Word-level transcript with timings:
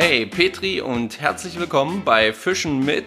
Hey 0.00 0.26
Petri 0.26 0.80
und 0.80 1.20
herzlich 1.20 1.58
willkommen 1.58 2.02
bei 2.04 2.32
Fischen 2.32 2.84
mit 2.84 3.04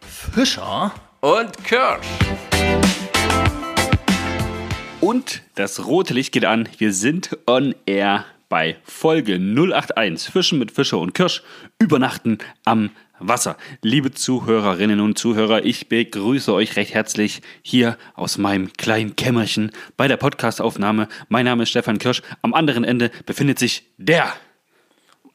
Fischer 0.00 0.90
und 1.20 1.64
Kirsch. 1.64 2.06
Und 5.02 5.42
das 5.54 5.84
rote 5.84 6.14
Licht 6.14 6.32
geht 6.32 6.46
an. 6.46 6.66
Wir 6.78 6.94
sind 6.94 7.36
on 7.46 7.74
air 7.84 8.24
bei 8.48 8.78
Folge 8.84 9.34
081 9.38 10.32
Fischen 10.32 10.58
mit 10.58 10.70
Fischer 10.70 10.96
und 10.96 11.12
Kirsch. 11.12 11.42
Übernachten 11.78 12.38
am 12.64 12.88
Wasser. 13.18 13.58
Liebe 13.82 14.10
Zuhörerinnen 14.10 15.00
und 15.00 15.18
Zuhörer, 15.18 15.66
ich 15.66 15.90
begrüße 15.90 16.54
euch 16.54 16.76
recht 16.76 16.94
herzlich 16.94 17.42
hier 17.60 17.98
aus 18.14 18.38
meinem 18.38 18.72
kleinen 18.72 19.14
Kämmerchen 19.14 19.72
bei 19.98 20.08
der 20.08 20.16
Podcastaufnahme. 20.16 21.08
Mein 21.28 21.44
Name 21.44 21.64
ist 21.64 21.68
Stefan 21.68 21.98
Kirsch. 21.98 22.22
Am 22.40 22.54
anderen 22.54 22.84
Ende 22.84 23.10
befindet 23.26 23.58
sich 23.58 23.90
der 23.98 24.32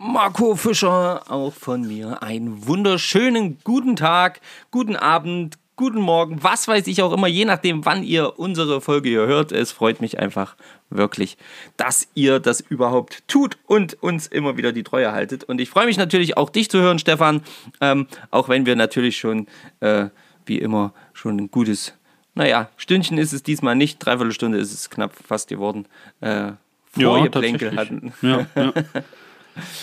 Marco 0.02 0.56
Fischer, 0.56 1.30
auch 1.30 1.54
von 1.54 1.82
mir. 1.86 2.24
Einen 2.24 2.66
wunderschönen 2.66 3.58
guten 3.66 3.98
Tag, 3.98 4.40
guten 4.72 4.96
Abend, 4.96 5.58
guten 5.76 6.00
Morgen, 6.00 6.42
was 6.42 6.70
weiß 6.70 6.88
ich 6.88 7.02
auch 7.02 7.12
immer, 7.12 7.28
je 7.28 7.44
nachdem, 7.44 7.84
wann 7.84 8.04
ihr 8.04 8.40
unsere 8.40 8.80
Folge 8.80 9.10
hier 9.10 9.28
hört. 9.28 9.52
Es 9.52 9.74
freut 9.74 10.00
mich 10.00 10.18
einfach 10.18 10.56
wirklich, 10.90 11.38
dass 11.76 12.08
ihr 12.14 12.40
das 12.40 12.62
überhaupt 12.62 13.28
tut 13.28 13.58
und 13.68 14.02
uns 14.02 14.28
immer 14.28 14.56
wieder 14.56 14.72
die 14.72 14.84
Treue 14.84 15.12
haltet. 15.12 15.44
Und 15.44 15.60
ich 15.60 15.70
freue 15.70 15.86
mich 15.86 15.98
natürlich 15.98 16.38
auch 16.38 16.50
dich 16.50 16.70
zu 16.70 16.80
hören, 16.80 16.98
Stefan, 16.98 17.42
ähm, 17.82 18.08
auch 18.32 18.48
wenn 18.48 18.66
wir 18.66 18.78
natürlich 18.78 19.18
schon, 19.18 19.48
äh, 19.82 20.06
wie 20.46 20.60
immer, 20.60 20.94
schon 21.12 21.36
ein 21.36 21.52
gutes, 21.52 21.94
naja, 22.36 22.70
Stündchen 22.78 23.18
ist 23.18 23.34
es 23.34 23.44
diesmal 23.44 23.76
nicht, 23.76 24.00
dreiviertel 24.00 24.32
Stunde 24.32 24.60
ist 24.60 24.74
es 24.74 24.90
knapp 24.90 25.12
fast 25.28 25.50
geworden, 25.50 25.88
äh, 26.22 26.54
Vorgeplänkel 26.92 27.74
ja, 27.74 27.78
hatten. 27.78 28.14
Ja, 28.22 28.48
ja. 28.56 28.74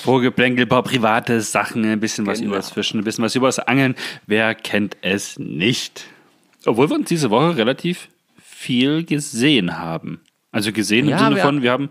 Vorgeplänkel, 0.03 0.65
ein 0.65 0.69
paar 0.69 0.83
private 0.83 1.41
Sachen, 1.41 1.85
ein 1.85 2.01
bisschen 2.01 2.27
was 2.27 2.39
Genau. 2.41 2.53
übers 2.55 2.71
Fischen, 2.71 3.01
ein 3.01 3.05
bisschen 3.05 3.25
was 3.25 3.35
übers 3.35 3.59
Angeln. 3.59 3.95
Wer 4.27 4.55
kennt 4.55 4.97
es 5.03 5.39
nicht? 5.39 6.05
Obwohl 6.65 6.89
wir 6.91 6.97
uns 6.97 7.09
diese 7.09 7.31
Woche 7.31 7.57
relativ 7.57 8.09
viel 8.43 9.05
gesehen 9.05 9.79
haben. 9.79 10.21
Also 10.53 10.73
gesehen 10.73 11.09
Ja, 11.09 11.19
im 11.19 11.25
Sinne 11.25 11.37
wir- 11.37 11.43
von, 11.43 11.63
wir 11.63 11.73
haben 11.73 11.91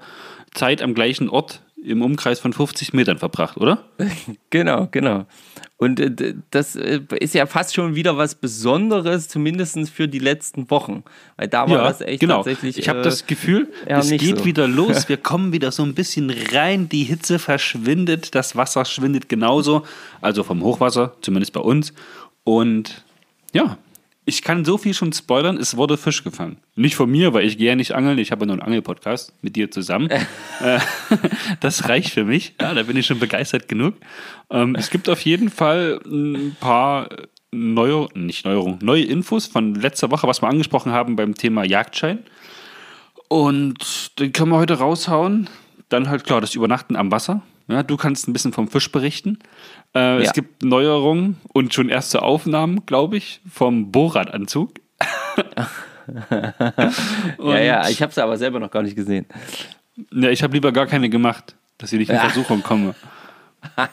Zeit 0.53 0.81
am 0.81 0.93
gleichen 0.93 1.29
Ort 1.29 1.61
im 1.85 2.01
Umkreis 2.01 2.39
von 2.39 2.53
50 2.53 2.93
Metern 2.93 3.17
verbracht, 3.17 3.57
oder? 3.57 3.83
Genau, 4.49 4.87
genau. 4.89 5.25
Und 5.77 5.99
äh, 5.99 6.35
das 6.51 6.75
äh, 6.75 7.01
ist 7.19 7.33
ja 7.33 7.45
fast 7.45 7.75
schon 7.75 7.95
wieder 7.95 8.17
was 8.17 8.35
Besonderes, 8.35 9.27
zumindest 9.27 9.89
für 9.89 10.07
die 10.07 10.19
letzten 10.19 10.69
Wochen. 10.71 11.03
Weil 11.35 11.49
da 11.49 11.69
war 11.69 11.83
das 11.83 11.99
echt 12.01 12.21
genau. 12.21 12.37
tatsächlich. 12.37 12.77
ich 12.77 12.87
habe 12.87 12.99
äh, 12.99 13.03
das 13.03 13.27
Gefühl, 13.27 13.71
ja, 13.87 13.99
es 13.99 14.09
geht 14.09 14.39
so. 14.39 14.45
wieder 14.45 14.67
los. 14.69 15.09
Wir 15.09 15.17
kommen 15.17 15.51
wieder 15.51 15.71
so 15.71 15.83
ein 15.83 15.93
bisschen 15.93 16.33
rein. 16.53 16.87
Die 16.87 17.03
Hitze 17.03 17.39
verschwindet, 17.39 18.35
das 18.35 18.55
Wasser 18.55 18.85
schwindet 18.85 19.27
genauso. 19.27 19.83
Also 20.21 20.43
vom 20.43 20.63
Hochwasser, 20.63 21.13
zumindest 21.21 21.51
bei 21.51 21.61
uns. 21.61 21.93
Und 22.45 23.03
ja, 23.51 23.77
ich 24.25 24.41
kann 24.41 24.65
so 24.65 24.77
viel 24.77 24.93
schon 24.93 25.13
spoilern. 25.13 25.57
Es 25.57 25.77
wurde 25.77 25.97
Fisch 25.97 26.23
gefangen. 26.23 26.57
Nicht 26.75 26.95
von 26.95 27.09
mir, 27.09 27.33
weil 27.33 27.45
ich 27.45 27.57
gehe 27.57 27.67
ja 27.67 27.75
nicht 27.75 27.93
angeln. 27.93 28.17
Ich 28.17 28.31
habe 28.31 28.47
nur 28.47 28.53
einen 28.53 28.63
Angelpodcast 28.63 29.33
mit 29.41 29.55
dir 29.55 29.71
zusammen. 29.71 30.09
Äh, 30.61 30.79
das 31.59 31.89
reicht 31.89 32.11
für 32.11 32.23
mich. 32.23 32.55
Ja, 32.61 32.73
da 32.73 32.83
bin 32.83 32.95
ich 32.95 33.05
schon 33.05 33.19
begeistert 33.19 33.67
genug. 33.67 33.95
Ähm, 34.49 34.73
es 34.75 34.89
gibt 34.89 35.09
auf 35.09 35.19
jeden 35.21 35.49
Fall 35.49 35.99
ein 36.05 36.55
paar 36.61 37.09
neue, 37.51 38.07
nicht 38.13 38.45
Neuerungen, 38.45 38.79
neue 38.81 39.03
Infos 39.03 39.47
von 39.47 39.75
letzter 39.75 40.11
Woche, 40.11 40.27
was 40.27 40.41
wir 40.41 40.47
angesprochen 40.47 40.93
haben 40.93 41.17
beim 41.17 41.35
Thema 41.35 41.65
Jagdschein. 41.65 42.19
Und 43.27 44.17
den 44.17 44.31
können 44.31 44.51
wir 44.51 44.57
heute 44.57 44.75
raushauen. 44.75 45.49
Dann 45.89 46.07
halt 46.09 46.23
klar, 46.23 46.39
das 46.39 46.55
Übernachten 46.55 46.95
am 46.95 47.11
Wasser. 47.11 47.41
Ja, 47.67 47.81
du 47.83 47.97
kannst 47.97 48.27
ein 48.27 48.33
bisschen 48.33 48.53
vom 48.53 48.67
Fisch 48.67 48.91
berichten. 48.91 49.39
Äh, 49.95 49.99
Ja. 49.99 50.19
Es 50.19 50.33
gibt 50.33 50.63
Neuerungen 50.63 51.37
und 51.53 51.73
schon 51.73 51.89
erste 51.89 52.21
Aufnahmen, 52.21 52.85
glaube 52.85 53.17
ich, 53.17 53.41
vom 53.51 53.91
Bohrradanzug. 53.91 54.73
ja, 57.39 57.59
ja, 57.59 57.89
ich 57.89 58.01
habe 58.01 58.11
es 58.11 58.17
aber 58.17 58.37
selber 58.37 58.59
noch 58.59 58.69
gar 58.71 58.83
nicht 58.83 58.95
gesehen. 58.95 59.25
Ja, 60.11 60.29
ich 60.29 60.43
habe 60.43 60.53
lieber 60.53 60.71
gar 60.71 60.85
keine 60.87 61.09
gemacht, 61.09 61.55
dass 61.77 61.91
ich 61.93 61.99
nicht 61.99 62.09
in 62.09 62.15
Ja. 62.15 62.21
Versuchung 62.21 62.61
komme. 62.61 62.93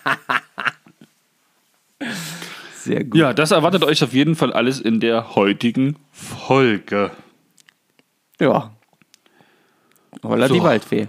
Sehr 2.75 3.05
gut. 3.05 3.15
Ja, 3.15 3.33
das 3.33 3.53
erwartet 3.53 3.85
euch 3.85 4.03
auf 4.03 4.13
jeden 4.13 4.35
Fall 4.35 4.53
alles 4.53 4.81
in 4.81 4.99
der 5.01 5.37
heutigen 5.37 5.97
Folge. 6.11 7.13
Ja. 8.41 8.73
Holla 10.25 10.49
So. 10.49 10.55
die 10.55 10.63
Waldfee. 10.63 11.09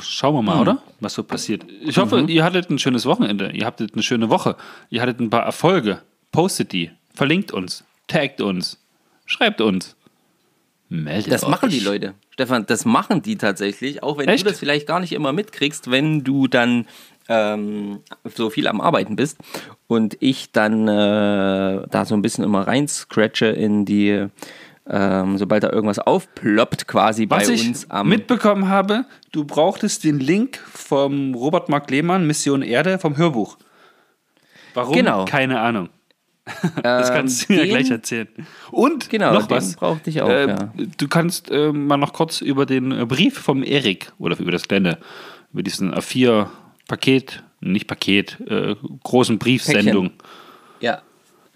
Schauen 0.00 0.34
wir 0.34 0.38
Hm. 0.40 0.44
mal, 0.46 0.60
oder? 0.60 0.82
Was 1.00 1.14
so 1.14 1.22
passiert. 1.22 1.64
Ich 1.82 1.96
hoffe, 1.98 2.22
Mhm. 2.22 2.28
ihr 2.28 2.44
hattet 2.44 2.70
ein 2.70 2.78
schönes 2.78 3.06
Wochenende. 3.06 3.50
Ihr 3.52 3.66
hattet 3.66 3.94
eine 3.94 4.02
schöne 4.02 4.30
Woche. 4.30 4.56
Ihr 4.90 5.02
hattet 5.02 5.20
ein 5.20 5.30
paar 5.30 5.42
Erfolge. 5.44 6.00
Postet 6.32 6.72
die. 6.72 6.90
Verlinkt 7.14 7.52
uns. 7.52 7.84
Taggt 8.08 8.40
uns. 8.40 8.78
Schreibt 9.26 9.60
uns. 9.60 9.96
Meldet 10.88 11.32
Das 11.32 11.44
euch. 11.44 11.48
machen 11.50 11.70
die 11.70 11.80
Leute. 11.80 12.14
Stefan, 12.30 12.66
das 12.66 12.84
machen 12.84 13.22
die 13.22 13.36
tatsächlich, 13.36 14.02
auch 14.02 14.18
wenn 14.18 14.28
Echt? 14.28 14.44
du 14.44 14.50
das 14.50 14.58
vielleicht 14.58 14.86
gar 14.86 15.00
nicht 15.00 15.12
immer 15.12 15.32
mitkriegst, 15.32 15.90
wenn 15.90 16.24
du 16.24 16.46
dann 16.48 16.86
ähm, 17.28 18.00
so 18.24 18.50
viel 18.50 18.66
am 18.68 18.80
Arbeiten 18.82 19.16
bist 19.16 19.38
und 19.86 20.16
ich 20.20 20.52
dann 20.52 20.86
äh, 20.88 21.86
da 21.88 22.04
so 22.04 22.14
ein 22.14 22.20
bisschen 22.22 22.44
immer 22.44 22.66
rein 22.66 22.86
scratche 22.86 23.46
in 23.46 23.84
die, 23.86 24.26
ähm, 24.88 25.38
sobald 25.38 25.62
da 25.64 25.70
irgendwas 25.70 25.98
aufploppt, 25.98 26.86
quasi 26.86 27.26
Was 27.28 27.46
bei 27.48 27.54
ich 27.54 27.66
uns 27.68 27.90
am. 27.90 28.08
mitbekommen 28.08 28.68
habe, 28.68 29.06
du 29.32 29.44
brauchtest 29.44 30.04
den 30.04 30.18
Link 30.20 30.58
vom 30.72 31.34
Robert 31.34 31.68
Mark 31.68 31.90
Lehmann, 31.90 32.26
Mission 32.26 32.62
Erde, 32.62 32.98
vom 32.98 33.16
Hörbuch. 33.16 33.56
Warum? 34.74 34.94
Genau. 34.94 35.24
Keine 35.24 35.60
Ahnung. 35.60 35.88
Das 36.82 37.10
kannst 37.10 37.48
du 37.48 37.54
mir 37.54 37.60
den- 37.62 37.68
gleich 37.70 37.90
erzählen. 37.90 38.28
Und 38.70 39.08
Genau, 39.08 39.32
noch 39.32 39.48
was. 39.48 39.76
brauchte 39.76 40.10
ich 40.10 40.20
auch, 40.20 40.28
Äh, 40.28 40.48
ja. 40.48 40.72
Du 40.98 41.08
kannst 41.08 41.50
äh, 41.50 41.72
mal 41.72 41.96
noch 41.96 42.12
kurz 42.12 42.42
über 42.42 42.66
den 42.66 42.92
äh, 42.92 43.06
Brief 43.06 43.38
vom 43.38 43.62
Erik 43.62 44.12
oder 44.18 44.38
über 44.38 44.50
das 44.52 44.68
kleine, 44.68 44.98
über 45.54 45.62
diesen 45.62 45.94
A4-Paket, 45.94 47.42
nicht 47.60 47.86
Paket, 47.86 48.38
äh, 48.46 48.74
großen 49.02 49.38
Briefsendung 49.38 50.10
Ja, 50.80 51.00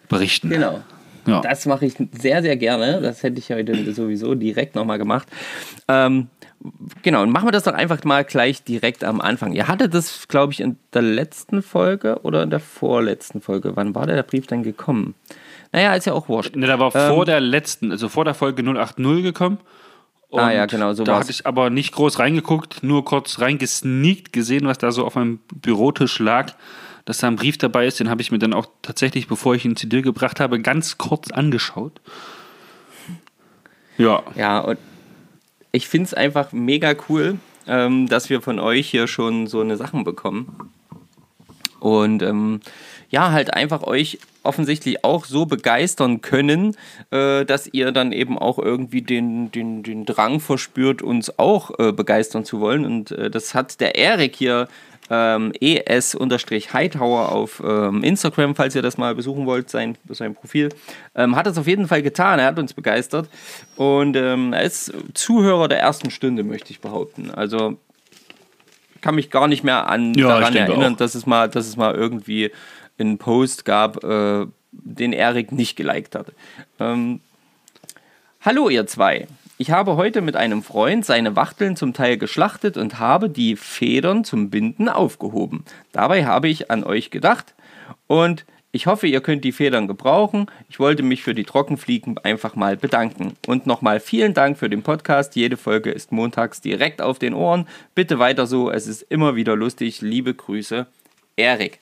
berichten. 0.08 0.48
genau. 0.48 0.80
Ja. 1.28 1.40
Das 1.40 1.66
mache 1.66 1.86
ich 1.86 1.94
sehr, 2.12 2.42
sehr 2.42 2.56
gerne. 2.56 3.00
Das 3.00 3.22
hätte 3.22 3.38
ich 3.38 3.50
heute 3.50 3.92
sowieso 3.92 4.34
direkt 4.34 4.74
nochmal 4.74 4.98
gemacht. 4.98 5.28
Ähm, 5.88 6.28
genau, 7.02 7.22
und 7.22 7.30
machen 7.30 7.46
wir 7.46 7.52
das 7.52 7.64
doch 7.64 7.74
einfach 7.74 8.02
mal 8.04 8.24
gleich 8.24 8.62
direkt 8.64 9.04
am 9.04 9.20
Anfang. 9.20 9.52
Ihr 9.52 9.68
hattet 9.68 9.94
das, 9.94 10.28
glaube 10.28 10.52
ich, 10.52 10.60
in 10.60 10.76
der 10.94 11.02
letzten 11.02 11.62
Folge 11.62 12.20
oder 12.22 12.42
in 12.42 12.50
der 12.50 12.60
vorletzten 12.60 13.40
Folge. 13.40 13.76
Wann 13.76 13.94
war 13.94 14.06
der 14.06 14.22
Brief 14.22 14.46
denn 14.46 14.62
gekommen? 14.62 15.14
Naja, 15.72 15.94
ist 15.94 16.06
ja 16.06 16.14
auch 16.14 16.28
wurscht. 16.28 16.56
Ne, 16.56 16.66
da 16.66 16.78
war 16.78 16.94
Ähm, 16.94 17.14
vor 17.14 17.24
der 17.26 17.40
letzten, 17.40 17.92
also 17.92 18.08
vor 18.08 18.24
der 18.24 18.34
Folge 18.34 18.62
080 18.62 19.22
gekommen. 19.22 19.58
Und 20.30 20.40
Ah 20.40 20.52
ja, 20.52 20.66
genau, 20.66 20.92
so 20.92 21.04
Da 21.04 21.12
war's. 21.12 21.20
hatte 21.22 21.30
ich 21.30 21.46
aber 21.46 21.70
nicht 21.70 21.92
groß 21.94 22.18
reingeguckt, 22.18 22.82
nur 22.82 23.04
kurz 23.04 23.40
reingesneakt 23.40 24.32
gesehen, 24.32 24.66
was 24.66 24.76
da 24.78 24.92
so 24.92 25.04
auf 25.06 25.14
meinem 25.14 25.40
Bürotisch 25.54 26.18
lag. 26.18 26.52
Dass 27.08 27.16
da 27.16 27.26
ein 27.26 27.36
Brief 27.36 27.56
dabei 27.56 27.86
ist, 27.86 27.98
den 28.00 28.10
habe 28.10 28.20
ich 28.20 28.30
mir 28.30 28.38
dann 28.38 28.52
auch 28.52 28.66
tatsächlich, 28.82 29.28
bevor 29.28 29.54
ich 29.54 29.64
ihn 29.64 29.76
zu 29.76 29.86
dir 29.86 30.02
gebracht 30.02 30.40
habe, 30.40 30.60
ganz 30.60 30.98
kurz 30.98 31.30
angeschaut. 31.30 32.02
Ja, 33.96 34.22
Ja, 34.36 34.58
und 34.58 34.78
ich 35.72 35.88
finde 35.88 36.04
es 36.04 36.12
einfach 36.12 36.52
mega 36.52 36.94
cool, 37.08 37.38
ähm, 37.66 38.08
dass 38.08 38.28
wir 38.28 38.42
von 38.42 38.58
euch 38.58 38.90
hier 38.90 39.06
schon 39.06 39.46
so 39.46 39.62
eine 39.62 39.78
Sachen 39.78 40.04
bekommen. 40.04 40.70
Und 41.80 42.22
ähm, 42.22 42.60
ja, 43.08 43.32
halt 43.32 43.54
einfach 43.54 43.84
euch 43.84 44.18
offensichtlich 44.42 45.02
auch 45.02 45.24
so 45.24 45.46
begeistern 45.46 46.20
können, 46.20 46.76
äh, 47.10 47.46
dass 47.46 47.72
ihr 47.72 47.90
dann 47.90 48.12
eben 48.12 48.38
auch 48.38 48.58
irgendwie 48.58 49.00
den, 49.00 49.50
den, 49.50 49.82
den 49.82 50.04
Drang 50.04 50.40
verspürt, 50.40 51.00
uns 51.00 51.38
auch 51.38 51.78
äh, 51.78 51.90
begeistern 51.90 52.44
zu 52.44 52.60
wollen. 52.60 52.84
Und 52.84 53.12
äh, 53.12 53.30
das 53.30 53.54
hat 53.54 53.80
der 53.80 53.94
Erik 53.94 54.36
hier 54.36 54.68
ähm, 55.10 55.52
es-hightower 55.60 57.32
auf 57.32 57.62
ähm, 57.64 58.02
Instagram, 58.02 58.54
falls 58.54 58.74
ihr 58.74 58.82
das 58.82 58.98
mal 58.98 59.14
besuchen 59.14 59.46
wollt, 59.46 59.70
sein, 59.70 59.96
sein 60.08 60.34
Profil, 60.34 60.68
ähm, 61.14 61.36
hat 61.36 61.46
das 61.46 61.58
auf 61.58 61.66
jeden 61.66 61.88
Fall 61.88 62.02
getan. 62.02 62.38
Er 62.38 62.46
hat 62.46 62.58
uns 62.58 62.74
begeistert 62.74 63.28
und 63.76 64.16
ähm, 64.16 64.52
er 64.52 64.62
ist 64.62 64.92
Zuhörer 65.14 65.68
der 65.68 65.80
ersten 65.80 66.10
Stunde, 66.10 66.44
möchte 66.44 66.70
ich 66.70 66.80
behaupten. 66.80 67.30
Also 67.30 67.78
kann 69.00 69.14
mich 69.14 69.30
gar 69.30 69.48
nicht 69.48 69.64
mehr 69.64 69.88
an 69.88 70.14
Ja, 70.14 70.28
daran 70.28 70.56
erinnern, 70.56 70.94
auch. 70.94 70.98
dass 70.98 71.14
es 71.14 71.26
mal, 71.26 71.48
dass 71.48 71.66
es 71.66 71.76
mal 71.76 71.94
irgendwie 71.94 72.50
einen 72.98 73.18
Post 73.18 73.64
gab, 73.64 74.02
äh, 74.02 74.46
den 74.72 75.12
Erik 75.12 75.52
nicht 75.52 75.76
geliked 75.76 76.14
hat. 76.14 76.32
Ähm, 76.80 77.20
Hallo 78.40 78.68
ihr 78.68 78.86
zwei. 78.86 79.26
Ich 79.60 79.72
habe 79.72 79.96
heute 79.96 80.20
mit 80.20 80.36
einem 80.36 80.62
Freund 80.62 81.04
seine 81.04 81.34
Wachteln 81.34 81.74
zum 81.74 81.92
Teil 81.92 82.16
geschlachtet 82.16 82.76
und 82.76 83.00
habe 83.00 83.28
die 83.28 83.56
Federn 83.56 84.22
zum 84.22 84.50
Binden 84.50 84.88
aufgehoben. 84.88 85.64
Dabei 85.90 86.24
habe 86.26 86.48
ich 86.48 86.70
an 86.70 86.84
euch 86.84 87.10
gedacht 87.10 87.56
und 88.06 88.44
Ich 88.70 88.86
hoffe, 88.86 89.06
ihr 89.06 89.22
könnt 89.22 89.44
die 89.44 89.52
Federn 89.52 89.88
gebrauchen. 89.88 90.46
Ich 90.68 90.78
wollte 90.78 91.02
mich 91.02 91.22
für 91.22 91.34
die 91.34 91.44
Trockenfliegen 91.44 92.18
einfach 92.18 92.54
mal 92.54 92.76
bedanken. 92.76 93.34
Und 93.46 93.66
nochmal 93.66 93.98
vielen 93.98 94.34
Dank 94.34 94.58
für 94.58 94.68
den 94.68 94.82
Podcast. 94.82 95.36
Jede 95.36 95.56
Folge 95.56 95.90
ist 95.90 96.12
montags 96.12 96.60
direkt 96.60 97.00
auf 97.00 97.18
den 97.18 97.32
Ohren. 97.32 97.66
Bitte 97.94 98.18
weiter 98.18 98.46
so, 98.46 98.70
es 98.70 98.86
ist 98.86 99.02
immer 99.02 99.36
wieder 99.36 99.56
lustig. 99.56 100.02
Liebe 100.02 100.34
Grüße, 100.34 100.86
Erik. 101.36 101.80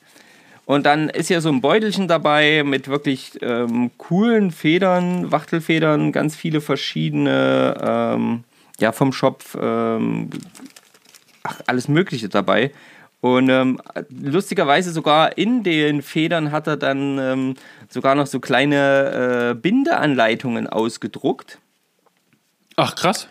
Und 0.67 0.85
dann 0.85 1.09
ist 1.09 1.29
hier 1.29 1.41
so 1.41 1.49
ein 1.49 1.61
Beutelchen 1.61 2.09
dabei 2.09 2.65
mit 2.65 2.89
wirklich 2.89 3.39
ähm, 3.41 3.93
coolen 3.99 4.51
Federn, 4.51 5.31
Wachtelfedern, 5.31 6.11
ganz 6.11 6.35
viele 6.35 6.61
verschiedene, 6.61 7.77
ähm, 7.81 8.45
ja, 8.81 8.91
vom 8.91 9.13
Shop, 9.13 9.45
ähm, 9.59 10.29
ach, 11.45 11.61
alles 11.67 11.87
Mögliche 11.87 12.29
dabei. 12.29 12.73
Und 13.21 13.49
ähm, 13.49 13.81
lustigerweise 14.11 14.91
sogar 14.91 15.39
in 15.39 15.63
den 15.63 16.03
Federn 16.03 16.51
hat 16.51 16.67
er 16.67 16.77
dann 16.77 17.19
ähm, 17.21 17.55
sogar 17.89 18.17
noch 18.17 18.27
so 18.27 18.41
kleine 18.41 19.51
äh, 19.51 19.55
Bindeanleitungen 19.55 20.67
ausgedruckt. 20.67 21.59
Ach, 22.75 22.97
krass. 22.97 23.29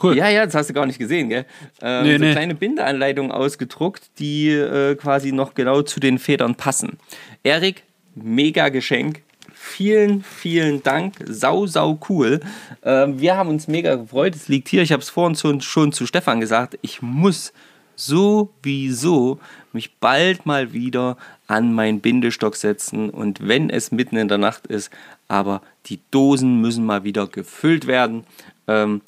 Cool. 0.00 0.16
Ja, 0.16 0.28
ja, 0.28 0.44
das 0.44 0.54
hast 0.54 0.70
du 0.70 0.74
gar 0.74 0.86
nicht 0.86 0.98
gesehen, 0.98 1.28
gell? 1.28 1.44
Ähm, 1.82 2.04
Nee, 2.04 2.18
so 2.18 2.24
nee. 2.24 2.32
kleine 2.32 2.54
Bindeanleitungen 2.54 3.32
ausgedruckt, 3.32 4.10
die 4.18 4.50
äh, 4.50 4.94
quasi 4.94 5.32
noch 5.32 5.54
genau 5.54 5.82
zu 5.82 6.00
den 6.00 6.18
Federn 6.18 6.54
passen. 6.54 6.98
Erik, 7.42 7.82
mega 8.14 8.68
Geschenk. 8.68 9.22
Vielen, 9.52 10.22
vielen 10.22 10.82
Dank. 10.82 11.14
Sau, 11.26 11.66
sau 11.66 11.98
cool. 12.08 12.40
Ähm, 12.84 13.20
wir 13.20 13.36
haben 13.36 13.48
uns 13.48 13.66
mega 13.66 13.96
gefreut. 13.96 14.34
Es 14.36 14.48
liegt 14.48 14.68
hier. 14.68 14.82
Ich 14.82 14.92
habe 14.92 15.02
es 15.02 15.10
vorhin 15.10 15.34
schon, 15.36 15.60
schon 15.60 15.92
zu 15.92 16.06
Stefan 16.06 16.40
gesagt. 16.40 16.78
Ich 16.80 17.02
muss 17.02 17.52
sowieso 17.96 19.40
mich 19.72 19.96
bald 19.96 20.46
mal 20.46 20.72
wieder 20.72 21.16
an 21.48 21.72
meinen 21.74 22.00
Bindestock 22.00 22.56
setzen 22.56 23.10
und 23.10 23.46
wenn 23.46 23.70
es 23.70 23.90
mitten 23.90 24.16
in 24.16 24.28
der 24.28 24.38
Nacht 24.38 24.66
ist, 24.68 24.90
aber 25.26 25.62
die 25.86 25.98
Dosen 26.10 26.60
müssen 26.60 26.86
mal 26.86 27.04
wieder 27.04 27.26
gefüllt 27.26 27.86
werden 27.86 28.24
ähm, 28.68 29.00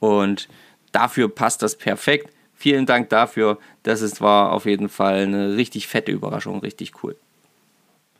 und 0.00 0.48
dafür 0.92 1.28
passt 1.28 1.62
das 1.62 1.76
perfekt. 1.76 2.32
Vielen 2.54 2.84
Dank 2.84 3.08
dafür. 3.08 3.58
Das 3.84 4.02
ist, 4.02 4.20
war 4.20 4.52
auf 4.52 4.66
jeden 4.66 4.88
Fall 4.88 5.22
eine 5.22 5.56
richtig 5.56 5.86
fette 5.86 6.12
Überraschung, 6.12 6.60
richtig 6.60 7.02
cool. 7.02 7.16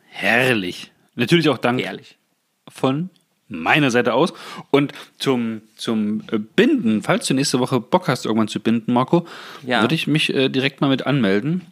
Herrlich. 0.08 0.92
Natürlich 1.14 1.48
auch 1.48 1.58
Dank 1.58 1.80
Ehrlich. 1.80 2.16
von 2.68 3.10
meiner 3.48 3.90
Seite 3.90 4.14
aus. 4.14 4.32
Und 4.70 4.92
zum, 5.18 5.62
zum 5.76 6.22
äh, 6.30 6.38
Binden, 6.38 7.02
falls 7.02 7.26
du 7.26 7.34
nächste 7.34 7.58
Woche 7.58 7.80
Bock 7.80 8.08
hast, 8.08 8.24
irgendwann 8.24 8.48
zu 8.48 8.60
binden, 8.60 8.92
Marco, 8.92 9.26
Ja. 9.66 9.82
würde 9.82 9.94
ich 9.94 10.06
mich 10.06 10.32
äh, 10.32 10.48
direkt 10.48 10.80
mal 10.80 10.88
mit 10.88 11.06
anmelden. 11.06 11.66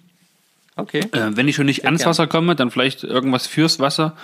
Okay. 0.77 1.01
Äh, 1.13 1.31
wenn 1.37 1.49
ich 1.49 1.57
schon 1.57 1.67
nicht 1.67 1.85
ans 1.85 2.01
gern. 2.03 2.11
Wasser 2.11 2.27
komme, 2.27 2.55
dann 2.57 2.71
vielleicht 2.71 3.05
irgendwas 3.05 3.47
fürs 3.47 3.81
Wasser. 3.81 4.17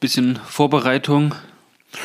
Bisschen 0.00 0.36
Vorbereitung. 0.36 1.34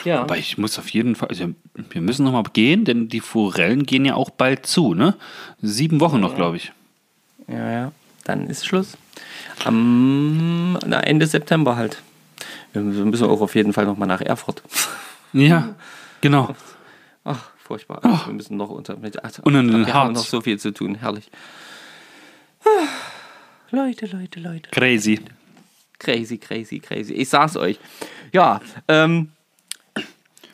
Ja. 0.03 0.21
Aber 0.21 0.37
ich 0.37 0.57
muss 0.57 0.77
auf 0.79 0.89
jeden 0.89 1.15
Fall, 1.15 1.29
also 1.29 1.49
wir 1.75 2.01
müssen 2.01 2.25
noch 2.25 2.33
mal 2.33 2.43
gehen, 2.51 2.85
denn 2.85 3.07
die 3.09 3.19
Forellen 3.19 3.85
gehen 3.85 4.05
ja 4.05 4.15
auch 4.15 4.29
bald 4.29 4.65
zu, 4.65 4.93
ne? 4.93 5.15
Sieben 5.61 5.99
Wochen 5.99 6.19
noch, 6.19 6.35
glaube 6.35 6.57
ich. 6.57 6.71
Ja, 7.47 7.71
ja. 7.71 7.91
Dann 8.25 8.47
ist 8.47 8.65
Schluss. 8.65 8.97
Am 9.63 10.73
na, 10.73 10.99
Ende 10.99 11.27
September 11.27 11.75
halt. 11.77 12.01
Wir 12.73 12.81
müssen 12.81 13.25
auch 13.25 13.41
auf 13.41 13.55
jeden 13.55 13.73
Fall 13.73 13.85
nochmal 13.85 14.07
nach 14.07 14.21
Erfurt. 14.21 14.63
Ja, 15.33 15.75
genau. 16.21 16.55
Ach, 17.25 17.51
furchtbar. 17.57 17.99
Wir 18.01 18.33
müssen 18.33 18.55
noch 18.55 18.69
unter. 18.69 18.95
Mit, 18.95 19.23
ach, 19.23 19.31
Und 19.43 19.53
den 19.53 19.85
wir 19.85 19.93
haben 19.93 20.13
noch 20.13 20.25
so 20.25 20.39
viel 20.39 20.57
zu 20.57 20.71
tun. 20.71 20.95
Herrlich. 20.95 21.29
Leute, 23.71 24.05
Leute, 24.05 24.39
Leute. 24.39 24.69
Crazy. 24.71 25.19
Crazy, 25.99 26.37
crazy, 26.37 26.79
crazy. 26.79 27.13
Ich 27.13 27.27
sag's 27.27 27.57
euch. 27.57 27.77
Ja, 28.31 28.61
ähm, 28.87 29.31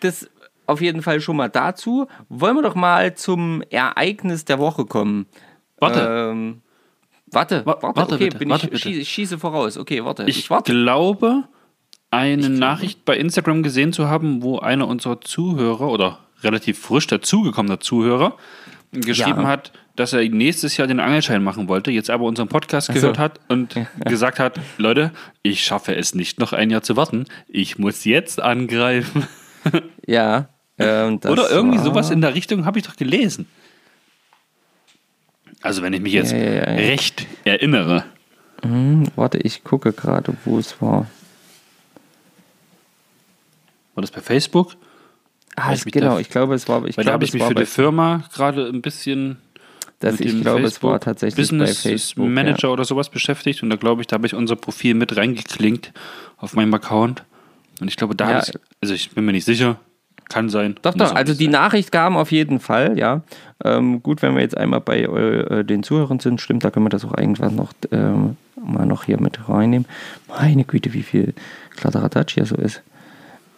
das 0.04 0.30
auf 0.66 0.82
jeden 0.82 1.02
Fall 1.02 1.20
schon 1.22 1.36
mal 1.38 1.50
dazu. 1.50 2.08
Wollen 2.30 2.56
wir 2.56 2.64
doch 2.64 2.76
mal 2.76 3.16
zum 3.16 3.62
Ereignis 3.70 4.46
der 4.46 4.60
Woche 4.60 4.86
kommen. 4.86 5.26
Warte. 5.80 6.30
Ähm, 6.32 6.62
warte, 7.32 7.66
Wa- 7.66 7.78
warte, 7.82 8.00
warte 8.00 8.16
okay, 8.16 8.30
bitte, 8.30 8.50
warte 8.50 8.70
ich, 8.72 8.84
bitte. 8.84 9.06
schieße, 9.06 9.38
voraus. 9.40 9.78
Okay, 9.78 10.04
warte. 10.06 10.24
Ich, 10.24 10.40
Ich, 10.40 10.50
warte. 10.50 10.72
glaube, 10.72 11.44
eine 12.12 12.50
Nachricht 12.50 13.06
bei 13.06 13.18
Instagram 13.18 13.64
gesehen 13.64 13.92
zu 13.92 14.08
haben, 14.08 14.42
wo 14.44 14.60
einer 14.60 14.88
unserer 14.88 15.20
Zuhörer 15.20 15.90
oder 15.90 16.20
relativ 16.44 16.80
frisch 16.80 17.08
dazugekommener 17.08 17.80
Zuhörer 17.80 18.38
geschrieben 18.92 19.42
Ja. 19.42 19.48
hat, 19.48 19.72
dass 19.96 20.14
er 20.14 20.28
nächstes 20.30 20.78
Jahr 20.78 20.88
den 20.88 21.00
Angelschein 21.00 21.44
machen 21.44 21.68
wollte, 21.68 21.90
jetzt 21.92 22.10
aber 22.12 22.26
unseren 22.26 22.48
Podcast 22.48 22.88
so. 22.88 22.94
gehört 22.94 23.18
hat 23.18 23.40
und 23.50 23.76
gesagt 24.06 24.40
hat, 24.40 24.60
Leute, 24.78 25.12
ich 25.42 25.64
schaffe 25.64 25.96
es 25.96 26.14
nicht 26.14 26.40
noch 26.40 26.54
ein 26.54 26.70
Jahr 26.70 26.84
zu 26.84 26.96
warten, 26.96 27.26
ich 27.48 27.80
muss 27.80 28.06
jetzt 28.06 28.40
angreifen. 28.42 29.28
Ja. 30.06 30.50
Ähm, 30.80 31.20
Oder 31.28 31.50
irgendwie 31.50 31.78
war- 31.78 31.84
sowas 31.86 32.10
in 32.10 32.22
der 32.22 32.34
Richtung 32.34 32.66
habe 32.66 32.80
ich 32.80 32.86
doch 32.86 32.96
gelesen. 32.96 33.48
Also 35.62 35.82
wenn 35.82 35.94
ich 35.94 36.02
mich 36.02 36.14
jetzt 36.14 36.32
Ja, 36.32 36.38
ja, 36.40 36.44
ja, 36.46 36.56
ja. 36.70 36.76
recht 36.76 37.26
erinnere. 37.46 38.06
Hm, 38.64 39.08
warte, 39.16 39.38
ich 39.38 39.64
gucke 39.64 39.94
gerade, 39.94 40.34
wo 40.46 40.58
es 40.58 40.82
war. 40.82 41.08
War 43.96 44.02
das 44.02 44.12
bei 44.12 44.22
Facebook? 44.22 44.76
Ah, 45.56 45.72
es, 45.74 45.86
ich 45.86 45.92
genau, 45.92 46.16
da- 46.16 46.20
ich 46.20 46.30
glaube, 46.30 46.56
es 46.56 46.68
war. 46.68 46.84
Ich 46.86 46.98
Weil 46.98 47.04
da 47.06 47.12
glaube, 47.12 47.14
habe 47.14 47.24
ich 47.26 47.30
es 47.30 47.34
mich 47.36 47.44
für 47.44 47.54
bei, 47.54 47.62
die 47.62 47.68
Firma 47.68 48.24
gerade 48.34 48.68
ein 48.68 48.82
bisschen 48.82 49.38
das, 50.00 50.20
ich 50.20 50.42
glaube, 50.42 50.62
es 50.64 50.74
Facebook 50.74 50.92
war 50.92 51.00
tatsächlich 51.00 51.36
Business 51.38 51.84
bei 51.84 51.92
Facebook. 51.92 52.28
Manager 52.28 52.72
oder 52.74 52.84
sowas 52.84 53.10
beschäftigt 53.10 53.62
und 53.64 53.70
da 53.70 53.76
glaube 53.76 54.02
ich, 54.02 54.08
da 54.08 54.16
habe 54.16 54.26
ich 54.26 54.34
unser 54.34 54.56
Profil 54.56 54.96
mit 54.96 55.16
reingeklinkt 55.16 55.94
auf 56.38 56.56
meinem 56.56 56.74
Account 56.74 57.24
und 57.82 57.88
ich 57.88 57.96
glaube, 57.96 58.16
da 58.16 58.30
Ja. 58.32 58.40
ich, 58.40 58.54
also 58.82 58.94
ich 58.94 59.12
bin 59.12 59.26
mir 59.26 59.32
nicht 59.32 59.46
sicher, 59.46 59.78
kann 60.30 60.50
sein. 60.50 60.76
Doch, 60.82 60.94
doch, 60.94 61.14
also 61.14 61.34
die 61.34 61.46
sein. 61.46 61.52
Nachricht 61.52 61.92
kam 61.92 62.16
auf 62.18 62.32
jeden 62.32 62.60
Fall, 62.60 62.98
ja. 62.98 63.22
Ähm, 63.64 64.02
gut, 64.02 64.22
wenn 64.22 64.36
wir 64.36 64.42
jetzt 64.42 64.58
einmal 64.58 64.82
bei 64.82 65.02
äh, 65.02 65.64
den 65.64 65.84
Zuhörern 65.84 66.20
sind, 66.20 66.42
stimmt, 66.42 66.64
da 66.64 66.72
können 66.72 66.86
wir 66.86 66.90
das 66.90 67.06
auch 67.06 67.18
irgendwann 67.18 67.56
noch 67.56 67.74
ähm, 67.92 68.38
mal 68.64 68.86
noch 68.86 69.04
hier 69.04 69.20
mit 69.20 69.50
reinnehmen. 69.50 69.88
Meine 70.28 70.64
Güte, 70.64 70.94
wie 70.94 71.04
viel 71.04 71.34
Kladderadatsch 71.76 72.34
hier 72.36 72.46
so 72.46 72.56
ist. 72.56 72.82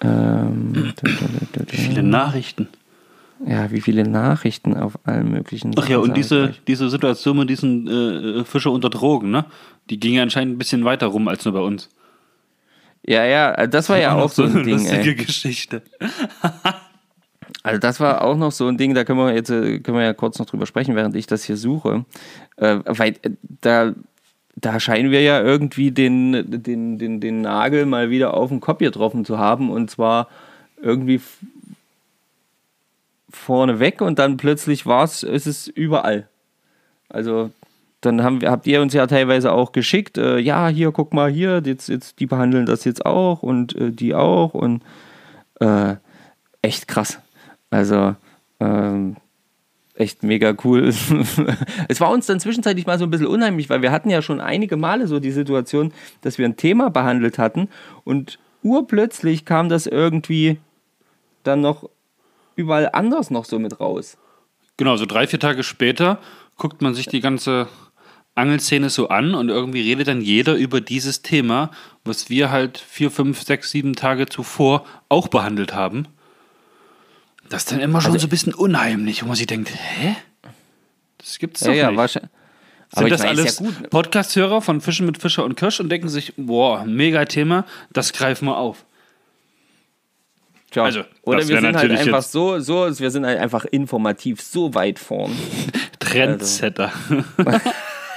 Ähm, 0.01 0.93
da, 1.53 1.63
viele 1.67 2.03
Nachrichten. 2.03 2.67
ja, 3.45 3.71
wie 3.71 3.81
viele 3.81 4.07
Nachrichten 4.07 4.75
auf 4.75 4.97
allen 5.05 5.31
möglichen 5.31 5.71
Ach 5.77 5.87
ja, 5.87 5.97
und 5.99 6.15
diese, 6.17 6.53
diese 6.67 6.89
Situation 6.89 7.37
mit 7.37 7.49
diesen 7.49 7.87
äh, 7.87 8.43
Fischer 8.43 8.71
unter 8.71 8.89
Drogen, 8.89 9.31
ne? 9.31 9.45
Die 9.89 9.99
ging 9.99 10.15
ja 10.15 10.23
anscheinend 10.23 10.55
ein 10.55 10.57
bisschen 10.57 10.83
weiter 10.83 11.07
rum 11.07 11.27
als 11.27 11.45
nur 11.45 11.53
bei 11.53 11.59
uns. 11.61 11.89
Ja, 13.07 13.23
ja, 13.23 13.67
das 13.67 13.89
war 13.89 13.99
ja 13.99 14.15
auch 14.15 14.31
so 14.31 14.43
ein 14.43 14.63
Ding, 14.63 14.79
lustige 14.79 15.09
ey. 15.09 15.15
Geschichte. 15.15 15.81
Also 17.63 17.79
das 17.79 17.99
war 17.99 18.23
auch 18.23 18.37
noch 18.37 18.51
so 18.51 18.67
ein 18.67 18.77
Ding, 18.77 18.93
da 18.93 19.03
können 19.03 19.17
wir 19.17 19.33
jetzt 19.33 19.49
äh, 19.49 19.79
können 19.79 19.97
wir 19.97 20.03
ja 20.03 20.13
kurz 20.13 20.37
noch 20.37 20.45
drüber 20.45 20.67
sprechen, 20.67 20.95
während 20.95 21.15
ich 21.15 21.25
das 21.25 21.43
hier 21.43 21.57
suche. 21.57 22.05
Äh, 22.57 22.77
weil 22.85 23.15
äh, 23.23 23.31
da, 23.61 23.93
da 24.55 24.79
scheinen 24.79 25.09
wir 25.09 25.21
ja 25.21 25.41
irgendwie 25.41 25.89
den, 25.89 26.61
den, 26.61 26.99
den, 26.99 27.19
den 27.19 27.41
Nagel 27.41 27.87
mal 27.87 28.11
wieder 28.11 28.35
auf 28.35 28.49
den 28.49 28.61
Kopf 28.61 28.79
getroffen 28.79 29.25
zu 29.25 29.39
haben 29.39 29.71
und 29.71 29.89
zwar 29.89 30.27
irgendwie 30.79 31.21
vorne 33.31 33.79
weg 33.79 34.01
und 34.01 34.19
dann 34.19 34.37
plötzlich 34.37 34.85
war 34.85 35.03
es, 35.03 35.23
ist 35.23 35.47
es 35.47 35.67
überall. 35.67 36.27
Also 37.09 37.49
dann 38.05 38.23
haben, 38.23 38.39
habt 38.43 38.67
ihr 38.67 38.81
uns 38.81 38.93
ja 38.93 39.07
teilweise 39.07 39.51
auch 39.51 39.71
geschickt, 39.71 40.17
äh, 40.17 40.37
ja, 40.37 40.67
hier, 40.67 40.91
guck 40.91 41.13
mal 41.13 41.29
hier, 41.31 41.61
jetzt, 41.65 41.89
jetzt, 41.89 42.19
die 42.19 42.25
behandeln 42.25 42.65
das 42.65 42.85
jetzt 42.85 43.05
auch 43.05 43.43
und 43.43 43.75
äh, 43.75 43.91
die 43.91 44.13
auch 44.13 44.53
und 44.53 44.83
äh, 45.59 45.95
echt 46.61 46.87
krass. 46.87 47.19
Also 47.69 48.15
ähm, 48.59 49.17
echt 49.95 50.23
mega 50.23 50.55
cool. 50.63 50.83
es 51.87 51.99
war 51.99 52.11
uns 52.11 52.25
dann 52.25 52.39
zwischenzeitlich 52.39 52.85
mal 52.85 52.99
so 52.99 53.05
ein 53.05 53.09
bisschen 53.09 53.27
unheimlich, 53.27 53.69
weil 53.69 53.81
wir 53.81 53.91
hatten 53.91 54.09
ja 54.09 54.21
schon 54.21 54.41
einige 54.41 54.77
Male 54.77 55.07
so 55.07 55.19
die 55.19 55.31
Situation, 55.31 55.93
dass 56.21 56.37
wir 56.37 56.45
ein 56.45 56.57
Thema 56.57 56.89
behandelt 56.89 57.37
hatten 57.37 57.69
und 58.03 58.39
urplötzlich 58.63 59.45
kam 59.45 59.69
das 59.69 59.87
irgendwie 59.87 60.59
dann 61.43 61.61
noch 61.61 61.89
überall 62.55 62.89
anders 62.93 63.31
noch 63.31 63.45
so 63.45 63.59
mit 63.59 63.79
raus. 63.79 64.17
Genau, 64.77 64.97
so 64.97 65.05
drei, 65.05 65.27
vier 65.27 65.39
Tage 65.39 65.63
später 65.63 66.19
guckt 66.57 66.81
man 66.81 66.93
sich 66.93 67.07
die 67.07 67.21
ganze 67.21 67.67
Angelszene 68.35 68.89
so 68.89 69.07
an 69.09 69.33
und 69.33 69.49
irgendwie 69.49 69.81
redet 69.81 70.07
dann 70.09 70.21
jeder 70.21 70.55
über 70.55 70.81
dieses 70.81 71.21
Thema, 71.21 71.71
was 72.03 72.29
wir 72.29 72.51
halt 72.51 72.77
vier, 72.77 73.09
fünf, 73.09 73.41
sechs, 73.43 73.71
sieben 73.71 73.95
Tage 73.95 74.25
zuvor 74.27 74.85
auch 75.09 75.29
behandelt 75.29 75.73
haben. 75.73 76.07
Das 77.49 77.63
ist 77.63 77.71
dann 77.71 77.79
immer 77.79 78.01
schon 78.01 78.11
Also- 78.11 78.23
so 78.23 78.27
ein 78.27 78.29
bisschen 78.31 78.53
unheimlich, 78.53 79.23
wo 79.23 79.27
man 79.27 79.35
sich 79.35 79.47
denkt, 79.47 79.69
hä? 79.73 80.15
Das 81.17 81.39
gibt's 81.39 81.61
doch 81.61 81.67
Ja, 81.69 81.73
ja, 81.73 81.87
nicht. 81.91 81.97
wahrscheinlich. 81.97 82.31
Sind 82.93 83.05
ich 83.07 83.11
das 83.11 83.19
meine, 83.21 83.31
alles 83.41 83.59
ja 83.59 83.65
gut. 83.65 83.89
Podcast-Hörer 83.89 84.61
von 84.61 84.79
Fischen 84.81 85.05
mit 85.05 85.17
Fischer 85.19 85.43
und 85.43 85.55
Kirsch 85.55 85.79
und 85.79 85.89
denken 85.89 86.07
sich, 86.09 86.33
boah, 86.37 86.85
mega 86.85 87.25
Thema, 87.25 87.65
das 87.93 88.13
greifen 88.13 88.45
wir 88.47 88.57
auf. 88.57 88.85
Tja, 90.71 90.83
Also, 90.83 91.03
oder 91.23 91.47
wir 91.47 91.61
sind 91.61 91.75
halt 91.75 91.91
einfach 91.91 92.21
so, 92.21 92.59
so, 92.59 92.99
wir 92.99 93.11
sind 93.11 93.25
halt 93.25 93.39
einfach 93.39 93.65
informativ 93.65 94.41
so 94.41 94.73
weit 94.75 94.99
vorn. 94.99 95.31
Trendsetter. 95.99 96.91
also, 97.37 97.59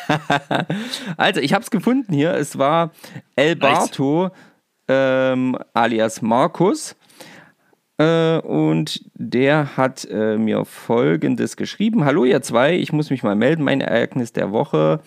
ich 1.40 1.52
habe 1.52 1.62
es 1.62 1.70
gefunden 1.70 2.12
hier. 2.12 2.34
Es 2.34 2.58
war 2.58 2.92
El 3.36 3.56
Barto 3.56 4.30
ähm, 4.88 5.56
alias 5.74 6.22
Markus. 6.22 6.96
Äh, 7.98 8.38
und 8.38 9.04
der 9.14 9.76
hat 9.76 10.06
äh, 10.10 10.36
mir 10.36 10.64
folgendes 10.64 11.56
geschrieben: 11.56 12.04
Hallo, 12.04 12.24
ihr 12.24 12.42
zwei, 12.42 12.76
ich 12.76 12.92
muss 12.92 13.10
mich 13.10 13.22
mal 13.22 13.36
melden. 13.36 13.64
Mein 13.64 13.80
Ereignis 13.80 14.32
der 14.32 14.52
Woche. 14.52 15.00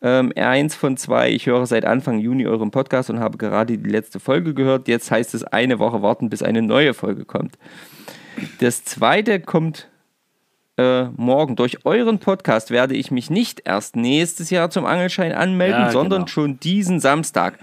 Ähm, 0.00 0.32
eins 0.36 0.76
von 0.76 0.96
zwei, 0.96 1.30
ich 1.30 1.46
höre 1.46 1.66
seit 1.66 1.84
Anfang 1.84 2.20
Juni 2.20 2.46
euren 2.46 2.70
Podcast 2.70 3.10
und 3.10 3.18
habe 3.18 3.36
gerade 3.36 3.76
die 3.76 3.90
letzte 3.90 4.20
Folge 4.20 4.54
gehört. 4.54 4.86
Jetzt 4.86 5.10
heißt 5.10 5.34
es 5.34 5.42
eine 5.42 5.80
Woche 5.80 6.02
warten, 6.02 6.30
bis 6.30 6.40
eine 6.40 6.62
neue 6.62 6.94
Folge 6.94 7.24
kommt. 7.24 7.58
Das 8.60 8.84
zweite 8.84 9.40
kommt 9.40 9.87
äh, 10.78 11.04
morgen. 11.16 11.56
Durch 11.56 11.84
euren 11.84 12.18
Podcast 12.18 12.70
werde 12.70 12.94
ich 12.94 13.10
mich 13.10 13.30
nicht 13.30 13.62
erst 13.64 13.96
nächstes 13.96 14.50
Jahr 14.50 14.70
zum 14.70 14.86
Angelschein 14.86 15.32
anmelden, 15.32 15.80
Ja, 15.82 15.90
sondern 15.90 16.20
genau. 16.20 16.28
schon 16.28 16.60
diesen 16.60 17.00
Samstag. 17.00 17.58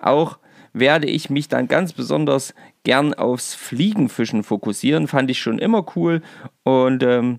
Auch 0.00 0.38
werde 0.72 1.06
ich 1.06 1.30
mich 1.30 1.48
dann 1.48 1.68
ganz 1.68 1.92
besonders 1.92 2.54
gern 2.84 3.14
aufs 3.14 3.54
Fliegenfischen 3.54 4.42
fokussieren. 4.42 5.08
Fand 5.08 5.30
ich 5.30 5.38
schon 5.40 5.58
immer 5.58 5.84
cool. 5.96 6.20
Und 6.62 7.02
ähm, 7.02 7.38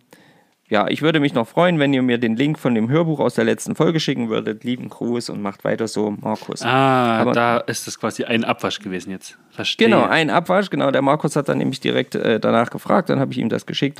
ja, 0.68 0.88
ich 0.88 1.02
würde 1.02 1.20
mich 1.20 1.34
noch 1.34 1.48
freuen, 1.48 1.80
wenn 1.80 1.94
ihr 1.94 2.02
mir 2.04 2.18
den 2.20 2.36
Link 2.36 2.60
von 2.60 2.76
dem 2.76 2.90
Hörbuch 2.90 3.20
aus 3.20 3.34
der 3.36 3.44
letzten 3.46 3.76
Folge 3.76 4.00
schicken 4.00 4.30
würdet. 4.30 4.64
Lieben 4.64 4.90
Gruß 4.90 5.30
und 5.30 5.42
macht 5.42 5.64
weiter 5.64 5.88
so, 5.88 6.12
Markus. 6.12 6.62
Ah, 6.62 7.22
Aber- 7.22 7.32
da 7.34 7.58
ist 7.58 7.88
das 7.88 8.00
quasi 8.00 8.24
ein 8.24 8.44
Abwasch 8.44 8.80
gewesen 8.80 9.10
jetzt. 9.12 9.38
Verstehe. 9.52 9.88
Genau, 9.88 10.04
ein 10.06 10.30
Abwasch, 10.30 10.70
genau. 10.70 10.92
Der 10.92 11.02
Markus 11.02 11.36
hat 11.36 11.50
dann 11.50 11.58
nämlich 11.58 11.80
direkt 11.80 12.16
äh, 12.16 12.40
danach 12.40 12.70
gefragt, 12.70 13.10
dann 13.10 13.20
habe 13.20 13.32
ich 13.32 13.40
ihm 13.40 13.50
das 13.50 13.66
geschickt. 13.66 14.00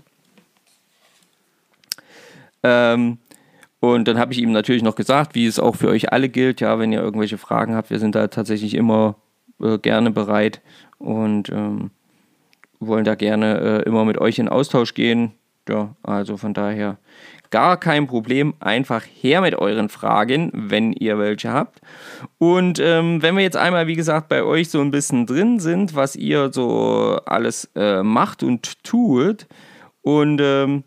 Ähm, 2.64 3.18
und 3.80 4.08
dann 4.08 4.20
habe 4.20 4.34
ich 4.34 4.40
ihm 4.40 4.52
natürlich 4.52 4.84
noch 4.84 4.96
gesagt, 4.96 5.36
wie 5.36 5.46
es 5.46 5.60
auch 5.60 5.76
für 5.76 5.88
euch 5.88 6.12
alle 6.12 6.30
gilt, 6.30 6.60
ja, 6.62 6.80
wenn 6.80 6.92
ihr 6.92 7.02
irgendwelche 7.02 7.38
Fragen 7.38 7.76
habt, 7.76 7.90
wir 7.90 8.00
sind 8.00 8.16
da 8.16 8.28
tatsächlich 8.28 8.74
immer 8.74 9.16
äh, 9.62 9.78
gerne 9.78 10.12
bereit 10.12 10.62
und 10.98 11.50
ähm, 11.50 11.92
wollen 12.80 13.06
da 13.06 13.16
gerne 13.16 13.60
äh, 13.60 13.84
immer 13.84 14.06
mit 14.06 14.18
euch 14.18 14.40
in 14.40 14.50
Austausch 14.50 14.94
gehen. 14.94 15.32
Ja, 15.68 15.96
also 16.02 16.36
von 16.36 16.54
daher 16.54 16.98
gar 17.52 17.78
kein 17.78 18.08
Problem. 18.08 18.54
Einfach 18.60 19.04
her 19.04 19.42
mit 19.42 19.56
euren 19.56 19.90
Fragen, 19.90 20.52
wenn 20.54 20.94
ihr 20.94 21.18
welche 21.20 21.52
habt. 21.52 21.80
Und 22.38 22.80
ähm, 22.80 23.22
wenn 23.22 23.36
wir 23.36 23.44
jetzt 23.44 23.58
einmal, 23.58 23.88
wie 23.88 23.96
gesagt, 23.96 24.30
bei 24.30 24.44
euch 24.44 24.70
so 24.70 24.82
ein 24.82 24.92
bisschen 24.92 25.26
drin 25.26 25.60
sind, 25.60 25.96
was 25.96 26.16
ihr 26.16 26.52
so 26.52 27.20
alles 27.26 27.70
äh, 27.76 28.04
macht 28.04 28.44
und 28.44 28.84
tut. 28.84 29.48
Und 30.02 30.40
ähm, 30.42 30.84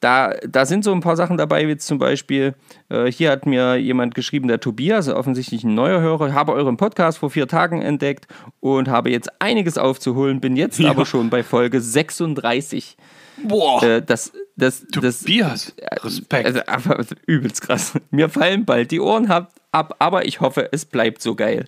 da, 0.00 0.34
da 0.46 0.66
sind 0.66 0.84
so 0.84 0.92
ein 0.92 1.00
paar 1.00 1.16
Sachen 1.16 1.36
dabei, 1.38 1.66
wie 1.66 1.70
jetzt 1.70 1.86
zum 1.86 1.98
Beispiel, 1.98 2.54
äh, 2.90 3.10
hier 3.10 3.30
hat 3.30 3.46
mir 3.46 3.76
jemand 3.76 4.14
geschrieben, 4.14 4.46
der 4.46 4.60
Tobias, 4.60 5.08
offensichtlich 5.08 5.64
ein 5.64 5.74
neuer 5.74 6.00
Hörer, 6.00 6.34
habe 6.34 6.52
euren 6.52 6.76
Podcast 6.76 7.18
vor 7.18 7.30
vier 7.30 7.48
Tagen 7.48 7.80
entdeckt 7.82 8.26
und 8.60 8.88
habe 8.88 9.10
jetzt 9.10 9.30
einiges 9.40 9.78
aufzuholen, 9.78 10.40
bin 10.40 10.54
jetzt 10.56 10.78
Ja. 10.78 10.90
aber 10.90 11.06
schon 11.06 11.30
bei 11.30 11.42
Folge 11.42 11.80
36. 11.80 12.96
Boah, 13.42 13.82
Äh, 13.82 14.02
das, 14.02 14.32
das, 14.56 14.84
das, 14.90 15.20
Tobias, 15.20 15.74
Respekt. 16.02 16.68
also, 16.68 17.14
übelst 17.26 17.60
krass. 17.62 17.92
Mir 18.10 18.28
fallen 18.28 18.64
bald 18.64 18.90
die 18.90 19.00
Ohren 19.00 19.30
ab, 19.30 19.52
ab 19.72 19.94
aber 19.98 20.26
ich 20.26 20.40
hoffe, 20.40 20.68
es 20.72 20.84
bleibt 20.86 21.20
so 21.20 21.34
geil. 21.34 21.66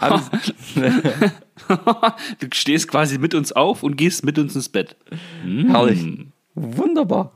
Hab 0.00 0.20
du 2.40 2.46
stehst 2.52 2.88
quasi 2.88 3.18
mit 3.18 3.34
uns 3.34 3.52
auf 3.52 3.82
und 3.82 3.96
gehst 3.96 4.24
mit 4.24 4.38
uns 4.38 4.54
ins 4.56 4.68
Bett. 4.68 4.96
Herrlich. 5.68 6.04
Wunderbar. 6.54 7.32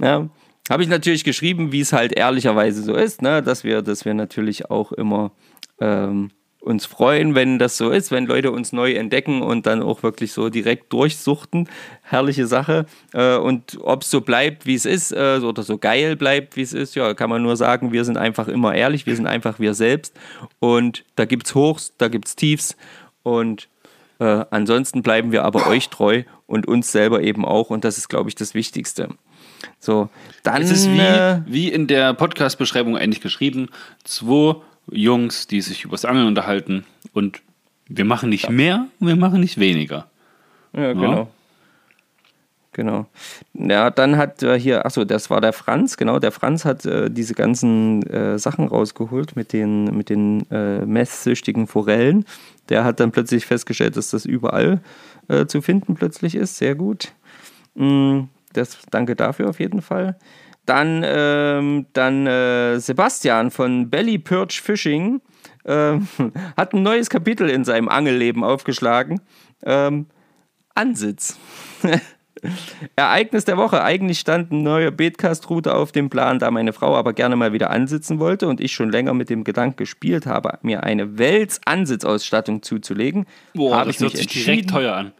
Ja. 0.00 0.28
Habe 0.70 0.82
ich 0.82 0.88
natürlich 0.88 1.24
geschrieben, 1.24 1.72
wie 1.72 1.80
es 1.80 1.92
halt 1.92 2.12
ehrlicherweise 2.12 2.82
so 2.82 2.94
ist, 2.94 3.20
ne? 3.20 3.42
dass, 3.42 3.64
wir, 3.64 3.82
dass 3.82 4.06
wir 4.06 4.14
natürlich 4.14 4.70
auch 4.70 4.92
immer 4.92 5.32
ähm, 5.78 6.30
uns 6.64 6.86
freuen, 6.86 7.34
wenn 7.34 7.58
das 7.58 7.76
so 7.76 7.90
ist, 7.90 8.10
wenn 8.10 8.24
Leute 8.24 8.50
uns 8.50 8.72
neu 8.72 8.92
entdecken 8.92 9.42
und 9.42 9.66
dann 9.66 9.82
auch 9.82 10.02
wirklich 10.02 10.32
so 10.32 10.48
direkt 10.48 10.92
durchsuchten. 10.92 11.68
Herrliche 12.02 12.46
Sache. 12.46 12.86
Äh, 13.12 13.36
und 13.36 13.78
ob 13.82 14.02
es 14.02 14.10
so 14.10 14.22
bleibt, 14.22 14.64
wie 14.64 14.74
es 14.74 14.86
ist, 14.86 15.12
äh, 15.12 15.40
oder 15.42 15.62
so 15.62 15.76
geil 15.76 16.16
bleibt, 16.16 16.56
wie 16.56 16.62
es 16.62 16.72
ist, 16.72 16.94
ja, 16.94 17.12
kann 17.12 17.28
man 17.28 17.42
nur 17.42 17.56
sagen, 17.56 17.92
wir 17.92 18.04
sind 18.04 18.16
einfach 18.16 18.48
immer 18.48 18.74
ehrlich, 18.74 19.04
wir 19.04 19.14
sind 19.14 19.26
einfach 19.26 19.58
wir 19.58 19.74
selbst. 19.74 20.18
Und 20.58 21.04
da 21.16 21.26
gibt 21.26 21.46
es 21.46 21.54
Hochs, 21.54 21.92
da 21.98 22.08
gibt 22.08 22.28
es 22.28 22.36
Tiefs. 22.36 22.76
Und 23.22 23.68
äh, 24.18 24.44
ansonsten 24.50 25.02
bleiben 25.02 25.32
wir 25.32 25.44
aber 25.44 25.66
euch 25.66 25.90
treu 25.90 26.22
und 26.46 26.66
uns 26.66 26.92
selber 26.92 27.22
eben 27.22 27.44
auch. 27.44 27.70
Und 27.70 27.84
das 27.84 27.98
ist, 27.98 28.08
glaube 28.08 28.28
ich, 28.28 28.34
das 28.34 28.54
Wichtigste. 28.54 29.08
So, 29.78 30.08
dann. 30.42 30.62
Es 30.62 30.70
ist 30.70 30.86
äh, 30.86 31.40
wie, 31.46 31.52
wie 31.52 31.68
in 31.72 31.86
der 31.86 32.14
Podcast-Beschreibung 32.14 32.96
eigentlich 32.96 33.20
geschrieben: 33.20 33.68
zwei 34.04 34.56
Jungs, 34.90 35.46
die 35.46 35.60
sich 35.60 35.84
übers 35.84 36.04
Angeln 36.04 36.26
unterhalten. 36.26 36.84
Und 37.12 37.42
wir 37.86 38.04
machen 38.04 38.28
nicht 38.28 38.50
mehr 38.50 38.86
und 39.00 39.06
wir 39.08 39.16
machen 39.16 39.40
nicht 39.40 39.58
weniger. 39.58 40.08
Ja, 40.72 40.92
genau. 40.92 41.28
Genau. 42.74 43.06
Ja, 43.54 43.90
dann 43.90 44.16
hat 44.16 44.42
äh, 44.42 44.58
hier, 44.58 44.84
achso, 44.84 45.04
das 45.04 45.30
war 45.30 45.40
der 45.40 45.52
Franz, 45.52 45.96
genau, 45.96 46.18
der 46.18 46.32
Franz 46.32 46.64
hat 46.64 46.84
äh, 46.84 47.08
diese 47.08 47.34
ganzen 47.34 48.02
äh, 48.10 48.36
Sachen 48.36 48.66
rausgeholt 48.66 49.36
mit 49.36 49.52
den, 49.52 49.96
mit 49.96 50.10
den 50.10 50.50
äh, 50.50 50.84
messsüchtigen 50.84 51.68
Forellen. 51.68 52.24
Der 52.68 52.84
hat 52.84 52.98
dann 52.98 53.12
plötzlich 53.12 53.46
festgestellt, 53.46 53.96
dass 53.96 54.10
das 54.10 54.26
überall 54.26 54.80
äh, 55.28 55.46
zu 55.46 55.62
finden 55.62 55.94
plötzlich 55.94 56.34
ist. 56.34 56.56
Sehr 56.56 56.74
gut. 56.74 57.12
Mm, 57.74 58.22
das, 58.52 58.78
danke 58.90 59.16
dafür 59.16 59.48
auf 59.48 59.60
jeden 59.60 59.82
Fall. 59.82 60.18
Dann, 60.66 61.02
ähm, 61.04 61.86
dann 61.92 62.26
äh, 62.26 62.78
Sebastian 62.78 63.50
von 63.50 63.90
Belly 63.90 64.18
Perch 64.18 64.62
Fishing 64.62 65.20
ähm, 65.64 66.08
hat 66.56 66.72
ein 66.72 66.82
neues 66.82 67.10
Kapitel 67.10 67.50
in 67.50 67.64
seinem 67.64 67.88
Angelleben 67.88 68.44
aufgeschlagen. 68.44 69.20
Ähm, 69.64 70.06
Ansitz. 70.74 71.38
Ereignis 72.96 73.44
der 73.44 73.56
Woche. 73.56 73.82
Eigentlich 73.82 74.18
stand 74.20 74.52
eine 74.52 74.62
neue 74.62 74.92
Beetcast-Route 74.92 75.74
auf 75.74 75.92
dem 75.92 76.10
Plan, 76.10 76.38
da 76.38 76.50
meine 76.50 76.72
Frau 76.72 76.96
aber 76.96 77.12
gerne 77.12 77.36
mal 77.36 77.52
wieder 77.52 77.70
ansitzen 77.70 78.18
wollte 78.18 78.48
und 78.48 78.60
ich 78.60 78.72
schon 78.72 78.90
länger 78.90 79.14
mit 79.14 79.30
dem 79.30 79.44
Gedanken 79.44 79.76
gespielt 79.76 80.26
habe, 80.26 80.58
mir 80.62 80.82
eine 80.84 81.18
Wels-Ansitzausstattung 81.18 82.62
zuzulegen. 82.62 83.26
Boah, 83.54 83.76
habe 83.78 83.86
das 83.88 83.96
ich 83.96 84.02
hört 84.02 84.12
mich 84.14 84.22
sich 84.32 84.44
direkt 84.44 84.70
teuer 84.70 84.94
an. 84.94 85.12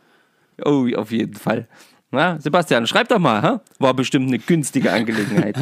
Oh, 0.65 0.87
auf 0.97 1.11
jeden 1.11 1.35
Fall. 1.35 1.67
Na, 2.11 2.39
Sebastian, 2.39 2.87
schreib 2.87 3.09
doch 3.09 3.19
mal, 3.19 3.43
hä? 3.43 3.59
war 3.81 3.93
bestimmt 3.95 4.29
eine 4.29 4.39
günstige 4.39 4.93
Angelegenheit. 4.93 5.57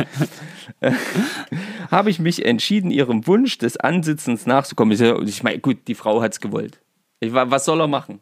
Äh, 0.80 0.92
Habe 1.90 2.10
ich 2.10 2.18
mich 2.18 2.44
entschieden, 2.44 2.90
ihrem 2.90 3.26
Wunsch 3.26 3.56
des 3.58 3.76
Ansitzens 3.78 4.44
nachzukommen. 4.46 4.92
Ich 5.26 5.42
meine, 5.42 5.58
gut, 5.60 5.78
die 5.88 5.94
Frau 5.94 6.20
hat 6.22 6.32
es 6.32 6.40
gewollt. 6.40 6.80
Ich, 7.20 7.32
wa- 7.32 7.50
was 7.50 7.64
soll 7.64 7.80
er 7.80 7.86
machen? 7.88 8.20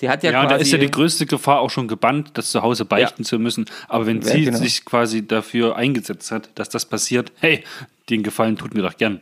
Sie 0.00 0.08
hat 0.08 0.22
ja, 0.22 0.30
Ja, 0.30 0.42
quasi. 0.42 0.54
da 0.54 0.60
ist 0.60 0.70
ja 0.70 0.78
die 0.78 0.90
größte 0.92 1.26
Gefahr 1.26 1.58
auch 1.58 1.70
schon 1.70 1.88
gebannt, 1.88 2.30
das 2.34 2.52
zu 2.52 2.62
Hause 2.62 2.84
beichten 2.84 3.24
zu 3.24 3.38
müssen. 3.40 3.64
Aber 3.88 4.06
wenn 4.06 4.20
Ja, 4.20 4.28
sie 4.28 4.44
genau. 4.44 4.58
sich 4.58 4.84
quasi 4.84 5.26
dafür 5.26 5.74
eingesetzt 5.74 6.30
hat, 6.30 6.50
dass 6.54 6.68
das 6.68 6.86
passiert, 6.86 7.32
hey, 7.40 7.64
den 8.08 8.22
Gefallen 8.22 8.56
tut 8.56 8.74
mir 8.74 8.82
doch 8.82 8.96
gern. 8.96 9.20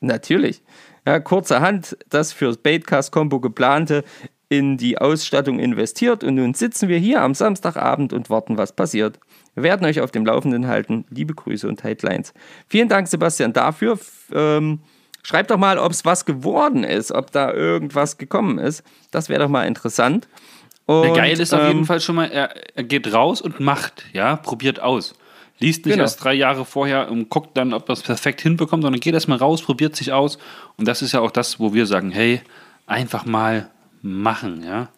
Natürlich. 0.00 0.60
Ja, 1.06 1.18
kurzerhand 1.18 1.96
das 2.10 2.32
fürs 2.34 2.58
Baitcast-Kombo 2.58 3.40
geplante 3.40 4.04
in 4.50 4.76
die 4.76 4.98
Ausstattung 4.98 5.58
investiert 5.58 6.22
und 6.24 6.34
nun 6.34 6.52
sitzen 6.52 6.90
wir 6.90 6.98
hier 6.98 7.22
am 7.22 7.34
Samstagabend 7.34 8.12
und 8.12 8.28
warten, 8.28 8.58
was 8.58 8.74
passiert. 8.76 9.18
Wir 9.54 9.62
werden 9.62 9.86
euch 9.86 10.00
auf 10.02 10.10
dem 10.10 10.26
Laufenden 10.26 10.66
halten. 10.66 11.06
Liebe 11.08 11.34
Grüße 11.34 11.66
und 11.66 11.84
Headlines. 11.84 12.34
Vielen 12.68 12.88
Dank, 12.90 13.08
Sebastian, 13.08 13.54
dafür. 13.54 13.94
F- 13.94 14.30
Ähm, 14.34 14.80
schreibt 15.22 15.50
doch 15.50 15.58
mal, 15.58 15.78
ob 15.78 15.92
es 15.92 16.04
was 16.04 16.24
geworden 16.24 16.84
ist, 16.84 17.12
ob 17.12 17.30
da 17.30 17.52
irgendwas 17.52 18.18
gekommen 18.18 18.58
ist. 18.58 18.82
Das 19.10 19.28
wäre 19.28 19.42
doch 19.42 19.48
mal 19.48 19.66
interessant. 19.66 20.28
Und, 20.86 21.02
Der 21.02 21.12
Geil 21.12 21.40
ist 21.40 21.54
auf 21.54 21.60
ähm, 21.60 21.68
jeden 21.68 21.84
Fall 21.84 22.00
schon 22.00 22.16
mal, 22.16 22.30
er, 22.30 22.54
er 22.76 22.84
geht 22.84 23.12
raus 23.12 23.40
und 23.40 23.60
macht, 23.60 24.04
ja, 24.12 24.36
probiert 24.36 24.80
aus. 24.80 25.14
Liest 25.58 25.86
nicht 25.86 25.94
Genau. 25.94 26.02
erst 26.04 26.22
drei 26.24 26.34
Jahre 26.34 26.64
vorher 26.64 27.10
und 27.10 27.30
guckt 27.30 27.56
dann, 27.56 27.72
ob 27.72 27.88
er 27.88 27.92
es 27.92 28.02
perfekt 28.02 28.40
hinbekommt, 28.40 28.82
sondern 28.82 29.00
geht 29.00 29.14
erstmal 29.14 29.38
raus, 29.38 29.62
probiert 29.62 29.94
sich 29.94 30.12
aus. 30.12 30.38
Und 30.76 30.88
das 30.88 31.02
ist 31.02 31.12
ja 31.12 31.20
auch 31.20 31.30
das, 31.30 31.60
wo 31.60 31.72
wir 31.72 31.86
sagen, 31.86 32.10
hey, 32.10 32.40
einfach 32.86 33.24
mal 33.24 33.70
machen, 34.02 34.64
ja. 34.64 34.88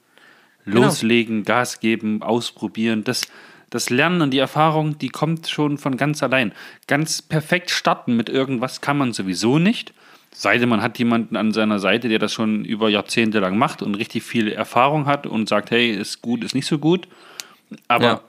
Genau. 0.64 0.86
Loslegen, 0.86 1.44
Gas 1.44 1.80
geben, 1.80 2.22
ausprobieren. 2.22 3.04
Das, 3.04 3.22
das 3.68 3.90
Lernen 3.90 4.22
und 4.22 4.30
die 4.30 4.38
Erfahrung, 4.38 4.96
die 4.96 5.10
kommt 5.10 5.48
schon 5.48 5.76
von 5.76 5.98
ganz 5.98 6.22
allein. 6.22 6.52
Ganz 6.86 7.20
perfekt 7.20 7.70
starten 7.70 8.16
mit 8.16 8.30
irgendwas 8.30 8.80
kann 8.80 8.96
man 8.96 9.12
sowieso 9.12 9.58
nicht. 9.58 9.92
Sei 10.36 10.58
denn, 10.58 10.68
man 10.68 10.82
hat 10.82 10.98
jemanden 10.98 11.36
an 11.36 11.52
seiner 11.52 11.78
Seite, 11.78 12.08
der 12.08 12.18
das 12.18 12.32
schon 12.32 12.64
über 12.64 12.88
Jahrzehnte 12.88 13.38
lang 13.38 13.56
macht 13.56 13.82
und 13.82 13.94
richtig 13.94 14.24
viel 14.24 14.50
Erfahrung 14.50 15.06
hat 15.06 15.28
und 15.28 15.48
sagt, 15.48 15.70
hey, 15.70 15.90
ist 15.92 16.22
gut, 16.22 16.42
ist 16.42 16.56
nicht 16.56 16.66
so 16.66 16.78
gut. 16.78 17.06
Aber 17.86 18.04
Ja. 18.04 18.20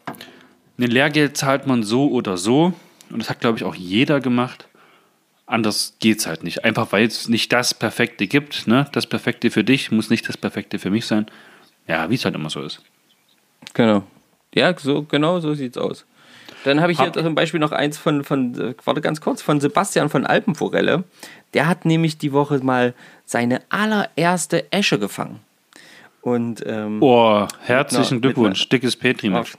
ein 0.78 0.92
Lehrgeld 0.92 1.36
zahlt 1.36 1.66
man 1.66 1.82
so 1.82 2.10
oder 2.12 2.38
so. 2.38 2.74
Und 3.10 3.20
das 3.20 3.30
hat, 3.32 3.40
glaube 3.42 3.58
ich, 3.58 3.64
auch 3.64 3.74
jeder 3.74 4.20
gemacht. 4.20 4.68
Anders 5.48 5.96
geht 6.00 6.20
es 6.20 6.28
halt 6.28 6.44
nicht. 6.44 6.64
Einfach 6.64 6.92
weil 6.92 7.06
es 7.08 7.28
nicht 7.28 7.52
das 7.52 7.74
Perfekte 7.74 8.28
gibt. 8.28 8.68
Ne? 8.68 8.88
Das 8.92 9.08
Perfekte 9.08 9.50
für 9.50 9.64
dich 9.64 9.92
muss 9.92 10.12
nicht 10.12 10.30
das 10.30 10.38
Perfekte 10.38 10.78
für 10.78 10.92
mich 10.92 11.08
sein. 11.08 11.26
Ja, 11.88 12.10
wie 12.10 12.16
es 12.16 12.26
halt 12.26 12.36
immer 12.36 12.50
so 12.52 12.62
ist. 12.62 12.82
Genau. 13.74 14.04
Ja, 14.54 14.78
so, 14.78 15.04
genau 15.04 15.40
so 15.40 15.54
sieht's 15.56 15.78
aus. 15.78 16.06
Dann 16.66 16.82
habe 16.82 16.92
ich 16.92 16.98
hier 17.00 17.08
Hab- 17.08 17.16
zum 17.22 17.36
Beispiel 17.36 17.60
noch 17.60 17.72
eins 17.72 17.98
von, 17.98 18.24
von, 18.24 18.60
äh, 18.60 18.74
warte 18.84 19.02
ganz 19.02 19.22
kurz, 19.22 19.42
von 19.42 19.60
Sebastian 19.60 20.10
von 20.10 20.26
Alpenforelle. 20.26 21.04
Der 21.54 21.68
hat 21.68 21.86
nämlich 21.86 22.18
die 22.18 22.34
Woche 22.34 22.60
mal 22.64 22.94
seine 23.26 23.62
allererste 23.70 24.72
Esche 24.72 25.00
gefangen. 25.00 25.40
Und 26.22 26.64
ähm, 26.66 27.02
Oh, 27.02 27.46
herzlichen 27.62 28.16
mit 28.16 28.24
Glückwunsch. 28.24 28.62
einer- 28.62 28.70
Dickes 28.70 28.96
Petri. 28.96 29.32
Auf- 29.34 29.58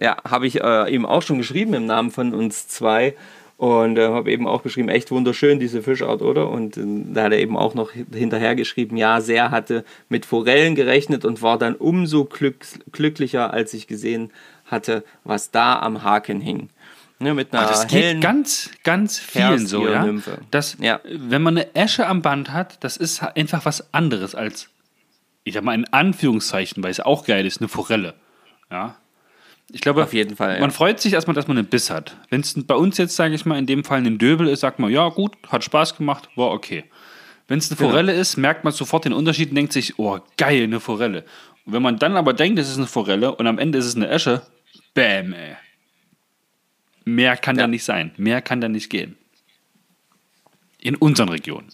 Ja, 0.00 0.18
habe 0.28 0.46
ich 0.46 0.60
äh, 0.60 0.92
eben 0.92 1.06
auch 1.06 1.22
schon 1.22 1.38
geschrieben 1.38 1.72
im 1.74 1.86
Namen 1.86 2.10
von 2.10 2.34
uns 2.34 2.68
zwei. 2.68 3.14
Und 3.58 3.96
äh, 3.96 4.06
habe 4.08 4.30
eben 4.30 4.46
auch 4.46 4.62
geschrieben, 4.62 4.90
echt 4.90 5.10
wunderschön, 5.10 5.58
diese 5.58 5.82
Fischart, 5.82 6.20
oder? 6.20 6.50
Und 6.50 6.76
äh, 6.76 6.82
da 7.14 7.22
hat 7.22 7.32
er 7.32 7.38
eben 7.38 7.56
auch 7.56 7.72
noch 7.72 7.92
hinterher 8.12 8.54
geschrieben, 8.54 8.98
ja, 8.98 9.22
sehr 9.22 9.50
hatte 9.50 9.82
mit 10.10 10.26
Forellen 10.26 10.74
gerechnet 10.74 11.24
und 11.24 11.40
war 11.40 11.56
dann 11.56 11.74
umso 11.74 12.26
glück, 12.26 12.66
glücklicher, 12.92 13.54
als 13.54 13.72
ich 13.72 13.86
gesehen 13.86 14.30
hatte, 14.66 15.04
was 15.24 15.50
da 15.50 15.78
am 15.80 16.02
Haken 16.02 16.40
hing. 16.40 16.70
Ne, 17.18 17.32
mit 17.32 17.52
einer 17.52 17.62
Ah, 17.62 17.68
das 17.68 17.86
geht 17.86 18.02
hellen 18.02 18.20
ganz, 18.20 18.70
ganz 18.84 19.18
vielen 19.18 19.66
so, 19.66 19.88
ja. 19.88 20.04
Nymphe. 20.04 20.38
Das, 20.50 20.76
Ja. 20.80 21.00
Wenn 21.04 21.40
man 21.40 21.56
eine 21.56 21.74
Esche 21.74 22.06
am 22.06 22.20
Band 22.20 22.52
hat, 22.52 22.82
das 22.84 22.98
ist 22.98 23.22
einfach 23.22 23.64
was 23.64 23.94
anderes 23.94 24.34
als, 24.34 24.68
ich 25.44 25.54
sag 25.54 25.62
mal 25.64 25.74
in 25.74 25.90
Anführungszeichen, 25.92 26.82
weil 26.82 26.90
es 26.90 27.00
auch 27.00 27.24
geil 27.24 27.46
ist, 27.46 27.60
eine 27.60 27.68
Forelle. 27.68 28.14
Ja. 28.70 28.96
Ich 29.72 29.80
glaube, 29.80 30.04
Auf 30.04 30.12
jeden 30.12 30.36
Fall, 30.36 30.54
ja. 30.54 30.60
man 30.60 30.70
freut 30.70 31.00
sich 31.00 31.14
erstmal, 31.14 31.34
dass 31.34 31.48
man 31.48 31.58
einen 31.58 31.66
Biss 31.66 31.90
hat. 31.90 32.16
Wenn 32.30 32.42
es 32.42 32.54
bei 32.66 32.74
uns 32.74 32.98
jetzt, 32.98 33.16
sage 33.16 33.34
ich 33.34 33.44
mal, 33.46 33.58
in 33.58 33.66
dem 33.66 33.82
Fall 33.82 33.98
ein 33.98 34.18
Döbel 34.18 34.46
ist, 34.46 34.60
sagt 34.60 34.78
man, 34.78 34.90
ja 34.92 35.08
gut, 35.08 35.32
hat 35.48 35.64
Spaß 35.64 35.96
gemacht, 35.96 36.28
war 36.36 36.50
okay. 36.50 36.84
Wenn 37.48 37.58
es 37.58 37.70
eine 37.70 37.76
Genau. 37.76 37.90
Forelle 37.90 38.12
ist, 38.12 38.36
merkt 38.36 38.62
man 38.62 38.72
sofort 38.72 39.06
den 39.06 39.12
Unterschied 39.12 39.48
und 39.48 39.56
denkt 39.56 39.72
sich, 39.72 39.98
oh, 39.98 40.18
geil, 40.36 40.64
eine 40.64 40.80
Forelle. 40.80 41.24
Und 41.64 41.72
wenn 41.72 41.82
man 41.82 41.98
dann 41.98 42.16
aber 42.16 42.32
denkt, 42.32 42.58
es 42.60 42.68
ist 42.68 42.76
eine 42.76 42.86
Forelle 42.86 43.34
und 43.34 43.46
am 43.46 43.58
Ende 43.58 43.78
ist 43.78 43.86
es 43.86 43.96
eine 43.96 44.08
Esche, 44.08 44.42
bäm, 44.96 45.32
ey. 45.32 45.56
Mehr 47.04 47.36
kann 47.36 47.56
da 47.56 47.68
nicht 47.68 47.84
sein. 47.84 48.10
Mehr 48.16 48.42
kann 48.42 48.60
da 48.60 48.68
nicht 48.68 48.90
gehen. 48.90 49.16
In 50.78 50.96
unseren 50.96 51.28
Regionen. 51.28 51.68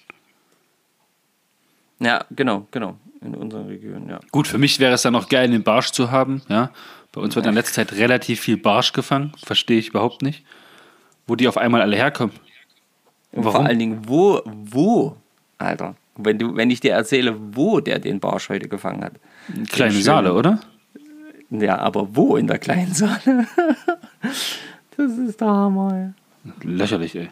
Ja, 2.00 2.26
genau, 2.30 2.66
genau. 2.70 2.98
In 3.22 3.34
unserer 3.34 3.66
Region, 3.66 4.08
ja. 4.08 4.20
Gut, 4.30 4.46
für 4.46 4.58
mich 4.58 4.78
wäre 4.78 4.92
es 4.94 5.02
dann 5.02 5.14
noch 5.14 5.28
geil, 5.28 5.44
einen 5.44 5.62
Barsch 5.62 5.92
zu 5.92 6.10
haben. 6.10 6.42
Ja? 6.48 6.70
Bei 7.12 7.20
uns 7.20 7.34
wird 7.34 7.46
in 7.46 7.54
letzter 7.54 7.74
Zeit 7.74 7.92
relativ 7.92 8.40
viel 8.40 8.58
Barsch 8.58 8.92
gefangen. 8.92 9.32
Verstehe 9.42 9.78
ich 9.78 9.88
überhaupt 9.88 10.20
nicht. 10.20 10.44
Wo 11.26 11.36
die 11.36 11.48
auf 11.48 11.56
einmal 11.56 11.80
alle 11.80 11.96
herkommen. 11.96 12.34
Und 13.30 13.44
Warum? 13.44 13.52
vor 13.52 13.66
allen 13.66 13.78
Dingen, 13.78 14.02
wo, 14.06 14.42
wo, 14.44 15.16
Alter, 15.56 15.94
wenn, 16.16 16.38
du, 16.38 16.56
wenn 16.56 16.70
ich 16.70 16.80
dir 16.80 16.92
erzähle, 16.92 17.36
wo 17.38 17.80
der 17.80 18.00
den 18.00 18.20
Barsch 18.20 18.48
heute 18.50 18.68
gefangen 18.68 19.04
hat. 19.04 19.14
Kleine. 19.70 19.94
Saale, 19.94 20.34
oder? 20.34 20.60
Ja, 21.60 21.78
aber 21.78 22.16
wo 22.16 22.36
in 22.36 22.46
der 22.46 22.58
kleinen 22.58 22.94
Saale? 22.94 23.46
das 24.96 25.18
ist 25.18 25.40
der 25.40 25.48
Hammer. 25.48 26.14
Lächerlich, 26.62 27.14
ey. 27.14 27.28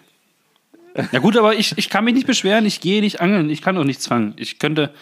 Ja 1.13 1.21
gut, 1.21 1.37
aber 1.37 1.55
ich, 1.55 1.79
ich 1.79 1.89
kann 1.89 2.05
mich 2.05 2.15
nicht 2.15 2.27
beschweren, 2.27 2.67
ich 2.67 2.81
gehe 2.81 3.01
nicht 3.01 3.21
angeln, 3.21 3.49
ich 3.49 3.63
kann 3.63 3.79
auch 3.79 3.85
nichts 3.85 4.07
fangen. 4.07 4.35
Ich 4.37 4.59
könnte, 4.59 4.93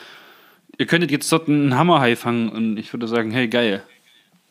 ihr 0.77 0.87
könntet 0.87 1.11
jetzt 1.11 1.31
dort 1.33 1.49
einen 1.49 1.77
Hammerhai 1.77 2.15
fangen 2.15 2.49
und 2.51 2.77
ich 2.77 2.93
würde 2.93 3.09
sagen, 3.09 3.31
hey, 3.31 3.49
geil. 3.49 3.83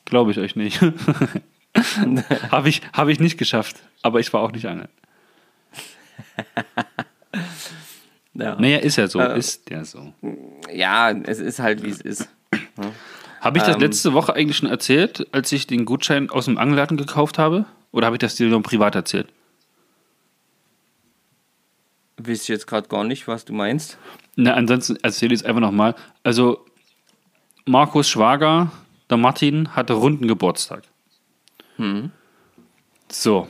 Glaube 0.05 0.31
ich 0.31 0.39
euch 0.39 0.55
nicht. 0.55 0.81
Habe 2.51 2.69
ich, 2.69 2.81
hab 2.91 3.07
ich 3.07 3.19
nicht 3.19 3.37
geschafft, 3.37 3.75
aber 4.01 4.19
ich 4.19 4.33
war 4.33 4.41
auch 4.41 4.51
nicht 4.51 4.65
angeln. 4.65 4.87
Ja. 8.33 8.55
Naja, 8.59 8.77
ist 8.77 8.95
ja 8.95 9.07
so, 9.07 9.19
Äh, 9.19 9.37
ist 9.37 9.69
ja 9.69 9.83
so. 9.83 10.13
ja, 10.73 11.11
es 11.11 11.39
ist 11.39 11.59
halt, 11.59 11.83
wie 11.83 11.89
es 11.89 12.01
ist. 12.01 12.29
Habe 13.41 13.57
ich 13.57 13.63
das 13.63 13.75
Ähm, 13.75 13.81
letzte 13.81 14.13
Woche 14.13 14.35
eigentlich 14.35 14.57
schon 14.57 14.69
erzählt, 14.69 15.27
als 15.31 15.51
ich 15.51 15.67
den 15.67 15.85
Gutschein 15.85 16.29
aus 16.29 16.45
dem 16.45 16.57
Angelladen 16.57 16.97
gekauft 16.97 17.37
habe? 17.37 17.65
Oder 17.91 18.07
habe 18.07 18.15
ich 18.15 18.19
das 18.19 18.35
dir 18.35 18.47
nur 18.47 18.61
privat 18.63 18.95
erzählt? 18.95 19.27
Wisst 22.17 22.47
jetzt 22.49 22.65
gerade 22.67 22.87
gar 22.87 23.03
nicht, 23.03 23.27
was 23.27 23.45
du 23.45 23.53
meinst. 23.53 23.97
Na, 24.35 24.53
ansonsten 24.53 24.97
erzähle 25.03 25.33
ich 25.33 25.41
es 25.41 25.45
einfach 25.45 25.61
nochmal. 25.61 25.95
Also, 26.23 26.65
Markus 27.65 28.09
Schwager, 28.09 28.71
der 29.09 29.17
Martin, 29.17 29.75
hatte 29.75 29.93
runden 29.93 30.27
Geburtstag. 30.27 30.83
So. 33.11 33.47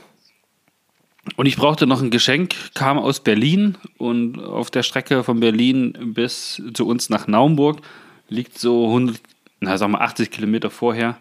Und 1.36 1.46
ich 1.46 1.56
brauchte 1.56 1.86
noch 1.86 2.02
ein 2.02 2.10
Geschenk, 2.10 2.54
kam 2.74 2.98
aus 2.98 3.20
Berlin 3.20 3.76
und 3.96 4.38
auf 4.38 4.70
der 4.70 4.82
Strecke 4.82 5.24
von 5.24 5.40
Berlin 5.40 6.12
bis 6.14 6.62
zu 6.74 6.86
uns 6.86 7.10
nach 7.10 7.26
Naumburg 7.26 7.80
liegt 8.28 8.58
so 8.58 8.86
100, 8.86 9.20
na, 9.60 9.76
sagen 9.76 9.92
wir 9.92 10.00
80 10.00 10.30
Kilometer 10.30 10.70
vorher 10.70 11.18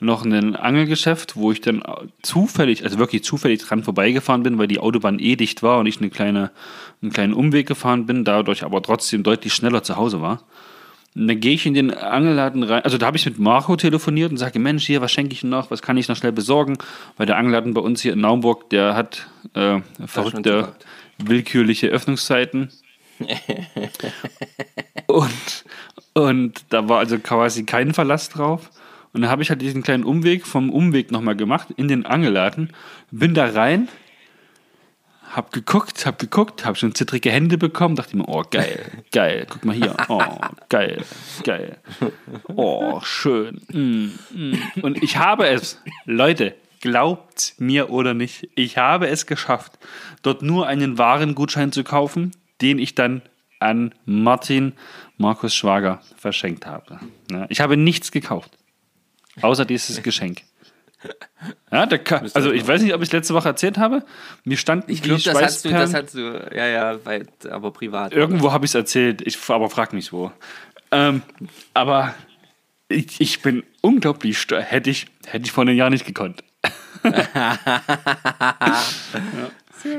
noch 0.00 0.24
ein 0.24 0.56
Angelgeschäft, 0.56 1.36
wo 1.36 1.52
ich 1.52 1.60
dann 1.60 1.82
zufällig, 2.22 2.84
also 2.84 2.98
wirklich 2.98 3.22
zufällig 3.22 3.60
dran 3.60 3.82
vorbeigefahren 3.82 4.42
bin, 4.42 4.56
weil 4.56 4.66
die 4.66 4.78
Autobahn 4.78 5.18
eh 5.18 5.36
dicht 5.36 5.62
war 5.62 5.78
und 5.78 5.86
ich 5.86 6.00
eine 6.00 6.08
kleine, 6.08 6.50
einen 7.02 7.12
kleinen 7.12 7.34
Umweg 7.34 7.68
gefahren 7.68 8.06
bin, 8.06 8.24
dadurch 8.24 8.64
aber 8.64 8.82
trotzdem 8.82 9.22
deutlich 9.22 9.52
schneller 9.52 9.82
zu 9.82 9.96
Hause 9.96 10.22
war. 10.22 10.42
Und 11.14 11.26
dann 11.28 11.40
gehe 11.40 11.52
ich 11.52 11.66
in 11.66 11.74
den 11.74 11.92
Angelladen 11.92 12.62
rein. 12.62 12.82
Also 12.82 12.96
da 12.96 13.06
habe 13.06 13.16
ich 13.16 13.26
mit 13.26 13.38
Marco 13.38 13.76
telefoniert 13.76 14.30
und 14.30 14.38
sage, 14.38 14.58
Mensch, 14.58 14.86
hier, 14.86 15.00
was 15.00 15.12
schenke 15.12 15.34
ich 15.34 15.42
noch? 15.42 15.70
Was 15.70 15.82
kann 15.82 15.96
ich 15.96 16.08
noch 16.08 16.16
schnell 16.16 16.32
besorgen? 16.32 16.78
Weil 17.16 17.26
der 17.26 17.36
Angelladen 17.36 17.74
bei 17.74 17.80
uns 17.80 18.00
hier 18.00 18.12
in 18.12 18.20
Naumburg, 18.20 18.70
der 18.70 18.94
hat 18.94 19.26
äh, 19.54 19.80
verrückte, 20.06 20.72
willkürliche 21.18 21.88
Öffnungszeiten. 21.88 22.70
Und, 25.06 25.64
und 26.14 26.64
da 26.70 26.88
war 26.88 26.98
also 26.98 27.18
quasi 27.18 27.64
kein 27.64 27.94
Verlass 27.94 28.28
drauf. 28.28 28.70
Und 29.12 29.22
dann 29.22 29.30
habe 29.30 29.42
ich 29.42 29.50
halt 29.50 29.60
diesen 29.60 29.82
kleinen 29.82 30.04
Umweg 30.04 30.46
vom 30.46 30.70
Umweg 30.70 31.10
nochmal 31.10 31.36
gemacht 31.36 31.68
in 31.76 31.88
den 31.88 32.06
Angelladen, 32.06 32.72
bin 33.10 33.34
da 33.34 33.46
rein, 33.46 33.88
hab 35.30 35.52
geguckt, 35.52 36.06
hab 36.06 36.18
geguckt, 36.18 36.64
hab 36.64 36.76
schon 36.76 36.94
zittrige 36.94 37.30
Hände 37.30 37.58
bekommen, 37.58 37.96
dachte 37.96 38.16
mir, 38.16 38.28
oh 38.28 38.44
geil, 38.50 38.84
geil, 39.12 39.46
guck 39.48 39.64
mal 39.64 39.74
hier, 39.74 39.96
oh 40.08 40.22
geil, 40.68 41.02
geil, 41.44 41.78
oh 42.54 43.00
schön. 43.02 43.60
Mm, 43.72 44.10
mm. 44.32 44.58
Und 44.82 45.02
ich 45.02 45.16
habe 45.16 45.48
es, 45.48 45.80
Leute, 46.04 46.54
glaubt 46.80 47.54
mir 47.58 47.90
oder 47.90 48.14
nicht, 48.14 48.48
ich 48.54 48.78
habe 48.78 49.08
es 49.08 49.26
geschafft, 49.26 49.78
dort 50.22 50.42
nur 50.42 50.66
einen 50.66 50.98
Warengutschein 50.98 51.72
zu 51.72 51.84
kaufen, 51.84 52.32
den 52.60 52.78
ich 52.78 52.94
dann 52.94 53.22
an 53.58 53.94
Martin, 54.06 54.72
Markus 55.18 55.54
Schwager, 55.54 56.00
verschenkt 56.16 56.66
habe. 56.66 56.98
Ja, 57.30 57.46
ich 57.48 57.60
habe 57.60 57.76
nichts 57.76 58.10
gekauft, 58.10 58.56
außer 59.42 59.64
dieses 59.64 60.02
Geschenk. 60.02 60.42
Ja, 61.72 61.86
der 61.86 61.98
Ka 61.98 62.22
also 62.34 62.52
ich 62.52 62.66
weiß 62.66 62.82
nicht, 62.82 62.92
ob 62.92 63.00
ich 63.00 63.08
es 63.08 63.12
letzte 63.12 63.32
Woche 63.32 63.48
erzählt 63.48 63.78
habe. 63.78 64.04
Mir 64.44 64.58
standen 64.58 64.90
Ich 64.90 65.02
glaube, 65.02 65.22
das 65.22 65.40
hast 65.40 65.64
du, 65.64 65.70
das 65.70 65.94
hast 65.94 66.14
du, 66.14 66.50
ja, 66.54 66.66
ja, 66.66 67.04
weil, 67.04 67.26
aber 67.50 67.70
privat. 67.70 68.12
Irgendwo 68.12 68.52
habe 68.52 68.66
ich 68.66 68.72
es 68.72 68.74
erzählt, 68.74 69.22
ich, 69.26 69.38
aber 69.48 69.70
frag 69.70 69.92
mich 69.94 70.12
wo. 70.12 70.30
Ähm, 70.90 71.22
aber 71.72 72.14
ich, 72.88 73.20
ich 73.20 73.40
bin 73.40 73.62
unglaublich 73.80 74.38
stolz. 74.38 74.66
Hätte 74.66 74.90
ich, 74.90 75.06
hätte 75.26 75.46
ich 75.46 75.52
vor 75.52 75.62
einem 75.62 75.76
Jahr 75.76 75.88
nicht 75.88 76.04
gekonnt. 76.04 76.44
ja. 77.04 77.26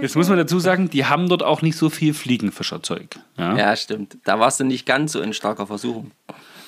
Jetzt 0.01 0.15
muss 0.15 0.29
man 0.29 0.37
dazu 0.37 0.59
sagen, 0.59 0.89
die 0.89 1.05
haben 1.05 1.29
dort 1.29 1.43
auch 1.43 1.61
nicht 1.61 1.77
so 1.77 1.89
viel 1.89 2.13
Fliegenfischerzeug. 2.13 3.19
Ja? 3.37 3.55
Ja, 3.57 3.75
stimmt. 3.75 4.17
Da 4.23 4.39
warst 4.39 4.59
du 4.59 4.63
nicht 4.63 4.85
ganz 4.85 5.13
so 5.13 5.21
in 5.21 5.33
starker 5.33 5.67
Versuchung. 5.67 6.11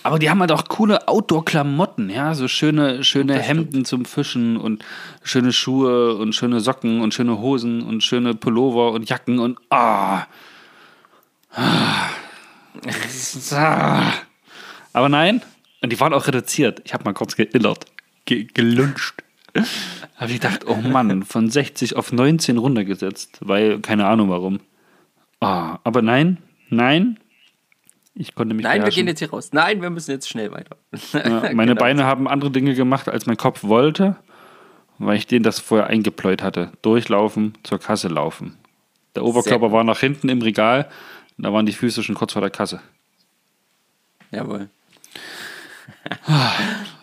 Aber 0.04 0.19
die 0.19 0.30
haben 0.30 0.41
halt 0.41 0.52
auch 0.52 0.67
coole 0.67 1.08
Outdoor-Klamotten, 1.08 2.10
ja, 2.10 2.36
so 2.36 2.49
schöne, 2.49 3.06
schöne 3.06 3.39
Hemden 3.39 3.86
zum 3.86 4.04
Fischen 4.04 4.58
und 4.58 4.84
schöne 5.23 5.54
Schuhe 5.54 6.15
und 6.15 6.34
schöne 6.34 6.60
Socken 6.60 6.99
und 6.99 7.13
schöne 7.13 7.39
Hosen 7.39 7.82
und 7.82 8.04
schöne 8.04 8.36
Pullover 8.36 8.91
und 8.91 9.10
Jacken 9.10 9.39
und 9.39 9.58
ah. 9.69 10.26
Ah. 11.52 12.10
Ah. 13.52 14.13
Aber 14.91 15.08
nein, 15.08 15.41
und 15.82 15.91
die 15.93 15.99
waren 16.02 16.13
auch 16.13 16.28
reduziert. 16.28 16.82
Ich 16.84 16.93
habe 16.93 17.06
mal 17.06 17.13
kurz 17.13 17.38
geillert, 17.38 17.86
ge 18.26 18.47
gelunscht. 18.54 19.23
Habe 20.15 20.31
ich 20.31 20.39
gedacht, 20.41 20.65
oh 20.67 20.75
Mann, 20.75 21.23
von 21.23 21.49
60 21.49 21.95
auf 21.95 22.11
19 22.11 22.57
runtergesetzt, 22.57 23.37
weil 23.41 23.79
keine 23.79 24.05
Ahnung 24.07 24.29
warum. 24.29 24.59
Ah, 25.39 25.79
aber 25.83 26.01
nein, 26.01 26.37
nein, 26.69 27.19
ich 28.15 28.35
konnte 28.35 28.53
mich 28.53 28.63
Nein, 28.63 28.83
wir 28.83 28.91
gehen 28.91 29.07
jetzt 29.07 29.19
hier 29.19 29.29
raus. 29.31 29.49
Nein, 29.53 29.81
wir 29.81 29.89
müssen 29.89 30.11
jetzt 30.11 30.29
schnell 30.29 30.51
weiter. 30.51 30.77
Ja, 31.13 31.19
meine 31.53 31.71
Genau. 31.71 31.79
Beine 31.79 32.03
haben 32.05 32.27
andere 32.27 32.51
Dinge 32.51 32.75
gemacht, 32.75 33.09
als 33.09 33.25
mein 33.25 33.37
Kopf 33.37 33.63
wollte, 33.63 34.15
weil 34.99 35.17
ich 35.17 35.27
denen 35.27 35.43
das 35.43 35.59
vorher 35.59 35.87
eingepläut 35.87 36.43
hatte. 36.43 36.71
Durchlaufen, 36.83 37.55
zur 37.63 37.79
Kasse 37.79 38.07
laufen. 38.07 38.55
Der 39.15 39.23
Oberkörper 39.23 39.71
war 39.71 39.83
nach 39.83 39.99
hinten 39.99 40.29
im 40.29 40.41
Regal, 40.41 40.89
da 41.37 41.51
waren 41.51 41.65
die 41.65 41.73
Füße 41.73 42.03
schon 42.03 42.15
kurz 42.15 42.33
vor 42.33 42.41
der 42.41 42.51
Kasse. 42.51 42.81
Jawohl. 44.31 44.69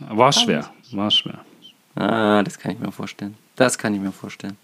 War 0.08 0.32
schwer, 0.32 0.70
war 0.92 1.10
schwer. 1.10 1.44
Ah, 1.96 2.42
das 2.42 2.58
kann 2.58 2.72
ich 2.72 2.78
mir 2.78 2.92
vorstellen. 2.92 3.36
Das 3.56 3.76
kann 3.78 3.94
ich 3.94 4.00
mir 4.00 4.12
vorstellen. 4.12 4.56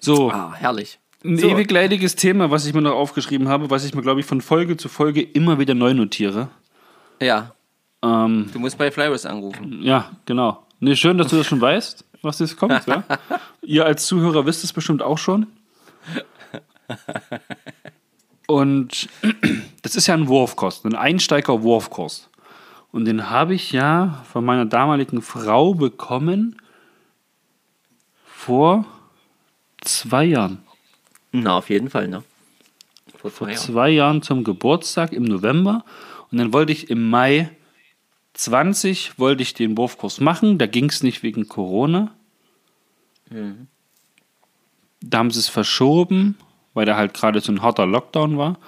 So, 0.00 0.30
Ah, 0.30 0.54
herrlich. 0.54 0.98
ein 1.24 1.38
so. 1.38 1.48
ewig 1.48 1.70
leidiges 1.70 2.14
Thema, 2.16 2.50
was 2.50 2.66
ich 2.66 2.74
mir 2.74 2.82
noch 2.82 2.92
aufgeschrieben 2.94 3.48
habe, 3.48 3.70
was 3.70 3.84
ich 3.84 3.94
mir, 3.94 4.02
glaube 4.02 4.20
ich, 4.20 4.26
von 4.26 4.40
Folge 4.40 4.76
zu 4.76 4.88
Folge 4.88 5.22
immer 5.22 5.58
wieder 5.58 5.74
neu 5.74 5.94
notiere. 5.94 6.48
Ja, 7.20 7.52
Ähm, 8.02 8.48
du 8.52 8.60
musst 8.60 8.78
bei 8.78 8.90
Flyrus 8.92 9.26
anrufen. 9.26 9.82
ja, 9.82 10.10
genau. 10.24 10.64
Nee, 10.80 10.94
schön, 10.94 11.18
dass 11.18 11.28
du 11.28 11.36
das 11.36 11.46
schon 11.48 11.60
weißt. 11.60 12.04
was 12.22 12.38
jetzt 12.38 12.56
kommt. 12.56 12.86
Ja? 12.86 13.02
Ihr 13.62 13.84
als 13.86 14.06
Zuhörer 14.06 14.46
wisst 14.46 14.62
es 14.64 14.72
bestimmt 14.72 15.02
auch 15.02 15.18
schon. 15.18 15.46
Und 18.46 19.08
das 19.82 19.96
ist 19.96 20.06
ja 20.06 20.14
ein 20.14 20.28
Wurfkurs, 20.28 20.84
ein 20.84 20.94
Einsteiger-Wurfkurs. 20.94 22.27
Und 22.92 23.04
den 23.04 23.30
habe 23.30 23.54
ich 23.54 23.72
ja 23.72 24.24
von 24.32 24.44
meiner 24.44 24.64
damaligen 24.64 25.22
Frau 25.22 25.74
bekommen 25.74 26.56
vor 28.24 28.86
zwei 29.82 30.24
Jahren. 30.24 30.62
Na, 31.32 31.58
auf 31.58 31.68
jeden 31.68 31.90
Fall, 31.90 32.08
ne? 32.08 32.24
Vor 33.16 33.30
Vor 33.30 33.48
zwei 33.48 33.52
Jahren. 33.52 33.62
zwei 33.62 33.90
Jahren 33.90 34.22
zum 34.22 34.44
Geburtstag 34.44 35.12
im 35.12 35.24
November. 35.24 35.84
Und 36.30 36.38
dann 36.38 36.52
wollte 36.52 36.72
ich 36.72 36.90
im 36.90 37.10
Mai 37.10 37.50
20 38.38 39.18
wollte 39.18 39.42
ich 39.42 39.52
den 39.54 39.76
Wurfkurs 39.76 40.20
machen. 40.20 40.58
Da 40.58 40.66
ging 40.66 40.86
es 40.86 41.02
nicht 41.02 41.22
wegen 41.24 41.48
Corona. 41.48 42.14
Da 45.00 45.18
haben 45.18 45.30
sie 45.30 45.40
es 45.40 45.48
verschoben, 45.48 46.38
weil 46.72 46.86
da 46.86 46.96
halt 46.96 47.14
gerade 47.14 47.40
so 47.40 47.50
ein 47.52 47.62
harter 47.62 47.86
Lockdown 47.86 48.38
war. 48.38 48.58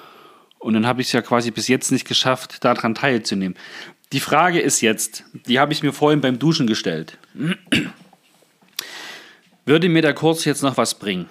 Und 0.58 0.74
dann 0.74 0.86
habe 0.86 1.00
ich 1.00 1.06
es 1.06 1.12
ja 1.12 1.22
quasi 1.22 1.52
bis 1.52 1.68
jetzt 1.68 1.92
nicht 1.92 2.06
geschafft, 2.06 2.64
daran 2.64 2.94
teilzunehmen. 2.94 3.56
Die 4.12 4.20
Frage 4.20 4.60
ist 4.60 4.80
jetzt, 4.80 5.24
die 5.46 5.60
habe 5.60 5.72
ich 5.72 5.82
mir 5.82 5.92
vorhin 5.92 6.20
beim 6.20 6.38
Duschen 6.38 6.66
gestellt. 6.66 7.16
Würde 9.64 9.88
mir 9.88 10.02
der 10.02 10.14
Kurs 10.14 10.44
jetzt 10.44 10.62
noch 10.62 10.76
was 10.76 10.98
bringen? 10.98 11.26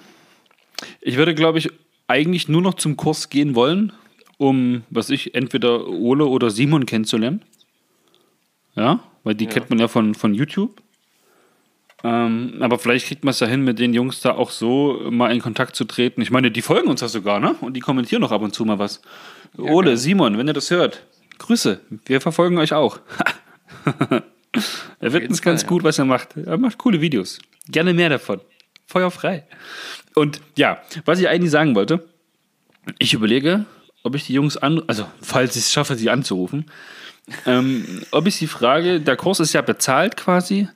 Ich 1.02 1.16
würde, 1.16 1.34
glaube 1.34 1.58
ich, 1.58 1.70
eigentlich 2.06 2.48
nur 2.48 2.62
noch 2.62 2.74
zum 2.74 2.96
Kurs 2.96 3.28
gehen 3.28 3.54
wollen, 3.54 3.92
um, 4.38 4.82
was 4.88 5.10
ich, 5.10 5.34
entweder 5.34 5.86
Ole 5.88 6.24
oder 6.24 6.50
Simon 6.50 6.86
kennenzulernen. 6.86 7.42
Ja, 8.76 9.00
weil 9.24 9.34
die 9.34 9.46
kennt 9.46 9.68
man 9.68 9.78
ja 9.78 9.88
von, 9.88 10.14
von 10.14 10.32
YouTube. 10.32 10.80
Ähm, 12.02 12.56
aber 12.60 12.78
vielleicht 12.78 13.08
kriegt 13.08 13.24
man 13.24 13.32
es 13.32 13.40
ja 13.40 13.46
hin, 13.46 13.62
mit 13.62 13.78
den 13.78 13.92
Jungs 13.92 14.20
da 14.20 14.32
auch 14.32 14.50
so 14.50 15.10
mal 15.10 15.32
in 15.32 15.42
Kontakt 15.42 15.76
zu 15.76 15.84
treten. 15.84 16.22
Ich 16.22 16.30
meine, 16.30 16.50
die 16.50 16.62
folgen 16.62 16.88
uns 16.88 17.02
ja 17.02 17.08
sogar, 17.08 17.40
ne? 17.40 17.54
Und 17.60 17.74
die 17.74 17.80
kommentieren 17.80 18.22
noch 18.22 18.32
ab 18.32 18.40
und 18.40 18.54
zu 18.54 18.64
mal 18.64 18.78
was. 18.78 19.02
Ole, 19.58 19.98
Simon, 19.98 20.38
wenn 20.38 20.46
ihr 20.46 20.54
das 20.54 20.70
hört, 20.70 21.04
Grüße. 21.40 21.80
Wir 22.04 22.20
verfolgen 22.20 22.58
euch 22.58 22.74
auch. 22.74 23.00
er 25.00 25.12
wird 25.12 25.28
uns 25.28 25.40
ganz 25.40 25.66
gut, 25.66 25.82
was 25.82 25.98
er 25.98 26.04
macht. 26.04 26.36
Er 26.36 26.58
macht 26.58 26.78
coole 26.78 27.00
Videos. 27.00 27.38
Gerne 27.66 27.94
mehr 27.94 28.10
davon. 28.10 28.40
Feuerfrei. 28.86 29.46
Und 30.14 30.40
ja, 30.56 30.80
was 31.06 31.18
ich 31.18 31.28
eigentlich 31.28 31.50
sagen 31.50 31.74
wollte, 31.74 32.06
ich 32.98 33.14
überlege, 33.14 33.64
ob 34.02 34.14
ich 34.14 34.26
die 34.26 34.34
Jungs 34.34 34.56
an, 34.56 34.82
also 34.86 35.06
falls 35.22 35.56
ich 35.56 35.62
es 35.62 35.72
schaffe, 35.72 35.96
sie 35.96 36.10
anzurufen, 36.10 36.70
ähm, 37.46 38.02
ob 38.10 38.26
ich 38.26 38.36
sie 38.36 38.46
frage, 38.46 39.00
der 39.00 39.16
Kurs 39.16 39.40
ist 39.40 39.54
ja 39.54 39.62
bezahlt 39.62 40.16
quasi, 40.16 40.68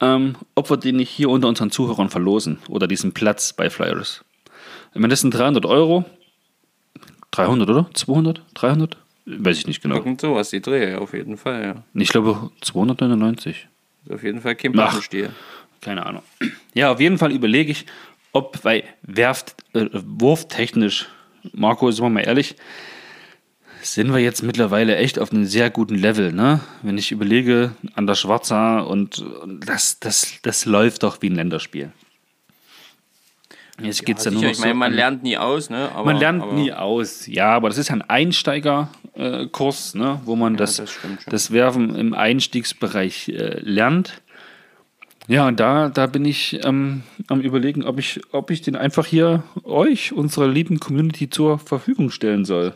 ähm, 0.00 0.36
ob 0.54 0.68
wir 0.68 0.76
den 0.76 0.96
nicht 0.96 1.10
hier 1.10 1.30
unter 1.30 1.48
unseren 1.48 1.70
Zuhörern 1.70 2.10
verlosen 2.10 2.58
oder 2.68 2.86
diesen 2.86 3.14
Platz 3.14 3.54
bei 3.54 3.70
Flyers. 3.70 4.22
Meine, 4.92 5.08
das 5.08 5.22
sind 5.22 5.32
300 5.32 5.64
Euro. 5.64 6.04
300, 7.30 7.68
oder? 7.70 7.90
200? 7.94 8.42
300? 8.54 8.96
Weiß 9.26 9.58
ich 9.58 9.66
nicht 9.66 9.82
genau. 9.82 9.96
Irgend 9.96 10.20
sowas, 10.20 10.50
die 10.50 10.60
Drehe, 10.60 11.00
auf 11.00 11.14
jeden 11.14 11.36
Fall, 11.36 11.62
ja. 11.62 11.84
Ich 11.94 12.10
glaube 12.10 12.50
299. 12.60 13.68
Ist 14.04 14.12
auf 14.12 14.22
jeden 14.22 14.40
Fall 14.40 14.54
kein. 14.54 14.72
Pappenstiel. 14.72 15.30
Keine 15.80 16.04
Ahnung. 16.04 16.22
Ja, 16.74 16.92
auf 16.92 17.00
jeden 17.00 17.18
Fall 17.18 17.32
überlege 17.32 17.70
ich, 17.70 17.86
ob, 18.32 18.64
weil 18.64 18.84
werft, 19.02 19.54
äh, 19.74 19.86
wurftechnisch, 19.92 21.08
Marco, 21.52 21.90
sind 21.90 22.04
wir 22.04 22.10
mal 22.10 22.20
ehrlich, 22.20 22.56
sind 23.82 24.12
wir 24.12 24.18
jetzt 24.18 24.42
mittlerweile 24.42 24.96
echt 24.96 25.18
auf 25.18 25.30
einem 25.30 25.44
sehr 25.44 25.70
guten 25.70 25.94
Level, 25.94 26.32
ne? 26.32 26.60
Wenn 26.82 26.98
ich 26.98 27.12
überlege, 27.12 27.76
an 27.94 28.06
der 28.06 28.14
Schwarzer 28.14 28.86
und 28.86 29.18
und 29.18 29.68
das, 29.68 30.00
das, 30.00 30.38
das 30.42 30.64
läuft 30.64 31.02
doch 31.02 31.20
wie 31.20 31.28
ein 31.28 31.34
Länderspiel. 31.34 31.92
Jetzt 33.82 34.04
geht 34.06 34.18
es 34.18 34.24
ja, 34.24 34.30
nur 34.30 34.42
noch 34.42 34.50
ich 34.50 34.58
meine, 34.60 34.74
man 34.74 34.92
an- 34.92 34.96
lernt 34.96 35.22
nie 35.24 35.36
aus, 35.36 35.68
ne? 35.68 35.90
Aber, 35.92 36.04
man 36.04 36.18
lernt 36.18 36.52
nie 36.54 36.72
aus. 36.72 37.26
Ja, 37.26 37.50
aber 37.50 37.68
das 37.68 37.78
ist 37.78 37.88
ja 37.88 37.96
ein 37.96 38.02
Einsteigerkurs, 38.02 39.94
ne, 39.96 40.20
wo 40.24 40.36
man 40.36 40.56
das, 40.56 40.76
das 40.76 40.92
schon. 40.92 41.18
das 41.26 41.50
Werfen 41.50 41.96
im 41.96 42.14
Einstiegsbereich 42.14 43.30
äh, 43.30 43.58
lernt. 43.60 44.22
Ja, 45.26 45.48
und 45.48 45.58
da, 45.58 45.88
da 45.88 46.06
bin 46.06 46.24
ich 46.24 46.60
ähm, 46.64 47.02
am 47.28 47.40
überlegen, 47.40 47.82
ob 47.84 47.98
ich, 47.98 48.20
ob 48.32 48.50
ich 48.50 48.60
den 48.60 48.76
einfach 48.76 49.06
hier 49.06 49.42
euch, 49.64 50.12
unserer 50.12 50.46
lieben 50.46 50.78
Community, 50.80 51.30
zur 51.30 51.58
Verfügung 51.58 52.10
stellen 52.10 52.44
soll. 52.44 52.74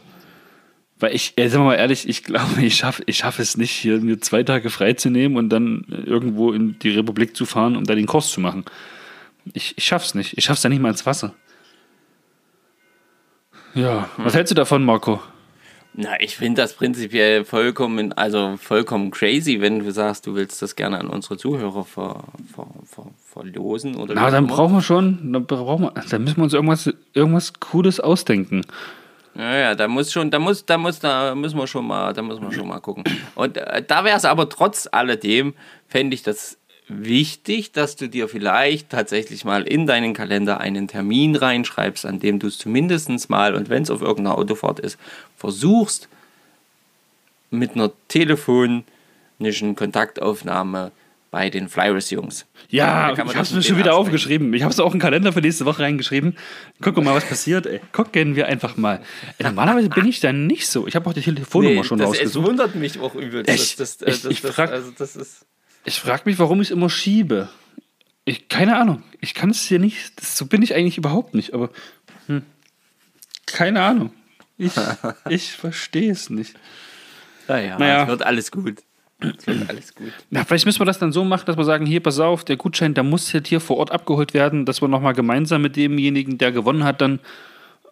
Weil 0.99 1.15
ich, 1.15 1.35
äh, 1.37 1.49
sagen 1.49 1.63
wir 1.65 1.69
mal 1.69 1.75
ehrlich, 1.77 2.09
ich 2.09 2.25
glaube, 2.25 2.61
ich 2.63 2.75
schaffe 2.75 3.03
ich 3.07 3.19
schaff 3.19 3.39
es 3.39 3.57
nicht, 3.57 3.71
hier 3.71 4.01
mir 4.01 4.21
zwei 4.21 4.43
Tage 4.43 4.71
freizunehmen 4.71 5.37
und 5.39 5.51
dann 5.51 5.85
äh, 5.93 6.09
irgendwo 6.09 6.53
in 6.53 6.79
die 6.81 6.91
Republik 6.91 7.37
zu 7.37 7.45
fahren, 7.45 7.77
um 7.77 7.85
da 7.85 7.95
den 7.95 8.07
Kurs 8.07 8.31
zu 8.31 8.41
machen. 8.41 8.65
Ich, 9.55 9.77
ich 9.77 9.85
schaff's 9.85 10.15
nicht. 10.15 10.37
Ich 10.37 10.45
schaff's 10.45 10.63
ja 10.63 10.71
nicht 10.71 10.81
mal 10.81 10.91
ins 10.91 11.07
Wasser. 11.07 11.35
Ja, 13.75 14.09
was 14.17 14.35
hältst 14.35 14.51
du 14.51 14.55
davon, 14.55 14.85
Marco? 14.85 15.21
Na, 15.95 16.21
ich 16.21 16.37
finde 16.37 16.63
das 16.63 16.75
prinzipiell 16.75 17.45
vollkommen, 17.45 18.13
also 18.13 18.57
vollkommen 18.57 19.11
crazy, 19.11 19.61
wenn 19.61 19.81
du 19.81 19.91
sagst, 19.91 20.27
du 20.27 20.35
willst 20.35 20.63
das 20.63 20.77
gerne 20.77 20.99
an 20.99 21.09
unsere 21.09 21.37
Zuhörer 21.37 21.85
ver, 21.85 22.23
ver, 22.55 22.67
ver, 22.85 23.07
verlosen 23.25 23.97
oder 23.97 24.15
Na, 24.15 24.31
dann 24.31 24.47
brauchen 24.47 24.75
wir 24.75 24.83
schon, 24.83 25.33
dann 25.33 25.47
brauchen 25.47 25.87
wir, 25.87 25.95
dann 26.09 26.23
müssen 26.23 26.37
wir 26.37 26.45
uns 26.45 26.55
irgendwas, 26.55 26.93
irgendwas 27.15 27.53
Cooles 27.59 27.99
ausdenken. 27.99 28.65
Ja, 29.35 29.57
ja, 29.57 29.75
da 29.75 29.89
muss 29.89 30.13
schon, 30.13 30.31
da 30.31 30.39
muss, 30.39 30.65
da 30.67 30.79
muss, 30.79 31.01
da 31.01 31.35
müssen 31.35 31.59
wir 31.59 31.67
schon 31.67 31.87
mal, 31.87 32.13
da 32.13 32.23
müssen 32.23 32.43
wir 32.43 32.53
schon 32.53 32.69
mal 32.69 32.81
gucken. 32.81 33.05
Und 33.35 33.57
äh, 33.57 33.83
da 33.87 34.05
wäre 34.05 34.17
es 34.17 34.25
aber 34.25 34.49
trotz 34.49 34.89
alledem, 34.91 35.55
fände 35.87 36.15
ich 36.15 36.23
das 36.23 36.59
wichtig, 36.88 37.72
dass 37.72 37.96
du 37.96 38.09
dir 38.09 38.29
vielleicht 38.29 38.90
tatsächlich 38.90 39.44
mal 39.44 39.62
in 39.62 39.87
deinen 39.87 40.14
Kalender 40.14 40.59
einen 40.61 40.88
Termin 40.88 41.37
reinschreibst, 41.37 42.07
an 42.07 42.18
dem 42.20 42.38
du 42.38 42.46
es 42.46 42.59
zumindest 42.59 43.29
mal, 43.31 43.55
und 43.55 43.68
wenn 43.68 43.83
es 43.83 43.90
auf 43.90 44.01
irgendeiner 44.03 44.38
Autofahrt 44.38 44.81
ist, 44.81 44.98
versuchst, 45.37 46.09
mit 47.51 47.74
einer 47.74 47.90
telefonischen 48.09 49.77
Kontaktaufnahme 49.77 50.92
bei 51.31 51.51
den 51.51 51.68
Flyers-Jungs. 51.68 52.46
Ja, 52.70 53.11
ich 53.11 53.16
das 53.18 53.35
hab's 53.35 53.53
mir 53.53 53.62
schon 53.62 53.77
wieder 53.77 53.90
absprechen. 53.90 54.07
aufgeschrieben. 54.07 54.55
Ich 54.55 54.62
hab's 54.62 54.81
auch 54.81 54.92
einen 54.92 55.01
Kalender 55.01 55.31
für 55.33 55.40
nächste 55.42 55.66
Woche 55.66 55.83
reingeschrieben. 55.83 56.37
Gucken 56.81 57.03
wir 57.05 57.11
mal, 57.11 57.16
was 57.16 57.27
passiert, 57.27 57.66
ey. 57.66 57.81
Gucken 57.92 58.35
wir 58.35 58.46
einfach 58.46 58.79
mal. 58.79 59.01
Ey, 59.37 59.44
normalerweise 59.46 59.90
bin 59.90 60.07
ich 60.07 60.20
da 60.20 60.33
nicht 60.33 60.66
so. 60.68 60.87
Ich 60.87 60.96
habe 60.96 61.09
auch 61.09 61.12
die 61.12 61.20
Telefonnummer 61.20 61.74
Nee, 61.83 61.85
schon 61.85 61.98
das, 61.98 62.09
es 62.12 62.16
rausgesucht. 62.16 62.46
wundert 62.46 62.74
mich 62.77 62.98
auch 62.98 63.14
übel. 63.14 63.42
Das, 63.42 63.77
das, 63.77 64.01
äh, 64.01 64.11
Ich- 64.11 64.22
das, 64.22 64.31
ich 64.33 64.40
das, 64.40 64.55
frag- 64.55 64.70
also 64.72 64.90
das 64.96 65.16
ist. 65.16 65.44
Ich 65.85 66.01
frage 66.01 66.23
mich, 66.27 66.38
warum 66.38 66.61
ich 66.61 66.69
es 66.69 66.73
immer 66.73 66.91
schiebe. 66.91 67.49
Ich, 68.25 68.49
keine 68.49 68.77
Ahnung. 68.77 69.03
Ich 69.21 69.35
kann 69.35 69.51
es 69.51 69.64
hier 69.67 69.79
nicht. 69.79 70.21
Das, 70.21 70.37
so 70.37 70.47
bin 70.47 70.62
ich 70.62 70.75
eigentlich 70.75 70.99
überhaupt 70.99 71.35
nicht. 71.35 71.55
Aber 71.55 71.71
hm, 72.27 72.43
keine 73.47 73.83
Ahnung. 73.83 74.12
Ich, 74.59 74.73
ich 75.29 75.53
verstehe 75.53 76.12
es 76.12 76.29
nicht. 76.31 76.55
Naja, 77.47 77.79
Naja. 77.79 78.03
es 78.03 78.09
wird 78.09 78.23
alles 78.23 78.51
gut. 78.51 78.83
Es 79.21 79.47
wird 79.47 79.67
alles 79.71 79.95
gut. 79.95 80.12
Ja, 80.31 80.45
vielleicht 80.45 80.67
müssen 80.67 80.81
wir 80.81 80.85
das 80.87 80.99
dann 80.99 81.12
so 81.12 81.25
machen, 81.25 81.47
dass 81.47 81.57
wir 81.57 81.64
sagen, 81.64 81.87
hier, 81.87 82.03
pass 82.03 82.19
auf, 82.21 82.45
der 82.45 82.57
Gutschein, 82.57 82.95
der 82.95 83.05
muss 83.05 83.33
jetzt 83.33 83.49
hier 83.49 83.61
vor 83.61 83.79
Ort 83.79 83.91
abgeholt 83.91 84.35
werden, 84.35 84.67
dass 84.67 84.83
wir 84.83 84.88
nochmal 84.88 85.14
gemeinsam 85.14 85.62
mit 85.62 85.77
demjenigen, 85.77 86.38
der 86.38 86.53
gewonnen 86.53 86.85
hat, 86.85 87.01
dann 87.01 87.21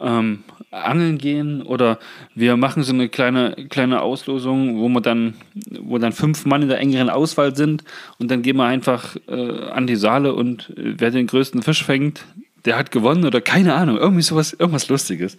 ähm, 0.00 0.44
angeln 0.70 1.18
gehen 1.18 1.62
oder 1.62 1.98
wir 2.35 2.56
machen 2.56 2.82
so 2.82 2.92
eine 2.92 3.09
kleine, 3.09 3.54
kleine 3.70 4.02
Auslosung, 4.02 4.78
wo 4.78 4.88
wir 4.88 5.00
dann, 5.00 5.35
wo 5.80 5.98
dann 5.98 6.12
fünf 6.12 6.44
Mann 6.46 6.62
in 6.62 6.68
der 6.68 6.78
engeren 6.78 7.09
Auswahl 7.11 7.54
sind 7.56 7.85
und 8.18 8.30
dann 8.30 8.42
gehen 8.42 8.56
wir 8.56 8.64
einfach 8.64 9.16
äh, 9.28 9.70
an 9.70 9.87
die 9.87 9.96
Saale 9.96 10.35
und 10.35 10.70
äh, 10.76 10.94
wer 10.98 11.11
den 11.11 11.26
größten 11.26 11.62
Fisch 11.62 11.85
fängt, 11.85 12.24
der 12.64 12.76
hat 12.76 12.90
gewonnen 12.90 13.24
oder 13.24 13.40
keine 13.40 13.74
Ahnung, 13.74 13.96
irgendwie 13.96 14.22
sowas, 14.22 14.52
irgendwas 14.52 14.88
Lustiges. 14.88 15.38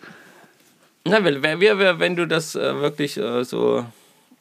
Na, 1.05 1.23
wenn, 1.23 1.43
wenn, 1.43 1.59
wir, 1.59 1.77
wir- 1.79 1.99
wenn 1.99 2.15
du 2.15 2.27
das 2.27 2.55
äh, 2.55 2.75
wirklich 2.81 3.17
äh, 3.17 3.43
so. 3.43 3.85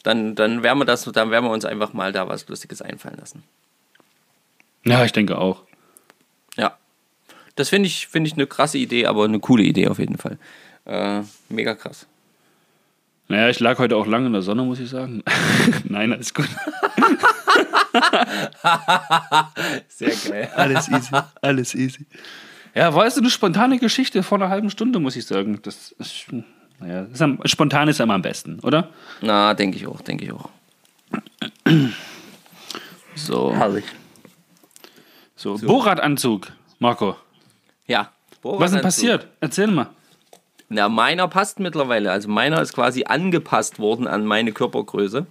Dann, 0.02 0.36
dann 0.36 0.62
werden 0.62 0.78
wir 0.78 0.84
das, 0.84 1.02
dann 1.04 1.32
werden 1.32 1.44
wir 1.46 1.50
uns 1.50 1.64
einfach 1.64 1.92
mal 1.92 2.12
da 2.12 2.28
was 2.28 2.48
Lustiges 2.48 2.80
einfallen 2.80 3.16
lassen. 3.18 3.42
Ja, 4.84 5.04
ich 5.04 5.10
denke 5.10 5.36
auch. 5.36 5.62
Das 7.56 7.68
finde 7.70 7.88
ich, 7.88 8.06
finde 8.06 8.28
ich 8.28 8.34
eine 8.34 8.46
krasse 8.46 8.78
Idee, 8.78 9.06
aber 9.06 9.24
eine 9.24 9.40
coole 9.40 9.64
Idee 9.64 9.88
auf 9.88 9.98
jeden 9.98 10.18
Fall. 10.18 10.38
Äh, 10.84 11.22
mega 11.48 11.74
krass. 11.74 12.06
Naja, 13.28 13.48
ich 13.48 13.58
lag 13.58 13.78
heute 13.78 13.96
auch 13.96 14.06
lange 14.06 14.26
in 14.26 14.32
der 14.32 14.42
Sonne, 14.42 14.62
muss 14.62 14.78
ich 14.78 14.88
sagen. 14.88 15.24
Nein, 15.84 16.12
alles 16.12 16.32
gut. 16.32 16.48
Sehr 19.88 20.12
geil. 20.30 20.48
Alles 20.54 20.88
easy, 20.88 21.10
alles 21.40 21.74
easy. 21.74 22.06
Ja, 22.74 22.94
war 22.94 23.04
jetzt 23.04 23.18
eine 23.18 23.30
spontane 23.30 23.78
Geschichte 23.78 24.22
vor 24.22 24.38
einer 24.38 24.48
halben 24.48 24.70
Stunde, 24.70 25.00
muss 25.00 25.16
ich 25.16 25.26
sagen. 25.26 25.58
Das 25.62 25.92
ist, 25.98 26.26
naja, 26.78 27.06
ist 27.12 27.22
am, 27.22 27.40
spontan 27.46 27.88
ist 27.88 27.98
immer 28.00 28.14
am 28.14 28.22
besten, 28.22 28.60
oder? 28.60 28.90
Na, 29.22 29.54
denke 29.54 29.78
ich 29.78 29.86
auch, 29.86 30.02
denke 30.02 30.26
ich 30.26 30.32
auch. 30.32 30.50
So. 33.14 33.52
Herrlich. 33.54 33.86
so. 35.34 35.56
Borat-Anzug, 35.56 36.52
Marco. 36.78 37.16
Ja. 37.86 38.10
Was 38.42 38.70
ist 38.70 38.74
denn 38.74 38.82
passiert? 38.82 39.28
Erzähl 39.40 39.68
mal. 39.68 39.88
Na, 40.68 40.88
meiner 40.88 41.28
passt 41.28 41.60
mittlerweile. 41.60 42.10
Also 42.10 42.28
meiner 42.28 42.60
ist 42.60 42.72
quasi 42.72 43.04
angepasst 43.04 43.78
worden 43.78 44.06
an 44.06 44.24
meine 44.24 44.52
Körpergröße. 44.52 45.26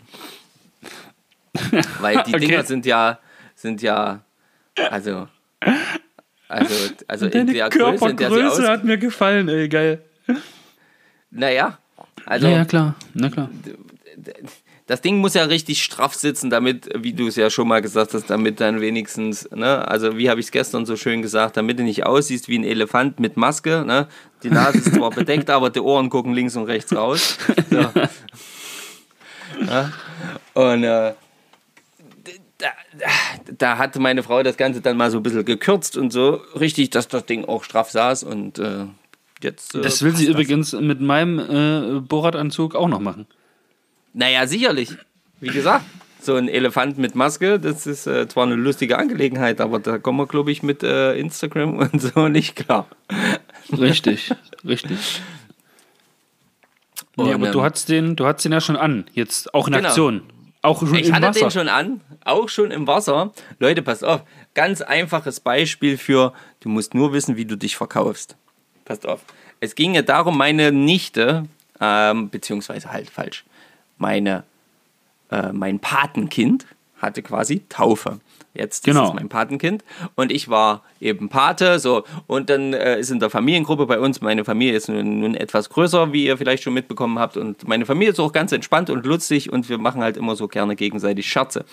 Weil 1.99 2.23
die 2.23 2.35
Okay. 2.35 2.39
Dinger 2.39 2.63
sind 2.63 2.85
ja, 2.85 3.19
sind 3.55 3.81
ja 3.81 4.21
Also, 4.89 5.27
also, 6.47 6.75
also 7.07 7.25
in 7.25 7.31
Deine 7.31 7.53
der 7.53 7.69
Größe, 7.69 8.09
in 8.09 8.17
der 8.17 8.29
sie 8.29 8.35
Körpergröße 8.35 8.63
aus... 8.63 8.69
hat 8.69 8.83
mir 8.83 8.97
gefallen, 8.97 9.49
ey, 9.49 9.67
geil. 9.67 10.01
Naja, 11.31 11.79
also... 12.25 12.47
Ja, 12.47 12.57
ja, 12.57 12.65
klar. 12.65 12.95
Na 13.13 13.29
klar. 13.29 13.49
Das 14.87 15.01
Ding 15.01 15.17
muss 15.17 15.33
ja 15.33 15.43
richtig 15.45 15.83
straff 15.83 16.13
sitzen, 16.13 16.49
damit, 16.49 16.89
wie 16.95 17.13
du 17.13 17.27
es 17.27 17.35
ja 17.35 17.49
schon 17.49 17.67
mal 17.67 17.81
gesagt 17.81 18.13
hast, 18.13 18.29
damit 18.29 18.61
dann 18.61 18.81
wenigstens, 18.81 19.49
ne, 19.51 19.87
also 19.87 20.17
wie 20.17 20.29
habe 20.29 20.39
ich 20.39 20.47
es 20.47 20.51
gestern 20.51 20.85
so 20.85 20.95
schön 20.95 21.23
gesagt, 21.23 21.57
damit 21.57 21.79
du 21.79 21.83
nicht 21.83 22.05
aussiehst 22.05 22.47
wie 22.49 22.59
ein 22.59 22.63
Elefant 22.63 23.19
mit 23.19 23.35
Maske, 23.35 23.83
ne, 23.85 24.07
die 24.43 24.51
Nase 24.51 24.77
ist 24.77 24.93
zwar 24.93 25.09
bedeckt, 25.11 25.49
aber 25.49 25.71
die 25.71 25.79
Ohren 25.79 26.09
gucken 26.09 26.33
links 26.33 26.55
und 26.55 26.65
rechts 26.65 26.95
raus. 26.95 27.37
So. 27.69 27.91
Ja. 29.67 29.91
Und 30.53 30.83
äh, 30.83 31.13
da, 32.57 32.67
da 33.57 33.77
hatte 33.77 33.99
meine 33.99 34.23
Frau 34.23 34.43
das 34.43 34.57
Ganze 34.57 34.81
dann 34.81 34.97
mal 34.97 35.11
so 35.11 35.17
ein 35.17 35.23
bisschen 35.23 35.45
gekürzt 35.45 35.97
und 35.97 36.11
so, 36.11 36.41
richtig, 36.59 36.89
dass 36.89 37.07
das 37.07 37.25
Ding 37.25 37.45
auch 37.45 37.63
straff 37.63 37.89
saß 37.89 38.23
und 38.23 38.59
äh, 38.59 38.85
jetzt. 39.41 39.75
Äh, 39.75 39.81
Das 39.81 40.01
will 40.01 40.15
sie 40.15 40.25
passt 40.25 40.35
übrigens 40.35 40.73
mit 40.73 41.01
meinem 41.01 41.39
äh, 41.39 41.99
Borat-Anzug 42.01 42.75
auch 42.75 42.87
noch 42.87 42.99
machen. 42.99 43.27
Naja, 44.15 44.47
sicherlich. 44.47 44.89
Wie 45.41 45.49
gesagt, 45.49 45.83
so 46.21 46.35
ein 46.35 46.47
Elefant 46.47 46.97
mit 46.97 47.13
Maske, 47.15 47.59
das 47.59 47.85
ist 47.85 48.07
äh, 48.07 48.27
zwar 48.27 48.45
eine 48.45 48.55
lustige 48.55 48.97
Angelegenheit, 48.97 49.59
aber 49.61 49.79
da 49.79 49.97
kommen 49.97 50.17
wir, 50.19 50.25
glaube 50.25 50.51
ich, 50.51 50.63
mit 50.63 50.81
äh, 50.83 51.13
Instagram 51.19 51.77
und 51.91 52.01
so 52.01 52.27
nicht 52.29 52.55
klar. 52.55 52.87
Richtig, 53.71 54.31
richtig. 54.63 55.21
Nee, 57.17 57.33
aber 57.33 57.51
du 57.51 57.59
ähm, 57.59 57.65
hattest 57.65 57.89
den, 57.89 58.15
du 58.15 58.25
hattest 58.25 58.45
den 58.45 58.51
ja 58.53 58.61
schon 58.61 58.75
an. 58.75 59.05
Jetzt 59.13 59.53
auch 59.53 59.67
in 59.67 59.73
Genau. 59.73 59.87
Aktion. 59.89 60.23
Auch 60.61 60.79
schon 60.79 60.95
Ich 60.95 61.07
im 61.09 61.15
hatte 61.15 61.27
Wasser. 61.27 61.39
den 61.41 61.51
schon 61.51 61.69
an, 61.69 62.01
auch 62.23 62.49
schon 62.49 62.71
im 62.71 62.87
Wasser. 62.87 63.31
Leute, 63.59 63.81
passt 63.83 64.03
auf. 64.03 64.23
Ganz 64.55 64.81
einfaches 64.81 65.39
Beispiel 65.39 65.97
für, 65.97 66.33
du 66.61 66.69
musst 66.69 66.93
nur 66.93 67.13
wissen, 67.13 67.35
wie 67.37 67.45
du 67.45 67.55
dich 67.55 67.75
verkaufst. 67.75 68.35
Passt 68.83 69.05
auf. 69.07 69.21
Es 69.59 69.75
ging 69.75 69.93
ja 69.93 70.01
darum, 70.01 70.37
meine 70.37 70.71
Nichte, 70.71 71.45
ähm, 71.79 72.29
beziehungsweise 72.29 72.91
halt 72.91 73.09
falsch, 73.09 73.45
meine, 73.97 74.43
äh, 75.31 75.51
mein 75.51 75.79
Patenkind 75.79 76.65
hatte 76.97 77.21
quasi 77.21 77.63
Taufe. 77.69 78.19
Jetzt 78.55 78.83
Genau. 78.85 79.07
ist 79.09 79.13
mein 79.13 79.29
Patenkind. 79.29 79.83
Und 80.15 80.31
ich 80.31 80.49
war 80.49 80.83
eben 80.99 81.29
Pate, 81.29 81.79
so. 81.79 82.03
Und 82.27 82.49
dann 82.49 82.73
äh, 82.73 82.99
ist 82.99 83.11
in 83.11 83.19
der 83.19 83.29
Familiengruppe 83.29 83.85
bei 83.85 83.99
uns, 83.99 84.21
meine 84.21 84.45
Familie 84.45 84.75
ist 84.75 84.89
nun, 84.89 85.19
nun 85.19 85.35
etwas 85.35 85.69
größer, 85.69 86.13
wie 86.13 86.25
ihr 86.25 86.37
vielleicht 86.37 86.63
schon 86.63 86.73
mitbekommen 86.73 87.19
habt. 87.19 87.37
Und 87.37 87.67
meine 87.67 87.85
Familie 87.85 88.11
ist 88.11 88.19
auch 88.19 88.31
ganz 88.31 88.51
entspannt 88.51 88.89
und 88.89 89.05
lustig. 89.05 89.51
Und 89.51 89.69
wir 89.69 89.77
machen 89.77 90.01
halt 90.01 90.17
immer 90.17 90.35
so 90.35 90.47
gerne 90.47 90.75
gegenseitig 90.75 91.29
Scherze. 91.29 91.65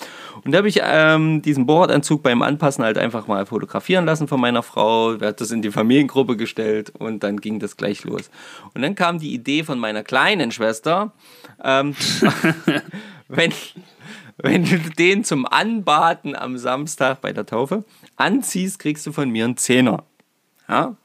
Und 0.45 0.53
da 0.53 0.59
habe 0.59 0.68
ich 0.68 0.81
ähm, 0.83 1.42
diesen 1.42 1.66
Bohrdanzug 1.66 2.23
beim 2.23 2.42
Anpassen 2.42 2.85
halt 2.85 2.99
einfach 2.99 3.27
mal 3.27 3.47
fotografieren 3.47 4.05
lassen 4.05 4.29
von 4.29 4.40
meiner 4.40 4.62
Frau, 4.62 5.21
wir 5.21 5.29
hat 5.29 5.40
das 5.40 5.51
in 5.51 5.62
die 5.62 5.71
Familiengruppe 5.71 6.37
gestellt. 6.37 6.92
Und 6.99 7.23
dann 7.23 7.40
ging 7.40 7.59
das 7.61 7.77
gleich 7.77 8.05
los. 8.05 8.31
Und 8.75 8.83
dann 8.83 8.95
kam 8.95 9.18
die 9.18 9.33
Idee 9.33 9.62
von 9.62 9.79
meiner 9.79 10.03
kleinen 10.03 10.51
Schwester, 10.51 11.12
ähm, 11.62 11.95
wenn, 13.29 13.53
wenn 14.43 14.65
du 14.65 14.79
den 14.79 15.25
zum 15.25 15.47
Anbaten 15.47 16.35
am 16.37 16.59
Samstag 16.59 17.21
bei 17.21 17.33
der 17.33 17.47
Taufe 17.47 17.85
anziehst, 18.17 18.79
kriegst 18.79 19.07
du 19.07 19.13
von 19.13 19.31
mir 19.31 19.45
einen 19.45 19.57
Zehner. 19.57 20.05
Ja? 20.69 20.97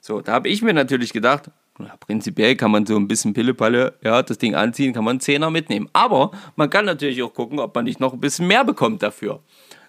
So, 0.00 0.20
da 0.20 0.32
habe 0.32 0.48
ich 0.48 0.62
mir 0.62 0.74
natürlich 0.74 1.12
gedacht, 1.12 1.50
na, 1.78 1.96
prinzipiell 1.98 2.56
kann 2.56 2.70
man 2.70 2.86
so 2.86 2.94
ein 2.96 3.08
bisschen 3.08 3.32
Pillepalle, 3.32 3.94
ja, 4.02 4.22
das 4.22 4.38
Ding 4.38 4.54
anziehen, 4.54 4.92
kann 4.92 5.02
man 5.02 5.12
einen 5.12 5.20
Zehner 5.20 5.50
mitnehmen. 5.50 5.88
Aber 5.92 6.30
man 6.56 6.70
kann 6.70 6.84
natürlich 6.84 7.22
auch 7.22 7.34
gucken, 7.34 7.58
ob 7.58 7.74
man 7.74 7.84
nicht 7.84 8.00
noch 8.00 8.12
ein 8.12 8.20
bisschen 8.20 8.46
mehr 8.46 8.64
bekommt 8.64 9.02
dafür. 9.02 9.40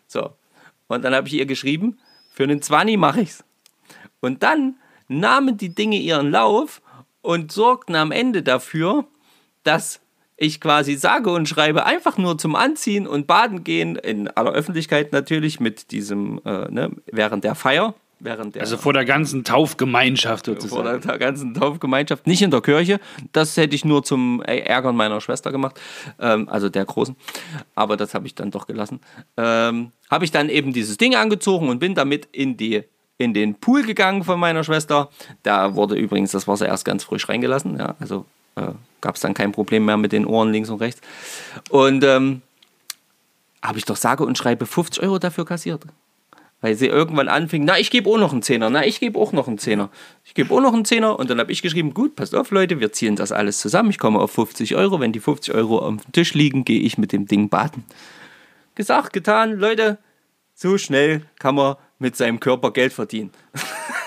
So, 0.08 0.32
und 0.88 1.04
dann 1.04 1.14
habe 1.14 1.28
ich 1.28 1.34
ihr 1.34 1.46
geschrieben, 1.46 2.00
für 2.32 2.44
einen 2.44 2.62
Zwanni 2.62 2.98
mache 2.98 3.22
ich's. 3.22 3.44
Und 4.20 4.42
dann 4.42 4.78
nahmen 5.08 5.58
die 5.58 5.76
Dinge 5.76 5.98
ihren 5.98 6.32
Lauf 6.32 6.82
und 7.22 7.52
sorgten 7.52 7.96
am 7.96 8.12
Ende 8.12 8.42
dafür, 8.42 9.06
dass 9.64 10.00
ich 10.38 10.60
quasi 10.60 10.96
sage 10.96 11.30
und 11.30 11.48
schreibe, 11.48 11.86
einfach 11.86 12.18
nur 12.18 12.38
zum 12.38 12.56
Anziehen 12.56 13.08
und 13.08 13.28
Baden 13.28 13.64
gehen, 13.64 13.96
in 13.96 14.28
aller 14.28 14.52
Öffentlichkeit 14.52 15.14
natürlich, 15.14 15.60
mit 15.60 15.92
diesem, 15.92 16.42
äh, 16.46 16.70
ne, 16.70 16.92
während 17.12 17.44
der 17.44 17.56
Feier, 17.56 17.94
während 18.20 18.56
der, 18.56 18.64
Also 18.64 18.78
vor 18.78 18.94
der 18.94 19.06
ganzen 19.06 19.44
Taufgemeinschaft 19.44 20.46
vor 20.46 20.56
sozusagen. 20.56 21.02
der 21.02 21.18
ganzen 21.18 21.54
Taufgemeinschaft, 21.54 22.28
nicht 22.28 22.42
in 22.42 22.52
der 22.52 22.62
Kirche. 22.62 23.00
Das 23.32 23.56
hätte 23.56 23.76
ich 23.76 23.86
nur 23.86 24.04
zum 24.04 24.42
Ärgern 24.42 24.96
meiner 24.96 25.22
Schwester 25.22 25.52
gemacht, 25.52 25.80
ähm, 26.20 26.50
also 26.50 26.70
der 26.70 26.86
Großen. 26.86 27.16
Aber 27.76 27.96
das 27.96 28.14
habe 28.14 28.28
ich 28.28 28.36
dann 28.36 28.52
doch 28.52 28.68
gelassen. 28.68 29.00
Ähm, 29.38 29.92
habe 30.10 30.26
ich 30.26 30.32
dann 30.32 30.50
eben 30.50 30.74
dieses 30.74 30.98
Ding 30.98 31.16
angezogen 31.16 31.70
und 31.70 31.80
bin 31.80 31.96
damit 31.96 32.28
in 32.32 32.58
die 32.58 32.84
in 33.18 33.34
den 33.34 33.56
Pool 33.56 33.84
gegangen 33.84 34.26
von 34.26 34.38
meiner 34.38 34.66
Schwester. 34.66 35.10
Da 35.42 35.76
wurde 35.76 35.96
übrigens 35.96 36.32
das 36.32 36.50
Wasser 36.50 36.68
erst 36.68 36.84
ganz 36.84 37.06
frisch 37.06 37.30
reingelassen. 37.30 37.78
Ja, 37.78 37.96
also 38.00 38.26
äh, 38.56 38.72
gab 39.02 39.16
es 39.16 39.22
dann 39.22 39.34
kein 39.34 39.52
Problem 39.52 39.86
mehr 39.86 39.98
mit 39.98 40.12
den 40.12 40.26
Ohren 40.26 40.52
links 40.52 40.70
und 40.70 40.82
rechts. 40.82 41.02
Und 41.70 42.04
ähm, 42.04 42.42
habe 43.64 43.78
ich 43.78 43.86
doch 43.86 43.96
sage 43.96 44.26
und 44.26 44.38
schreibe 44.38 44.66
50 44.66 45.04
Euro 45.04 45.20
dafür 45.20 45.46
kassiert. 45.46 45.84
Weil 46.62 46.76
sie 46.76 46.88
irgendwann 46.88 47.28
anfing, 47.28 47.66
na, 47.66 47.78
ich 47.78 47.92
gebe 47.92 48.10
auch 48.10 48.18
noch 48.18 48.32
einen 48.32 48.42
Zehner, 48.42 48.70
na, 48.70 48.86
ich 48.86 49.00
gebe 49.00 49.20
auch 49.20 49.34
noch 49.34 49.48
einen 49.48 49.58
Zehner. 49.58 49.90
Ich 50.24 50.34
gebe 50.34 50.54
auch 50.54 50.62
noch 50.62 50.74
einen 50.74 50.86
Zehner 50.86 51.20
und 51.20 51.30
dann 51.30 51.40
habe 51.40 51.52
ich 51.52 51.62
geschrieben, 51.62 51.94
gut, 51.94 52.16
passt 52.16 52.34
auf, 52.34 52.50
Leute, 52.50 52.80
wir 52.80 52.92
ziehen 52.92 53.16
das 53.16 53.32
alles 53.32 53.60
zusammen, 53.60 53.90
ich 53.90 54.00
komme 54.00 54.20
auf 54.20 54.32
50 54.32 54.76
Euro. 54.76 55.00
Wenn 55.00 55.12
die 55.12 55.20
50 55.20 55.54
Euro 55.54 55.80
auf 55.80 56.02
dem 56.02 56.12
Tisch 56.12 56.34
liegen, 56.34 56.66
gehe 56.66 56.80
ich 56.80 56.98
mit 56.98 57.12
dem 57.12 57.28
Ding 57.28 57.50
baden. 57.50 57.84
Gesagt, 58.74 59.14
getan, 59.14 59.60
Leute, 59.60 60.00
so 60.54 60.78
schnell 60.78 61.26
kann 61.38 61.56
man 61.56 61.76
mit 62.00 62.16
seinem 62.16 62.40
Körper 62.40 62.72
Geld 62.72 62.94
verdienen. 62.94 63.32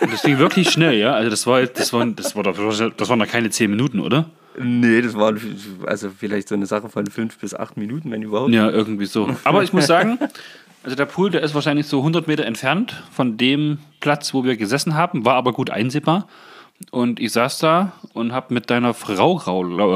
Und 0.00 0.12
das 0.12 0.22
ging 0.22 0.38
wirklich 0.38 0.70
schnell, 0.70 0.98
ja? 0.98 1.14
Also 1.14 1.30
das 1.30 1.46
war, 1.46 1.64
das 1.66 1.92
waren, 1.92 2.14
das 2.14 2.36
war, 2.36 2.42
das 2.42 3.08
waren 3.08 3.18
doch 3.18 3.26
keine 3.26 3.50
zehn 3.50 3.70
Minuten, 3.70 4.00
oder? 4.00 4.30
Nee, 4.60 5.02
das 5.02 5.14
war 5.14 5.34
also 5.86 6.10
vielleicht 6.16 6.48
so 6.48 6.54
eine 6.54 6.66
Sache 6.66 6.88
von 6.88 7.06
fünf 7.06 7.38
bis 7.38 7.54
acht 7.54 7.76
Minuten, 7.76 8.10
wenn 8.10 8.22
überhaupt. 8.22 8.52
Ja, 8.52 8.68
irgendwie 8.70 9.06
so. 9.06 9.34
Aber 9.44 9.62
ich 9.62 9.72
muss 9.72 9.86
sagen, 9.86 10.18
also 10.82 10.96
der 10.96 11.06
Pool, 11.06 11.30
der 11.30 11.42
ist 11.42 11.54
wahrscheinlich 11.54 11.86
so 11.86 11.98
100 11.98 12.26
Meter 12.26 12.44
entfernt 12.44 13.02
von 13.12 13.36
dem 13.36 13.78
Platz, 14.00 14.34
wo 14.34 14.44
wir 14.44 14.56
gesessen 14.56 14.94
haben, 14.94 15.24
war 15.24 15.34
aber 15.34 15.52
gut 15.52 15.70
einsehbar. 15.70 16.28
Und 16.90 17.20
ich 17.20 17.32
saß 17.32 17.58
da 17.58 17.92
und 18.12 18.32
habe 18.32 18.54
mit 18.54 18.70
deiner 18.70 18.94
Frau, 18.94 19.36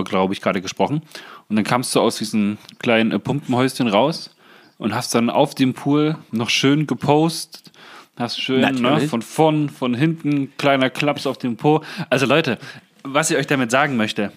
glaube 0.02 0.32
ich, 0.32 0.40
gerade 0.40 0.60
gesprochen. 0.60 1.02
Und 1.48 1.56
dann 1.56 1.64
kamst 1.64 1.94
du 1.94 2.00
aus 2.00 2.16
diesem 2.16 2.58
kleinen 2.78 3.20
Pumpenhäuschen 3.20 3.88
raus 3.88 4.34
und 4.78 4.94
hast 4.94 5.14
dann 5.14 5.30
auf 5.30 5.54
dem 5.54 5.74
Pool 5.74 6.16
noch 6.30 6.50
schön 6.50 6.86
gepostet. 6.86 7.71
Hast 8.16 8.40
schön 8.40 8.60
ne, 8.60 9.00
von 9.08 9.22
vorn, 9.22 9.68
von 9.70 9.94
hinten, 9.94 10.52
kleiner 10.58 10.90
Klaps 10.90 11.26
auf 11.26 11.38
dem 11.38 11.56
Po. 11.56 11.82
Also 12.10 12.26
Leute, 12.26 12.58
was 13.02 13.30
ich 13.30 13.36
euch 13.36 13.46
damit 13.46 13.70
sagen 13.70 13.96
möchte, 13.96 14.32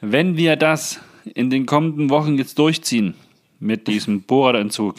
wenn 0.00 0.36
wir 0.36 0.56
das 0.56 1.00
in 1.24 1.50
den 1.50 1.66
kommenden 1.66 2.10
Wochen 2.10 2.36
jetzt 2.36 2.58
durchziehen 2.58 3.14
mit 3.58 3.88
diesem 3.88 4.22
Bohranzug, 4.22 4.96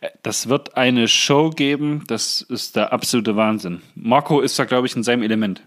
äh, 0.00 0.10
das 0.22 0.48
wird 0.48 0.76
eine 0.76 1.06
Show 1.06 1.50
geben, 1.50 2.04
das 2.08 2.42
ist 2.42 2.74
der 2.76 2.92
absolute 2.92 3.36
Wahnsinn. 3.36 3.82
Marco 3.94 4.40
ist 4.40 4.58
da, 4.58 4.64
glaube 4.64 4.88
ich, 4.88 4.96
in 4.96 5.04
seinem 5.04 5.22
Element. 5.22 5.62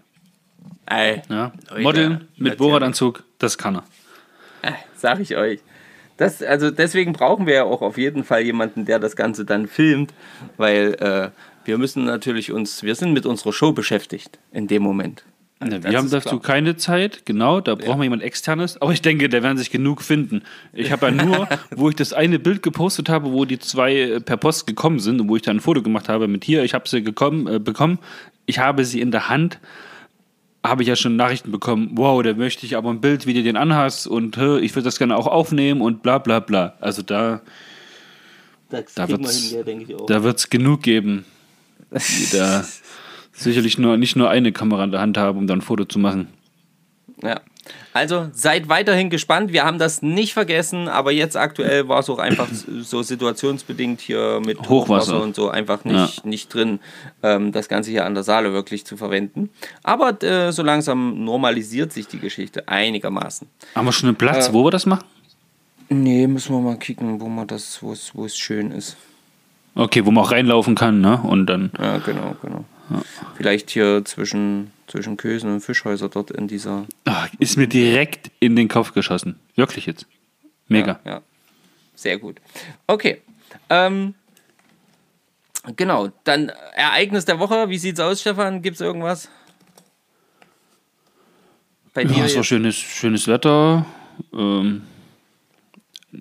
Ey, 0.86 1.22
Ja? 1.28 1.52
Modeln 1.78 2.28
mit. 2.36 2.58
Bohranzug, 2.58 3.24
das 3.38 3.58
kann 3.58 3.76
er. 3.76 3.84
Äh, 4.62 4.72
Sag 4.94 5.20
ich 5.20 5.36
euch. 5.36 5.60
Das, 6.16 6.42
also 6.42 6.70
deswegen 6.70 7.12
brauchen 7.12 7.46
wir 7.46 7.54
ja 7.54 7.64
auch 7.64 7.82
auf 7.82 7.98
jeden 7.98 8.24
Fall 8.24 8.42
jemanden, 8.42 8.84
der 8.84 8.98
das 8.98 9.16
Ganze 9.16 9.44
dann 9.44 9.66
filmt, 9.66 10.14
weil 10.56 10.94
äh, 10.94 11.28
wir 11.66 11.78
müssen 11.78 12.04
natürlich 12.04 12.52
uns, 12.52 12.82
wir 12.82 12.94
sind 12.94 13.12
mit 13.12 13.26
unserer 13.26 13.52
Show 13.52 13.72
beschäftigt 13.72 14.38
in 14.52 14.66
dem 14.66 14.82
Moment. 14.82 15.24
Das 15.58 15.84
wir 15.84 15.96
haben 15.96 16.10
dazu 16.10 16.38
klar. 16.38 16.42
keine 16.42 16.76
Zeit, 16.76 17.24
genau, 17.24 17.62
da 17.62 17.76
brauchen 17.76 17.98
wir 17.98 18.04
jemand 18.04 18.22
externes, 18.22 18.80
aber 18.80 18.92
ich 18.92 19.00
denke, 19.00 19.30
da 19.30 19.42
werden 19.42 19.56
sich 19.56 19.70
genug 19.70 20.02
finden. 20.02 20.42
Ich 20.74 20.92
habe 20.92 21.06
ja 21.06 21.12
nur, 21.12 21.48
wo 21.70 21.88
ich 21.88 21.96
das 21.96 22.12
eine 22.12 22.38
Bild 22.38 22.62
gepostet 22.62 23.08
habe, 23.08 23.32
wo 23.32 23.46
die 23.46 23.58
zwei 23.58 23.94
äh, 23.94 24.20
per 24.20 24.36
Post 24.36 24.66
gekommen 24.66 24.98
sind 24.98 25.18
und 25.18 25.30
wo 25.30 25.36
ich 25.36 25.42
dann 25.42 25.56
ein 25.56 25.60
Foto 25.60 25.80
gemacht 25.80 26.10
habe 26.10 26.28
mit 26.28 26.44
hier, 26.44 26.62
ich 26.62 26.74
habe 26.74 26.86
sie 26.86 27.02
gekommen, 27.02 27.46
äh, 27.46 27.58
bekommen, 27.58 27.98
ich 28.44 28.58
habe 28.58 28.84
sie 28.84 29.00
in 29.00 29.10
der 29.10 29.30
Hand, 29.30 29.58
habe 30.68 30.82
ich 30.82 30.88
ja 30.88 30.96
schon 30.96 31.16
Nachrichten 31.16 31.50
bekommen, 31.50 31.90
wow, 31.94 32.22
da 32.22 32.34
möchte 32.34 32.66
ich 32.66 32.76
aber 32.76 32.90
ein 32.90 33.00
Bild, 33.00 33.26
wie 33.26 33.34
du 33.34 33.42
den 33.42 33.56
anhast 33.56 34.06
und 34.06 34.36
ich 34.36 34.74
würde 34.74 34.82
das 34.84 34.98
gerne 34.98 35.16
auch 35.16 35.26
aufnehmen 35.26 35.80
und 35.80 36.02
bla 36.02 36.18
bla 36.18 36.40
bla. 36.40 36.74
Also 36.80 37.02
da, 37.02 37.40
Das 38.70 38.94
da 38.94 39.06
kriegen 39.06 39.18
wir 39.18 39.24
wird's- 39.24 39.42
hin, 39.48 39.58
ja, 39.58 39.62
denke 39.64 39.84
ich 39.84 39.94
auch. 40.00 40.06
da 40.06 40.22
wird 40.22 40.38
es 40.38 40.50
genug 40.50 40.82
geben, 40.82 41.24
die 41.90 42.36
da 42.36 42.64
sicherlich 43.32 43.78
nur, 43.78 43.96
nicht 43.96 44.16
nur 44.16 44.30
eine 44.30 44.52
Kamera 44.52 44.84
in 44.84 44.90
der 44.90 45.00
Hand 45.00 45.18
haben, 45.18 45.38
um 45.38 45.46
dann 45.46 45.58
ein 45.58 45.62
Foto 45.62 45.84
zu 45.84 45.98
machen. 45.98 46.28
Ja. 47.22 47.40
Also 47.92 48.28
seid 48.32 48.68
weiterhin 48.68 49.08
gespannt. 49.10 49.52
Wir 49.52 49.64
haben 49.64 49.78
das 49.78 50.02
nicht 50.02 50.34
vergessen, 50.34 50.88
aber 50.88 51.12
jetzt 51.12 51.36
aktuell 51.36 51.88
war 51.88 52.00
es 52.00 52.10
auch 52.10 52.18
einfach 52.18 52.48
so 52.52 53.02
situationsbedingt 53.02 54.00
hier 54.00 54.40
mit 54.44 54.58
Hochwasser. 54.60 54.70
Hochwasser 55.14 55.22
und 55.22 55.34
so 55.34 55.48
einfach 55.48 55.84
nicht, 55.84 56.24
nicht 56.26 56.52
drin, 56.52 56.80
ähm, 57.22 57.52
das 57.52 57.68
Ganze 57.68 57.90
hier 57.90 58.04
an 58.04 58.14
der 58.14 58.22
Saale 58.22 58.52
wirklich 58.52 58.84
zu 58.84 58.96
verwenden. 58.96 59.50
Aber 59.82 60.22
äh, 60.22 60.52
so 60.52 60.62
langsam 60.62 61.24
normalisiert 61.24 61.92
sich 61.92 62.06
die 62.06 62.18
Geschichte 62.18 62.68
einigermaßen. 62.68 63.48
Haben 63.74 63.84
wir 63.86 63.92
schon 63.92 64.08
einen 64.10 64.16
Platz, 64.16 64.48
Äh, 64.48 64.52
wo 64.52 64.64
wir 64.64 64.70
das 64.70 64.84
machen? 64.86 65.04
Nee, 65.88 66.26
müssen 66.26 66.54
wir 66.54 66.60
mal 66.60 66.76
kicken, 66.76 67.20
wo 67.20 67.28
man 67.28 67.46
das, 67.46 67.82
wo 67.82 67.92
es, 67.92 68.14
wo 68.14 68.24
es 68.24 68.36
schön 68.36 68.72
ist. 68.72 68.96
Okay, 69.74 70.04
wo 70.04 70.10
man 70.10 70.24
auch 70.24 70.32
reinlaufen 70.32 70.74
kann, 70.74 71.00
ne? 71.00 71.20
Und 71.22 71.46
dann. 71.46 71.70
Ja, 71.80 71.98
genau, 71.98 72.34
genau. 72.42 72.64
Vielleicht 73.36 73.70
hier 73.70 74.04
zwischen, 74.04 74.72
zwischen 74.86 75.16
Kösen 75.16 75.52
und 75.52 75.60
Fischhäuser 75.60 76.08
dort 76.08 76.30
in 76.30 76.48
dieser. 76.48 76.86
Ah, 77.04 77.26
ist 77.38 77.56
mir 77.56 77.66
direkt 77.66 78.30
in 78.40 78.56
den 78.56 78.68
Kopf 78.68 78.92
geschossen. 78.92 79.38
Wirklich 79.54 79.86
jetzt. 79.86 80.06
Mega. 80.68 81.00
Ja, 81.04 81.10
ja. 81.12 81.22
Sehr 81.94 82.18
gut. 82.18 82.40
Okay. 82.86 83.22
Ähm, 83.70 84.14
genau. 85.76 86.08
Dann 86.24 86.50
Ereignis 86.74 87.24
der 87.24 87.38
Woche. 87.38 87.68
Wie 87.68 87.78
sieht's 87.78 88.00
aus, 88.00 88.20
Stefan? 88.20 88.62
Gibt's 88.62 88.80
irgendwas? 88.80 89.28
Bei 91.94 92.02
Ja, 92.02 92.08
dir 92.12 92.24
es 92.24 92.36
war 92.36 92.44
schönes, 92.44 92.76
schönes 92.76 93.26
Wetter. 93.26 93.86
Ähm, 94.32 94.82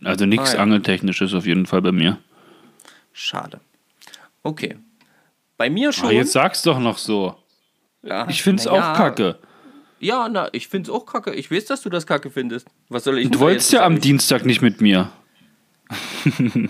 also 0.04 0.26
nichts 0.26 0.52
Ah, 0.52 0.56
ja. 0.56 0.60
Angeltechnisches 0.62 1.34
auf 1.34 1.46
jeden 1.46 1.66
Fall 1.66 1.82
bei 1.82 1.92
mir. 1.92 2.18
Schade. 3.12 3.60
Okay. 4.44 4.78
Bei 5.58 5.70
mir 5.70 5.92
schon. 5.92 6.10
Ah, 6.10 6.12
jetzt 6.12 6.32
sag's 6.34 6.62
doch 6.62 6.80
noch 6.80 6.98
so. 6.98 7.36
Ja. 8.06 8.28
Ich 8.30 8.42
find's 8.44 8.66
Na 8.66 8.72
auch 8.72 8.78
ja. 8.78 8.94
kacke. 8.96 9.38
Ja, 10.00 10.30
na, 10.30 10.50
ich 10.52 10.68
find's 10.68 10.90
auch 10.90 11.06
kacke. 11.06 11.34
Ich 11.34 11.50
weiß, 11.52 11.66
dass 11.66 11.82
du 11.82 11.90
das 11.90 12.06
kacke 12.06 12.30
findest. 12.30 12.68
Was 12.90 13.04
soll 13.06 13.18
ich 13.20 13.32
Du 13.32 13.40
wolltest 13.40 13.72
ja 13.74 13.84
am? 13.86 14.00
Dienstag 14.00 14.46
nicht 14.46 14.62
mit 14.62 14.82
mir. 14.82 15.10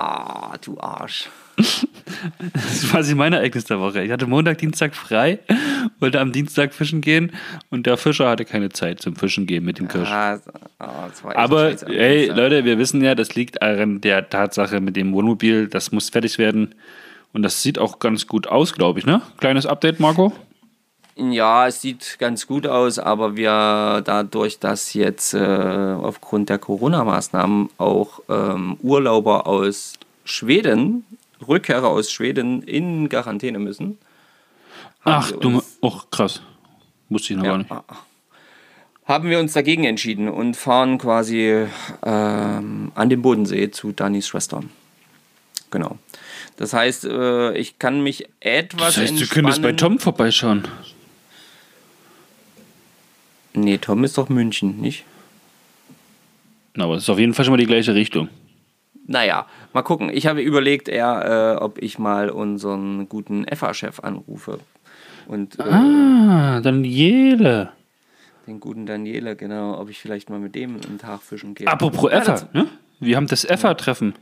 Ah, 0.00 0.56
du 0.64 0.78
Arsch. 0.78 1.28
Das 1.56 2.84
war 2.84 2.90
quasi 2.90 3.16
mein 3.16 3.32
Ereignis 3.32 3.64
der 3.64 3.80
Woche. 3.80 4.04
Ich 4.04 4.12
hatte 4.12 4.28
Montag, 4.28 4.58
Dienstag 4.58 4.94
frei, 4.94 5.40
wollte 5.98 6.20
am 6.20 6.30
Dienstag 6.30 6.72
fischen 6.72 7.00
gehen 7.00 7.32
und 7.70 7.84
der 7.84 7.96
Fischer 7.96 8.28
hatte 8.28 8.44
keine 8.44 8.68
Zeit 8.68 9.00
zum 9.00 9.16
Fischen 9.16 9.46
gehen 9.46 9.64
mit 9.64 9.80
dem 9.80 9.88
Kirsch. 9.88 10.08
Ah, 10.08 10.38
ah, 10.78 11.08
das 11.08 11.24
war 11.24 11.32
echt 11.32 11.38
Aber 11.40 11.70
scheiße. 11.70 11.86
ey, 11.88 12.26
Leute, 12.28 12.64
wir 12.64 12.78
wissen 12.78 13.02
ja, 13.02 13.16
das 13.16 13.34
liegt 13.34 13.60
an 13.60 14.00
der 14.00 14.30
Tatsache 14.30 14.80
mit 14.80 14.94
dem 14.94 15.12
Wohnmobil, 15.12 15.66
das 15.66 15.90
muss 15.90 16.10
fertig 16.10 16.38
werden. 16.38 16.76
Und 17.32 17.42
das 17.42 17.60
sieht 17.62 17.80
auch 17.80 17.98
ganz 17.98 18.28
gut 18.28 18.46
aus, 18.46 18.74
glaube 18.74 19.00
ich, 19.00 19.06
ne? 19.06 19.20
Kleines 19.38 19.66
Update, 19.66 19.98
Marco? 19.98 20.32
Ja, 21.18 21.66
es 21.66 21.80
sieht 21.80 22.16
ganz 22.20 22.46
gut 22.46 22.66
aus, 22.66 23.00
aber 23.00 23.36
wir 23.36 24.02
dadurch, 24.04 24.60
dass 24.60 24.94
jetzt 24.94 25.34
äh, 25.34 25.38
aufgrund 26.00 26.48
der 26.48 26.58
Corona-Maßnahmen 26.58 27.70
auch 27.76 28.20
ähm, 28.28 28.76
Urlauber 28.82 29.48
aus 29.48 29.94
Schweden, 30.24 31.04
Rückkehrer 31.46 31.88
aus 31.88 32.12
Schweden 32.12 32.62
in 32.62 33.08
Quarantäne 33.08 33.58
müssen. 33.58 33.98
Ach, 35.02 35.32
du, 35.32 35.60
oh 35.80 36.00
krass. 36.10 36.40
Wusste 37.08 37.32
ich 37.32 37.38
noch 37.38 37.44
Ja, 37.46 37.50
gar 37.52 37.58
nicht. 37.58 37.70
haben 39.06 39.28
wir 39.28 39.40
uns 39.40 39.54
dagegen 39.54 39.84
entschieden 39.84 40.28
und 40.28 40.56
fahren 40.56 40.98
quasi 40.98 41.66
ähm, 42.04 42.92
an 42.94 43.08
den 43.10 43.22
Bodensee 43.22 43.70
zu 43.72 43.90
Danis 43.90 44.28
Schwester. 44.28 44.62
Genau. 45.70 45.98
Das 46.58 46.72
heißt, 46.72 47.06
äh, 47.06 47.56
ich 47.56 47.78
kann 47.80 48.02
mich 48.02 48.28
etwas 48.40 48.94
Das 48.94 48.98
heißt, 48.98 49.20
du 49.20 49.26
könntest 49.26 49.62
bei. 49.62 49.72
Tom 49.72 49.98
vorbeischauen. 49.98 50.62
Nee, 53.54 53.78
Tom 53.78 54.04
ist 54.04 54.18
doch 54.18 54.28
München, 54.28 54.80
nicht? 54.80 55.04
Na, 56.74 56.84
aber 56.84 56.94
das 56.94 57.04
ist 57.04 57.10
auf 57.10 57.18
jeden 57.18 57.34
Fall 57.34 57.44
schon 57.44 57.52
mal 57.52 57.58
die 57.58 57.66
gleiche 57.66 57.94
Richtung. 57.94 58.28
Naja, 59.06 59.46
mal 59.72 59.82
gucken. 59.82 60.10
Ich 60.12 60.26
habe 60.26 60.42
überlegt, 60.42 60.88
eher, 60.88 61.56
äh, 61.58 61.62
ob 61.62 61.82
ich 61.82 61.98
mal 61.98 62.28
unseren 62.30 63.08
guten 63.08 63.46
FA-Chef 63.52 64.00
anrufe. 64.00 64.60
Und 65.26 65.58
äh, 65.58 65.62
Ah, 65.62 66.60
Daniele. 66.60 67.70
den 68.46 68.60
guten 68.60 68.86
Daniele, 68.86 69.34
genau, 69.34 69.78
ob 69.80 69.88
ich 69.90 69.98
vielleicht 69.98 70.30
mal 70.30 70.38
mit 70.38 70.54
dem 70.54 70.76
einen 70.86 70.98
Tag 70.98 71.22
fischen 71.22 71.54
gehe. 71.54 71.66
Apropos 71.66 72.10
EFA, 72.12 72.48
ne? 72.52 72.66
Wir 73.00 73.16
haben 73.16 73.26
das 73.28 73.44
EFA-Treffen 73.44 74.14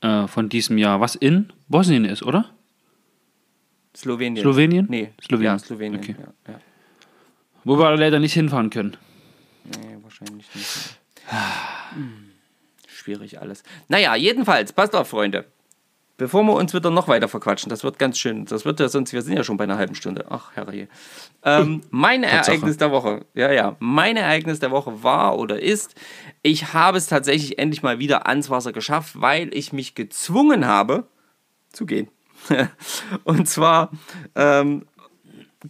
äh, 0.00 0.26
von 0.26 0.48
diesem 0.48 0.76
Jahr, 0.78 1.00
was 1.00 1.14
in 1.14 1.52
Bosnien 1.68 2.04
ist, 2.04 2.22
oder? 2.22 2.46
Slowenien. 3.96 4.42
Slowenien? 4.42 4.86
Nee, 4.90 5.10
Slowenien. 5.22 5.52
Ja, 5.52 5.58
Slowenien. 5.58 6.00
Okay. 6.00 6.16
Ja, 6.18 6.52
ja. 6.52 6.60
Wo 7.66 7.76
wir 7.80 7.96
leider 7.96 8.20
nicht 8.20 8.32
hinfahren 8.32 8.70
können. 8.70 8.96
Nee, 9.64 9.98
wahrscheinlich 10.00 10.46
nicht. 10.54 11.00
Hm. 11.94 12.30
Schwierig 12.86 13.40
alles. 13.40 13.64
Naja, 13.88 14.14
jedenfalls, 14.14 14.72
passt 14.72 14.94
auf, 14.94 15.08
Freunde. 15.08 15.46
Bevor 16.16 16.44
wir 16.44 16.52
uns 16.52 16.72
wieder 16.74 16.90
noch 16.90 17.08
weiter 17.08 17.26
verquatschen, 17.26 17.68
das 17.68 17.82
wird 17.82 17.98
ganz 17.98 18.20
schön, 18.20 18.44
das 18.44 18.64
wird 18.64 18.78
ja 18.78 18.88
sonst, 18.88 19.12
wir 19.12 19.20
sind 19.20 19.36
ja 19.36 19.42
schon 19.42 19.56
bei 19.56 19.64
einer 19.64 19.78
halben 19.78 19.96
Stunde. 19.96 20.26
Ach, 20.30 20.52
herrje. 20.54 20.86
Ähm, 21.42 21.80
mein 21.90 22.22
Tatsache. 22.22 22.52
Ereignis 22.52 22.76
der 22.76 22.92
Woche, 22.92 23.26
ja, 23.34 23.50
ja, 23.50 23.74
mein 23.80 24.16
Ereignis 24.16 24.60
der 24.60 24.70
Woche 24.70 25.02
war 25.02 25.36
oder 25.36 25.60
ist, 25.60 25.96
ich 26.42 26.72
habe 26.72 26.98
es 26.98 27.08
tatsächlich 27.08 27.58
endlich 27.58 27.82
mal 27.82 27.98
wieder 27.98 28.28
ans 28.28 28.48
Wasser 28.48 28.72
geschafft, 28.72 29.20
weil 29.20 29.52
ich 29.52 29.72
mich 29.72 29.96
gezwungen 29.96 30.66
habe, 30.66 31.08
zu 31.72 31.84
gehen. 31.84 32.08
Und 33.24 33.48
zwar 33.48 33.90
ähm, 34.36 34.86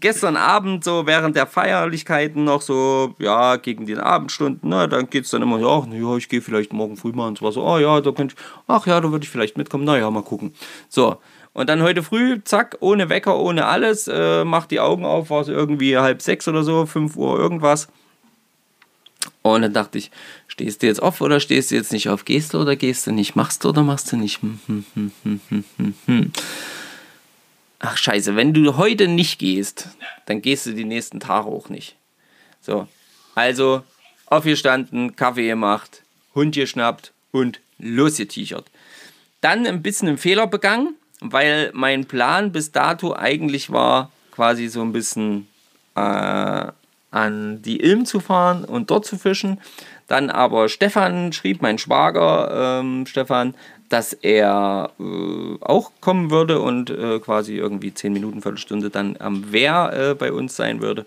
gestern 0.01 0.37
Abend, 0.37 0.85
so 0.85 1.07
während 1.07 1.37
der 1.37 1.47
Feierlichkeiten, 1.47 2.45
noch 2.45 2.63
so, 2.63 3.15
ja, 3.19 3.57
gegen 3.57 3.87
den 3.87 3.99
Abendstunden, 3.99 4.69
ne, 4.69 4.89
dann 4.89 5.11
geht 5.11 5.25
es 5.25 5.31
dann 5.31 5.43
immer, 5.43 5.59
ja, 5.59 5.87
na 5.89 5.95
ja, 5.97 6.17
ich 6.17 6.29
gehe 6.29 6.41
vielleicht 6.41 6.73
morgen 6.73 6.97
früh 6.97 7.13
mal 7.13 7.29
ins 7.29 7.43
Wasser, 7.43 7.63
oh 7.63 7.79
ja, 7.79 8.01
da 8.01 8.13
könnte 8.13 8.35
ich, 8.37 8.45
ach 8.67 8.87
ja, 8.87 9.01
da 9.01 9.11
würde 9.11 9.25
ich 9.25 9.31
vielleicht 9.31 9.57
mitkommen, 9.57 9.85
naja, 9.85 10.11
mal 10.11 10.23
gucken. 10.23 10.55
So, 10.89 11.19
und 11.53 11.71
dann 11.71 11.83
heute 11.83 12.03
früh, 12.03 12.41
zack, 12.45 12.77
ohne 12.81 13.09
Wecker, 13.09 13.39
ohne 13.39 13.67
alles, 13.67 14.09
äh, 14.09 14.45
macht 14.45 14.71
die 14.71 14.81
Augen 14.81 15.05
auf, 15.05 15.31
war 15.31 15.41
es 15.41 15.49
irgendwie 15.49 15.97
halb 15.97 16.21
sechs 16.21 16.47
oder 16.49 16.63
so, 16.63 16.85
fünf 16.87 17.17
Uhr 17.17 17.39
irgendwas. 17.39 17.89
Und 19.41 19.63
dann 19.63 19.73
dachte 19.73 19.99
ich, 19.99 20.11
stehst 20.49 20.83
du 20.83 20.87
jetzt 20.87 21.03
auf 21.03 21.21
oder 21.21 21.41
stehst 21.41 21.71
du 21.71 21.77
jetzt 21.77 21.93
nicht 21.93 22.09
auf? 22.09 22.25
Gehst 22.25 22.53
du 22.53 22.59
oder 22.59 22.77
gehst 22.77 23.07
du 23.07 23.13
nicht? 23.13 23.37
Machst 23.37 23.65
du 23.65 23.71
oder 23.71 23.83
machst 23.83 24.11
du 24.13 24.17
nicht? 24.17 24.43
Hm, 24.43 24.59
hm, 24.67 24.85
hm, 24.95 25.13
hm, 25.23 25.41
hm, 25.49 25.65
hm, 25.77 25.95
hm. 26.07 26.33
Ach 27.79 27.97
scheiße, 27.97 28.37
wenn 28.37 28.55
du 28.55 28.77
heute 28.77 29.07
nicht 29.07 29.39
gehst, 29.39 29.89
dann 30.25 30.41
gehst 30.41 30.67
du 30.67 30.73
die 30.73 30.85
nächsten 30.85 31.21
Tage 31.21 31.49
auch 31.49 31.69
nicht. 31.69 31.97
So, 32.61 32.89
also 33.35 33.83
aufgestanden, 34.27 35.15
Kaffee 35.15 35.49
gemacht, 35.49 36.03
Hund 36.35 36.55
geschnappt 36.55 37.13
und 37.33 37.61
losgeteachert. 37.79 38.67
Dann 39.41 39.67
ein 39.67 39.83
bisschen 39.83 40.09
einen 40.09 40.19
Fehler 40.19 40.47
begangen, 40.47 40.95
weil 41.21 41.71
mein 41.75 42.07
Plan 42.07 42.51
bis 42.53 42.73
dato 42.73 43.15
eigentlich 43.15 43.71
war, 43.71 44.11
quasi 44.31 44.69
so 44.69 44.83
ein 44.83 44.93
bisschen 44.93 45.47
äh, 45.95 46.67
an 47.11 47.63
die 47.63 47.81
Ilm 47.81 48.05
zu 48.05 48.21
fahren 48.21 48.65
und 48.65 48.91
dort 48.91 49.07
zu 49.07 49.17
fischen. 49.19 49.61
Dann 50.09 50.31
aber 50.31 50.69
Stefan 50.69 51.33
schrieb, 51.33 51.63
mein 51.63 51.79
Schwager 51.79 52.81
ähm, 52.81 53.07
Stefan, 53.07 53.55
dass 53.89 54.13
er 54.13 54.91
äh, 54.99 55.57
auch 55.61 55.93
kommen 56.01 56.31
würde 56.31 56.61
und 56.61 56.91
äh, 56.91 57.19
quasi 57.21 57.57
irgendwie 57.57 57.93
10 57.95 58.13
Minuten, 58.13 58.43
Viertelstunde 58.43 58.91
dann 58.91 59.17
am 59.19 59.53
Wehr 59.53 59.93
äh, 59.93 60.15
bei 60.15 60.33
uns 60.33 60.57
sein 60.57 60.81
würde. 60.81 61.07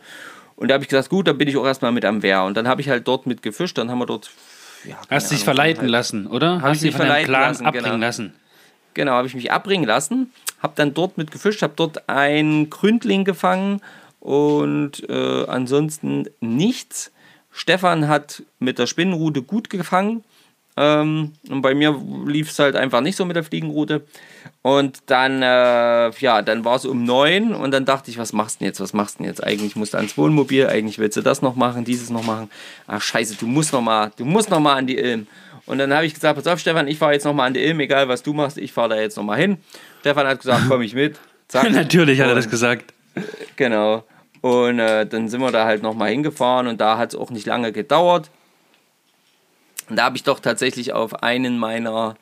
Und 0.55 0.67
da 0.69 0.73
habe 0.73 0.83
ich 0.83 0.89
gesagt, 0.89 1.09
gut, 1.09 1.27
dann 1.27 1.37
bin 1.37 1.47
ich 1.47 1.57
auch 1.57 1.65
erstmal 1.65 1.91
mit 1.91 2.05
am 2.05 2.21
Wehr. 2.21 2.43
Und 2.43 2.57
dann 2.57 2.67
habe 2.67 2.81
ich 2.81 2.89
halt 2.89 3.07
dort 3.07 3.25
mit 3.27 3.41
gefischt, 3.41 3.77
dann 3.77 3.89
haben 3.89 3.99
wir 3.99 4.05
dort. 4.05 4.29
Ja, 4.85 4.97
Hast 5.09 5.31
dich 5.31 5.43
verleiten 5.43 5.83
halt- 5.83 5.91
lassen, 5.91 6.27
oder? 6.27 6.61
Hast 6.61 6.77
ich 6.77 6.89
dich 6.89 6.91
von 6.91 7.07
deinem 7.07 7.25
verleiten 7.25 7.27
Plan 7.27 7.41
lassen, 7.49 7.65
abbringen 7.65 7.91
genau. 7.91 8.05
lassen. 8.05 8.33
Genau, 8.93 9.11
habe 9.13 9.27
ich 9.27 9.35
mich 9.35 9.51
abbringen 9.51 9.85
lassen, 9.85 10.33
habe 10.61 10.73
dann 10.75 10.93
dort 10.93 11.17
mit 11.17 11.31
gefischt, 11.31 11.61
habe 11.61 11.73
dort 11.75 12.09
einen 12.09 12.69
Gründling 12.69 13.23
gefangen 13.23 13.81
und 14.19 15.07
äh, 15.09 15.45
ansonsten 15.47 16.27
nichts. 16.41 17.11
Stefan 17.51 18.07
hat 18.07 18.43
mit 18.59 18.79
der 18.79 18.87
Spinnenrute 18.87 19.41
gut 19.41 19.69
gefangen. 19.69 20.23
Ähm, 20.81 21.33
und 21.49 21.61
bei 21.61 21.75
mir 21.75 21.93
lief 22.25 22.49
es 22.49 22.57
halt 22.57 22.77
einfach 22.77 23.01
nicht 23.01 23.17
so 23.17 23.25
mit 23.25 23.35
der 23.35 23.43
Fliegenrute. 23.43 24.05
Und 24.61 24.99
dann, 25.07 25.41
äh, 25.41 26.09
ja, 26.09 26.41
dann 26.41 26.63
war 26.63 26.77
es 26.77 26.85
um 26.85 27.03
neun 27.03 27.53
und 27.53 27.71
dann 27.71 27.83
dachte 27.83 28.09
ich, 28.09 28.17
was 28.17 28.31
machst 28.31 28.55
du 28.55 28.59
denn 28.59 28.67
jetzt? 28.67 28.79
Was 28.79 28.93
machst 28.93 29.15
du 29.15 29.23
denn 29.23 29.27
jetzt? 29.27 29.43
Eigentlich 29.43 29.75
musst 29.75 29.93
du 29.93 29.97
ans 29.97 30.17
Wohnmobil, 30.17 30.67
eigentlich 30.67 30.97
willst 30.97 31.17
du 31.17 31.21
das 31.21 31.41
noch 31.41 31.57
machen, 31.57 31.83
dieses 31.83 32.09
noch 32.09 32.23
machen. 32.23 32.49
Ach 32.87 33.01
scheiße, 33.01 33.35
du 33.35 33.45
musst 33.45 33.73
noch 33.73 33.81
mal, 33.81 34.13
du 34.15 34.23
musst 34.23 34.49
noch 34.49 34.61
mal 34.61 34.75
an 34.75 34.87
die 34.87 34.97
Ilm. 34.97 35.27
Und 35.65 35.79
dann 35.79 35.93
habe 35.93 36.05
ich 36.05 36.13
gesagt, 36.13 36.37
pass 36.37 36.47
auf, 36.47 36.59
Stefan, 36.59 36.87
ich 36.87 36.97
fahre 36.97 37.11
jetzt 37.11 37.25
noch 37.25 37.33
mal 37.33 37.45
an 37.45 37.53
die 37.53 37.59
Ilm, 37.59 37.81
egal 37.81 38.07
was 38.07 38.23
du 38.23 38.31
machst, 38.31 38.57
ich 38.57 38.71
fahre 38.71 38.89
da 38.89 38.95
jetzt 38.95 39.17
noch 39.17 39.23
mal 39.23 39.37
hin. 39.37 39.57
Stefan 39.99 40.27
hat 40.27 40.39
gesagt, 40.39 40.63
komm 40.69 40.81
ich 40.81 40.95
mit. 40.95 41.19
Zack. 41.49 41.69
Natürlich 41.71 42.21
hat 42.21 42.27
er 42.27 42.35
das 42.35 42.49
gesagt. 42.49 42.93
Genau. 43.57 44.05
Und 44.39 44.79
äh, 44.79 45.05
dann 45.05 45.27
sind 45.27 45.41
wir 45.41 45.51
da 45.51 45.65
halt 45.65 45.83
nochmal 45.83 46.11
hingefahren 46.11 46.67
und 46.67 46.79
da 46.79 46.97
hat 46.97 47.13
es 47.13 47.19
auch 47.19 47.31
nicht 47.31 47.45
lange 47.45 47.73
gedauert. 47.73 48.29
Und 49.89 49.95
da 49.95 50.03
habe 50.03 50.17
ich 50.17 50.23
doch 50.23 50.39
tatsächlich 50.39 50.93
auf 50.93 51.23
einen 51.23 51.57
meiner, 51.57 52.15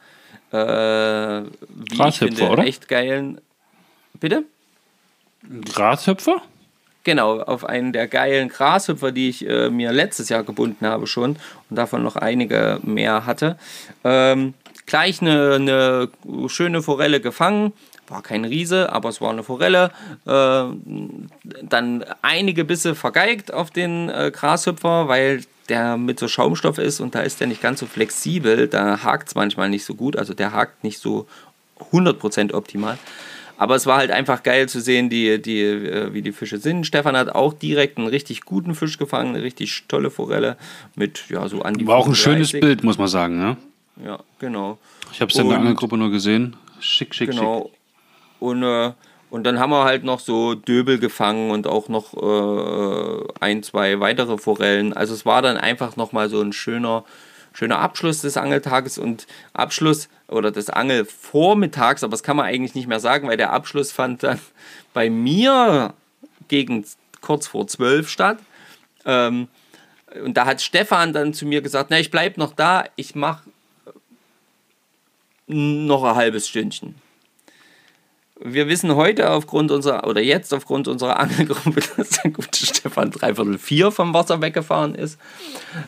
äh, 0.51 0.57
wie 0.57 2.07
ich 2.07 2.17
finde, 2.17 2.49
oder? 2.49 2.63
echt 2.65 2.87
geilen. 2.87 3.41
Bitte? 4.19 4.43
Grashüpfer? 5.65 6.41
Genau, 7.03 7.39
auf 7.39 7.63
einen 7.63 7.93
der 7.93 8.07
geilen 8.07 8.49
Grashüpfer, 8.49 9.11
die 9.11 9.29
ich 9.29 9.47
äh, 9.47 9.69
mir 9.69 9.93
letztes 9.93 10.29
Jahr 10.29 10.43
gebunden 10.43 10.85
habe 10.85 11.07
schon 11.07 11.37
und 11.69 11.75
davon 11.77 12.03
noch 12.03 12.17
einige 12.17 12.79
mehr 12.83 13.25
hatte. 13.25 13.57
Ähm, 14.03 14.53
gleich 14.85 15.21
eine, 15.21 15.55
eine 15.55 16.09
schöne 16.47 16.81
Forelle 16.81 17.21
gefangen. 17.21 17.73
War 18.09 18.23
kein 18.23 18.45
Riese, 18.45 18.91
aber 18.91 19.09
es 19.09 19.21
war 19.21 19.31
eine 19.31 19.43
Forelle. 19.43 19.91
Äh, 20.25 20.63
dann 21.61 22.05
einige 22.21 22.65
Bisse 22.65 22.95
vergeigt 22.95 23.53
auf 23.53 23.69
den 23.69 24.09
äh, 24.09 24.31
Grashüpfer, 24.33 25.07
weil 25.07 25.43
der 25.69 25.97
mit 25.97 26.19
so 26.19 26.27
Schaumstoff 26.27 26.77
ist 26.77 26.99
und 26.99 27.15
da 27.15 27.21
ist 27.21 27.39
der 27.39 27.47
nicht 27.47 27.61
ganz 27.61 27.79
so 27.79 27.85
flexibel. 27.85 28.67
Da 28.67 29.03
hakt 29.03 29.29
es 29.29 29.35
manchmal 29.35 29.69
nicht 29.69 29.85
so 29.85 29.95
gut. 29.95 30.15
Also 30.15 30.33
der 30.33 30.53
hakt 30.53 30.83
nicht 30.83 30.99
so 30.99 31.27
100% 31.91 32.53
optimal. 32.53 32.97
Aber 33.59 33.75
es 33.75 33.87
war 33.87 33.97
halt 33.97 34.11
einfach 34.11 34.43
geil 34.43 34.69
zu 34.69 34.79
sehen, 34.79 35.09
die, 35.09 35.41
die, 35.41 35.61
äh, 35.61 36.13
wie 36.13 36.21
die 36.21 36.31
Fische 36.31 36.59
sind. 36.59 36.85
Stefan 36.85 37.17
hat 37.17 37.29
auch 37.29 37.53
direkt 37.53 37.97
einen 37.97 38.07
richtig 38.07 38.41
guten 38.41 38.75
Fisch 38.75 38.99
gefangen, 38.99 39.33
eine 39.35 39.43
richtig 39.43 39.85
tolle 39.87 40.11
Forelle 40.11 40.57
mit 40.95 41.23
ja 41.29 41.47
so 41.49 41.63
an 41.63 41.73
die 41.73 41.87
War 41.87 41.97
auch 41.97 42.07
ein 42.07 42.13
schönes 42.15 42.51
Bild, 42.51 42.83
muss 42.83 42.99
man 42.99 43.07
sagen, 43.07 43.39
ne? 43.39 43.57
Ja, 44.05 44.19
genau. 44.37 44.77
Ich 45.11 45.21
habe 45.21 45.31
es 45.31 45.37
in 45.39 45.49
der 45.49 45.57
Angelgruppe 45.57 45.97
nur 45.97 46.11
gesehen. 46.11 46.55
Schick, 46.79 47.15
schick, 47.15 47.31
Genau. 47.31 47.63
schick. 47.63 47.71
Und, 48.39 48.61
äh, 48.61 48.91
und 49.29 49.43
dann 49.43 49.59
haben 49.59 49.71
wir 49.71 49.83
halt 49.83 50.03
noch 50.03 50.19
so 50.19 50.55
Döbel 50.55 50.99
gefangen 50.99 51.51
und 51.51 51.67
auch 51.67 51.89
noch 51.89 52.13
äh, 52.13 53.27
ein, 53.41 53.61
zwei 53.61 53.99
weitere 53.99 54.37
Forellen. 54.37 54.93
Also 54.93 55.13
es 55.13 55.25
war 55.25 55.41
dann 55.41 55.57
einfach 55.57 55.97
nochmal 55.97 56.29
so 56.29 56.41
ein 56.41 56.53
schöner, 56.53 57.03
schöner 57.53 57.79
Abschluss 57.79 58.21
des 58.21 58.37
Angeltages 58.37 58.97
und 58.97 59.27
Abschluss 59.51 60.07
oder 60.29 60.51
des 60.51 60.69
Angelvormittags, 60.69 62.03
aber 62.03 62.11
das 62.11 62.23
kann 62.23 62.37
man 62.37 62.45
eigentlich 62.45 62.75
nicht 62.75 62.87
mehr 62.87 63.01
sagen, 63.01 63.27
weil 63.27 63.37
der 63.37 63.51
Abschluss 63.51 63.91
fand 63.91 64.23
dann 64.23 64.39
bei 64.93 65.09
mir 65.09 65.93
gegen 66.47 66.85
kurz 67.19 67.47
vor 67.47 67.67
zwölf 67.67 68.09
statt. 68.09 68.37
Ähm, 69.03 69.49
und 70.23 70.37
da 70.37 70.45
hat 70.45 70.61
Stefan 70.61 71.11
dann 71.11 71.33
zu 71.33 71.45
mir 71.45 71.61
gesagt, 71.61 71.89
na, 71.89 71.99
ich 71.99 72.11
bleib 72.11 72.37
noch 72.37 72.53
da, 72.53 72.85
ich 72.95 73.13
mach 73.13 73.41
noch 75.47 76.03
ein 76.03 76.15
halbes 76.15 76.47
Stündchen. 76.47 76.95
Wir 78.39 78.67
wissen 78.67 78.95
heute 78.95 79.31
aufgrund 79.31 79.71
unserer, 79.71 80.07
oder 80.07 80.21
jetzt 80.21 80.53
aufgrund 80.53 80.87
unserer 80.87 81.19
Angelgruppe, 81.19 81.81
dass 81.97 82.09
der 82.21 82.31
gute 82.31 82.65
Stefan 82.65 83.11
dreiviertel 83.11 83.57
vier 83.57 83.91
vom 83.91 84.13
Wasser 84.13 84.41
weggefahren 84.41 84.95
ist. 84.95 85.19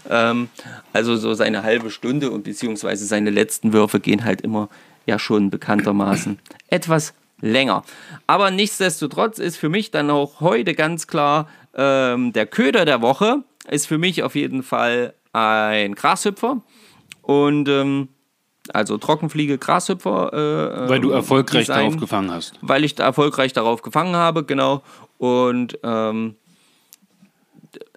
Ähm, 0.09 0.49
also 0.93 1.15
so 1.15 1.33
seine 1.33 1.63
halbe 1.63 1.91
Stunde 1.91 2.31
und 2.31 2.43
beziehungsweise 2.43 3.05
seine 3.05 3.29
letzten 3.29 3.73
Würfe 3.73 3.99
gehen 3.99 4.25
halt 4.25 4.41
immer 4.41 4.69
ja 5.05 5.19
schon 5.19 5.49
bekanntermaßen 5.49 6.39
etwas 6.69 7.13
länger. 7.41 7.83
Aber 8.27 8.51
nichtsdestotrotz 8.51 9.39
ist 9.39 9.57
für 9.57 9.69
mich 9.69 9.91
dann 9.91 10.09
auch 10.09 10.41
heute 10.41 10.73
ganz 10.73 11.07
klar, 11.07 11.47
ähm, 11.75 12.33
der 12.33 12.45
Köder 12.47 12.85
der 12.85 13.01
Woche 13.01 13.43
ist 13.69 13.87
für 13.87 13.97
mich 13.97 14.23
auf 14.23 14.35
jeden 14.35 14.63
Fall 14.63 15.13
ein 15.33 15.95
Grashüpfer. 15.95 16.61
Und 17.21 17.69
ähm, 17.69 18.09
also 18.75 18.97
Trockenfliege, 18.97 19.57
Grashüpfer. 19.57 20.33
Äh, 20.33 20.89
Weil 20.89 20.99
du 20.99 21.11
erfolgreich 21.11 21.67
Design, 21.67 21.85
darauf 21.85 21.97
gefangen 21.97 22.31
hast. 22.31 22.53
Weil 22.61 22.83
ich 22.83 22.95
da 22.95 23.03
erfolgreich 23.03 23.53
darauf 23.53 23.81
gefangen 23.81 24.15
habe, 24.15 24.43
genau. 24.43 24.81
Und 25.17 25.77
ähm, 25.83 26.35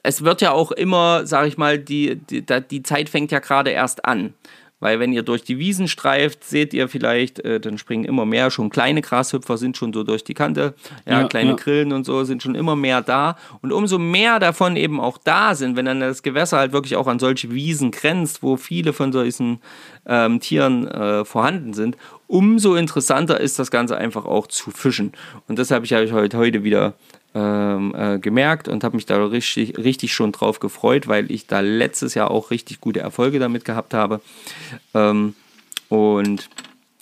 es 0.03 0.25
wird 0.25 0.41
ja 0.41 0.53
auch 0.53 0.73
immer, 0.73 1.27
sag 1.27 1.47
ich 1.47 1.57
mal, 1.57 1.79
die, 1.79 2.17
die, 2.17 2.45
die 2.45 2.83
Zeit 2.83 3.09
fängt 3.09 3.31
ja 3.31 3.39
gerade 3.39 3.71
erst 3.71 4.05
an. 4.05 4.35
Weil 4.83 4.99
wenn 4.99 5.13
ihr 5.13 5.23
durch 5.23 5.45
die 5.45 5.61
Wiesen 5.61 5.87
streift, 5.87 6.43
seht 6.43 6.75
ihr 6.75 6.89
vielleicht, 6.89 7.39
äh, 7.39 7.61
dann 7.61 7.79
springen 7.79 8.03
immer 8.05 8.27
mehr, 8.27 8.51
schon 8.51 8.69
kleine 8.69 9.01
Grashüpfer 9.01 9.57
sind 9.57 9.77
schon 9.77 9.93
so 9.93 10.03
durch 10.03 10.25
die 10.25 10.35
Kante, 10.35 10.75
ja, 11.07 11.21
Ja, 11.21 11.29
kleine 11.29 11.51
ja. 11.51 11.57
Grillen 11.57 11.93
und 11.93 12.05
so 12.05 12.25
sind 12.25 12.43
schon 12.43 12.57
immer 12.57 12.75
mehr 12.75 13.01
da. 13.01 13.37
Und 13.61 13.71
umso 13.71 14.01
mehr 14.01 14.41
davon 14.41 14.75
eben 14.75 14.99
auch 14.99 15.19
da 15.19 15.55
sind, 15.55 15.77
wenn 15.77 15.85
dann 15.85 16.01
das 16.01 16.25
Gewässer 16.25 16.59
halt 16.59 16.73
wirklich 16.73 16.97
auch 16.97 17.07
an 17.07 17.21
solche 17.21 17.53
Wiesen 17.53 17.93
grenzt, 17.93 18.43
wo 18.43 18.57
viele 18.57 18.93
von 18.93 19.13
solchen 19.13 19.61
ähm, 20.05 20.41
Tieren 20.41 20.89
äh, 20.89 21.25
vorhanden 21.25 21.75
sind, 21.75 21.97
umso 22.27 22.75
interessanter 22.75 23.39
ist 23.39 23.61
das 23.61 23.71
Ganze 23.71 23.97
einfach 23.97 24.25
auch 24.25 24.49
zu 24.49 24.73
fischen. 24.73 25.13
Und 25.47 25.61
deshalb 25.61 25.89
habe 25.89 26.05
ich 26.05 26.13
heute, 26.13 26.37
heute 26.37 26.65
wieder 26.65 26.95
ähm, 27.35 27.95
äh, 27.97 28.19
gemerkt 28.19 28.69
und 28.69 28.85
habe 28.85 28.97
mich 28.97 29.07
da 29.07 29.25
richtig, 29.25 29.79
richtig 29.79 30.13
schon 30.13 30.33
drauf 30.33 30.61
gefreut, 30.61 31.09
weil 31.09 31.31
ich 31.31 31.47
da 31.47 31.61
letztes 31.61 32.15
Jahr 32.15 32.31
auch 32.31 32.51
richtig 32.51 32.81
gute 32.81 33.01
Erfolge 33.01 33.39
damit 33.39 33.65
gehabt 33.65 33.95
habe. 33.95 34.21
Ähm, 34.95 35.35
und 35.89 36.49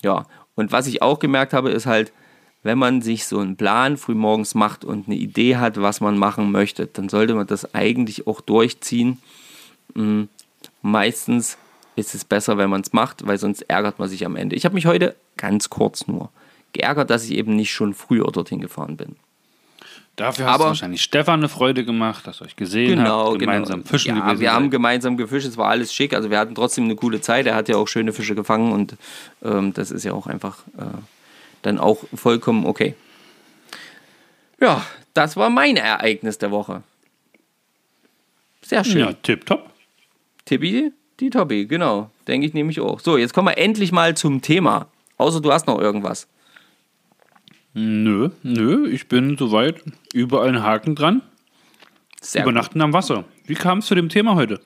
ja, 0.03 0.25
und 0.55 0.71
was 0.71 0.87
ich 0.87 1.01
auch 1.01 1.19
gemerkt 1.19 1.53
habe, 1.53 1.69
ist 1.69 1.85
halt, 1.85 2.11
wenn 2.63 2.77
man 2.77 3.01
sich 3.01 3.25
so 3.25 3.39
einen 3.39 3.55
Plan 3.57 3.97
frühmorgens 3.97 4.53
macht 4.53 4.85
und 4.85 5.07
eine 5.07 5.17
Idee 5.17 5.57
hat, 5.57 5.81
was 5.81 5.99
man 6.01 6.17
machen 6.17 6.51
möchte, 6.51 6.85
dann 6.87 7.09
sollte 7.09 7.33
man 7.33 7.47
das 7.47 7.73
eigentlich 7.73 8.27
auch 8.27 8.41
durchziehen. 8.41 9.17
Mm, 9.95 10.23
Meistens 10.81 11.57
ist 11.95 12.15
es 12.15 12.25
besser, 12.25 12.57
wenn 12.57 12.69
man 12.69 12.81
es 12.81 12.93
macht, 12.93 13.25
weil 13.27 13.37
sonst 13.37 13.61
ärgert 13.63 13.99
man 13.99 14.09
sich 14.09 14.25
am 14.25 14.35
Ende. 14.35 14.55
Ich 14.55 14.65
habe 14.65 14.75
mich 14.75 14.85
heute 14.85 15.15
ganz 15.37 15.69
kurz 15.69 16.07
nur 16.07 16.29
geärgert, 16.73 17.09
dass 17.09 17.25
ich 17.25 17.31
eben 17.31 17.55
nicht 17.55 17.71
schon 17.71 17.93
früher 17.93 18.31
dorthin 18.31 18.61
gefahren 18.61 18.97
bin. 18.97 19.15
Dafür 20.21 20.45
hast 20.45 20.53
Aber- 20.55 20.63
du 20.65 20.67
wahrscheinlich 20.69 21.01
Stefan 21.01 21.39
eine 21.39 21.49
Freude 21.49 21.83
gemacht, 21.83 22.27
dass 22.27 22.41
ihr 22.41 22.45
euch 22.45 22.55
gesehen 22.55 22.97
Genau, 22.99 23.31
habt, 23.31 23.39
gemeinsam 23.39 23.79
genau. 23.79 23.89
fischen 23.89 24.15
ja, 24.15 24.21
gewesen 24.25 24.39
wir 24.39 24.53
haben 24.53 24.65
seid. 24.65 24.71
gemeinsam 24.71 25.17
gefischt, 25.17 25.47
es 25.47 25.57
war 25.57 25.69
alles 25.69 25.91
schick, 25.93 26.13
also 26.13 26.29
wir 26.29 26.37
hatten 26.37 26.53
trotzdem 26.53 26.83
eine 26.83 26.95
coole 26.95 27.21
Zeit, 27.21 27.47
er 27.47 27.55
hat 27.55 27.67
ja 27.69 27.77
auch 27.77 27.87
schöne 27.87 28.13
Fische 28.13 28.35
gefangen 28.35 28.71
und 28.71 28.95
ähm, 29.43 29.73
das 29.73 29.89
ist 29.89 30.03
ja 30.03 30.13
auch 30.13 30.27
einfach 30.27 30.59
äh, 30.77 30.83
dann 31.63 31.79
auch 31.79 32.03
vollkommen 32.13 32.65
okay. 32.67 32.93
Ja, 34.59 34.85
das 35.15 35.35
war 35.37 35.49
mein 35.49 35.75
Ereignis 35.77 36.37
der 36.37 36.51
Woche. 36.51 36.83
Sehr 38.61 38.83
schön. 38.83 38.99
Ja, 38.99 39.13
tipptopp. 39.13 39.69
Tippi, 40.45 40.91
die 41.19 41.29
Toppi, 41.31 41.65
genau. 41.65 42.11
Denke 42.27 42.45
ich 42.47 42.53
nämlich 42.53 42.79
auch. 42.79 42.99
So, 42.99 43.17
jetzt 43.17 43.33
kommen 43.33 43.47
wir 43.47 43.57
endlich 43.57 43.91
mal 43.91 44.15
zum 44.15 44.41
Thema. 44.41 44.87
Außer 45.17 45.41
du 45.41 45.51
hast 45.51 45.65
noch 45.67 45.79
irgendwas. 45.79 46.27
Nö, 47.73 48.29
nö, 48.43 48.89
ich 48.89 49.07
bin 49.07 49.37
soweit 49.37 49.81
überall 50.13 50.49
einen 50.49 50.63
Haken 50.63 50.95
dran. 50.95 51.21
Sehr 52.21 52.43
gut. 52.43 52.51
Übernachten 52.51 52.81
am 52.81 52.93
Wasser. 52.93 53.23
Wie 53.45 53.55
kam 53.55 53.79
es 53.79 53.85
zu 53.85 53.95
dem 53.95 54.09
Thema 54.09 54.35
heute? 54.35 54.59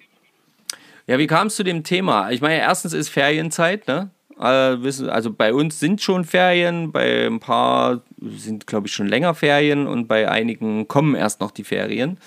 Ja, 1.08 1.20
wie 1.20 1.28
kam 1.28 1.48
es 1.48 1.56
zu 1.56 1.64
dem 1.64 1.84
Thema? 1.84 2.32
Ich 2.32 2.42
meine, 2.42 2.58
erstens 2.58 2.94
ist 2.94 3.10
Ferienzeit, 3.10 3.88
ne? 3.88 4.10
Also 4.38 5.32
bei 5.32 5.54
uns 5.54 5.80
sind 5.80 6.02
schon 6.02 6.26
Ferien, 6.26 6.92
bei 6.92 7.26
ein 7.26 7.40
paar 7.40 8.02
sind, 8.20 8.68
glaube 8.68 8.88
ich, 8.88 8.94
schon 8.94 9.08
länger 9.08 9.34
Ferien 9.34 9.88
und 9.88 10.08
bei 10.08 10.30
einigen 10.30 10.90
kommen 10.90 11.16
erst 11.16 11.40
noch 11.40 11.52
die 11.52 11.64
Ferien. 11.64 12.18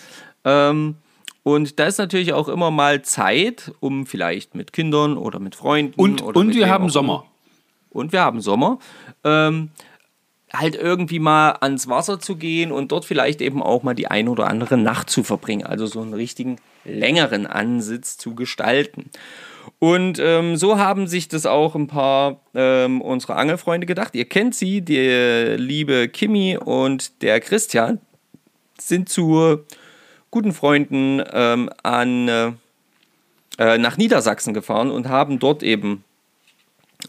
Ähm, 0.44 0.94
und 1.42 1.78
da 1.78 1.86
ist 1.86 1.98
natürlich 1.98 2.32
auch 2.32 2.48
immer 2.48 2.70
mal 2.70 3.02
Zeit, 3.02 3.72
um 3.80 4.06
vielleicht 4.06 4.54
mit 4.54 4.72
Kindern 4.72 5.18
oder 5.18 5.38
mit 5.38 5.54
Freunden. 5.54 6.00
Und, 6.00 6.22
oder 6.22 6.40
und 6.40 6.54
wir 6.54 6.70
haben 6.70 6.88
Sommer. 6.88 7.26
und 7.90 8.12
wir 8.12 8.22
haben 8.22 8.40
Sommer, 8.40 8.78
ähm, 9.24 9.70
halt 10.52 10.76
irgendwie 10.76 11.18
mal 11.18 11.52
ans 11.60 11.88
Wasser 11.88 12.20
zu 12.20 12.36
gehen 12.36 12.72
und 12.72 12.92
dort 12.92 13.04
vielleicht 13.04 13.40
eben 13.40 13.62
auch 13.62 13.82
mal 13.82 13.94
die 13.94 14.08
ein 14.08 14.28
oder 14.28 14.48
andere 14.48 14.76
Nacht 14.78 15.10
zu 15.10 15.22
verbringen, 15.22 15.66
also 15.66 15.86
so 15.86 16.00
einen 16.00 16.14
richtigen 16.14 16.56
längeren 16.84 17.46
Ansitz 17.46 18.16
zu 18.16 18.34
gestalten. 18.34 19.10
Und 19.78 20.18
ähm, 20.18 20.56
so 20.56 20.78
haben 20.78 21.06
sich 21.06 21.28
das 21.28 21.46
auch 21.46 21.74
ein 21.74 21.86
paar 21.86 22.40
ähm, 22.54 23.00
unserer 23.00 23.36
Angelfreunde 23.36 23.86
gedacht. 23.86 24.14
Ihr 24.14 24.24
kennt 24.24 24.54
sie, 24.54 24.80
die 24.80 25.56
liebe 25.56 26.08
Kimi 26.08 26.56
und 26.56 27.22
der 27.22 27.40
Christian 27.40 28.00
sind 28.80 29.08
zu 29.08 29.60
guten 30.30 30.52
Freunden 30.52 31.22
ähm, 31.32 31.70
an, 31.82 32.28
äh, 32.28 32.52
äh, 33.58 33.78
nach 33.78 33.96
Niedersachsen 33.96 34.54
gefahren 34.54 34.90
und 34.90 35.08
haben 35.08 35.38
dort 35.38 35.62
eben 35.62 36.04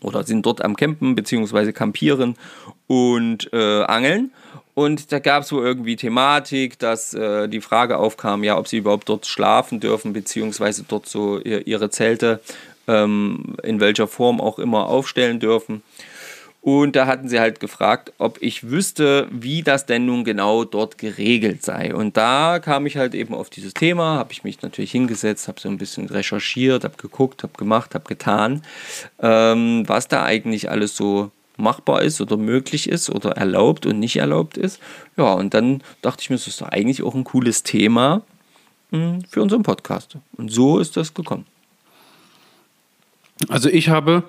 oder 0.01 0.23
sind 0.23 0.45
dort 0.45 0.63
am 0.63 0.75
Campen 0.75 1.15
bzw. 1.15 1.71
campieren 1.71 2.35
und 2.87 3.51
äh, 3.53 3.83
angeln. 3.83 4.31
Und 4.75 5.11
da 5.11 5.19
gab 5.19 5.43
es 5.43 5.51
wohl 5.51 5.65
irgendwie 5.65 5.97
Thematik, 5.97 6.79
dass 6.79 7.13
äh, 7.13 7.49
die 7.49 7.59
Frage 7.59 7.97
aufkam, 7.97 8.43
ja, 8.43 8.57
ob 8.57 8.67
sie 8.67 8.77
überhaupt 8.77 9.09
dort 9.09 9.25
schlafen 9.25 9.81
dürfen, 9.81 10.13
beziehungsweise 10.13 10.85
dort 10.87 11.05
so 11.05 11.39
ihr, 11.39 11.67
ihre 11.67 11.89
Zelte 11.89 12.39
ähm, 12.87 13.55
in 13.63 13.79
welcher 13.81 14.07
Form 14.07 14.39
auch 14.39 14.57
immer 14.57 14.87
aufstellen 14.87 15.39
dürfen. 15.39 15.83
Und 16.61 16.97
da 16.97 17.07
hatten 17.07 17.29
sie 17.29 17.39
halt 17.39 17.61
gefragt, 17.61 18.11
ob 18.17 18.41
ich 18.41 18.69
wüsste, 18.69 19.27
wie 19.31 19.63
das 19.63 19.85
denn 19.85 20.05
nun 20.05 20.25
genau 20.25 20.65
dort 20.65 20.97
geregelt 20.97 21.63
sei. 21.63 21.95
Und 21.95 22.17
da 22.17 22.59
kam 22.59 22.85
ich 22.85 22.97
halt 22.97 23.15
eben 23.15 23.33
auf 23.33 23.49
dieses 23.49 23.73
Thema, 23.73 24.17
habe 24.17 24.33
ich 24.33 24.43
mich 24.43 24.61
natürlich 24.61 24.91
hingesetzt, 24.91 25.47
habe 25.47 25.59
so 25.59 25.69
ein 25.69 25.77
bisschen 25.77 26.07
recherchiert, 26.07 26.83
habe 26.83 26.97
geguckt, 26.97 27.43
habe 27.43 27.53
gemacht, 27.57 27.95
habe 27.95 28.05
getan, 28.05 28.61
ähm, 29.21 29.83
was 29.87 30.09
da 30.09 30.23
eigentlich 30.23 30.69
alles 30.69 30.97
so 30.97 31.31
machbar 31.55 32.01
ist 32.01 32.19
oder 32.19 32.37
möglich 32.37 32.89
ist 32.89 33.09
oder 33.09 33.31
erlaubt 33.31 33.85
und 33.85 33.99
nicht 33.99 34.17
erlaubt 34.17 34.57
ist. 34.57 34.79
Ja, 35.17 35.33
und 35.33 35.53
dann 35.53 35.81
dachte 36.01 36.23
ich 36.23 36.29
mir, 36.29 36.37
das 36.37 36.47
ist 36.47 36.61
doch 36.61 36.69
eigentlich 36.69 37.03
auch 37.03 37.15
ein 37.15 37.23
cooles 37.23 37.63
Thema 37.63 38.21
mh, 38.91 39.19
für 39.29 39.41
unseren 39.41 39.63
Podcast. 39.63 40.17
Und 40.37 40.51
so 40.51 40.79
ist 40.79 40.97
das 40.97 41.13
gekommen. 41.13 41.45
Also 43.47 43.69
ich 43.69 43.89
habe, 43.89 44.23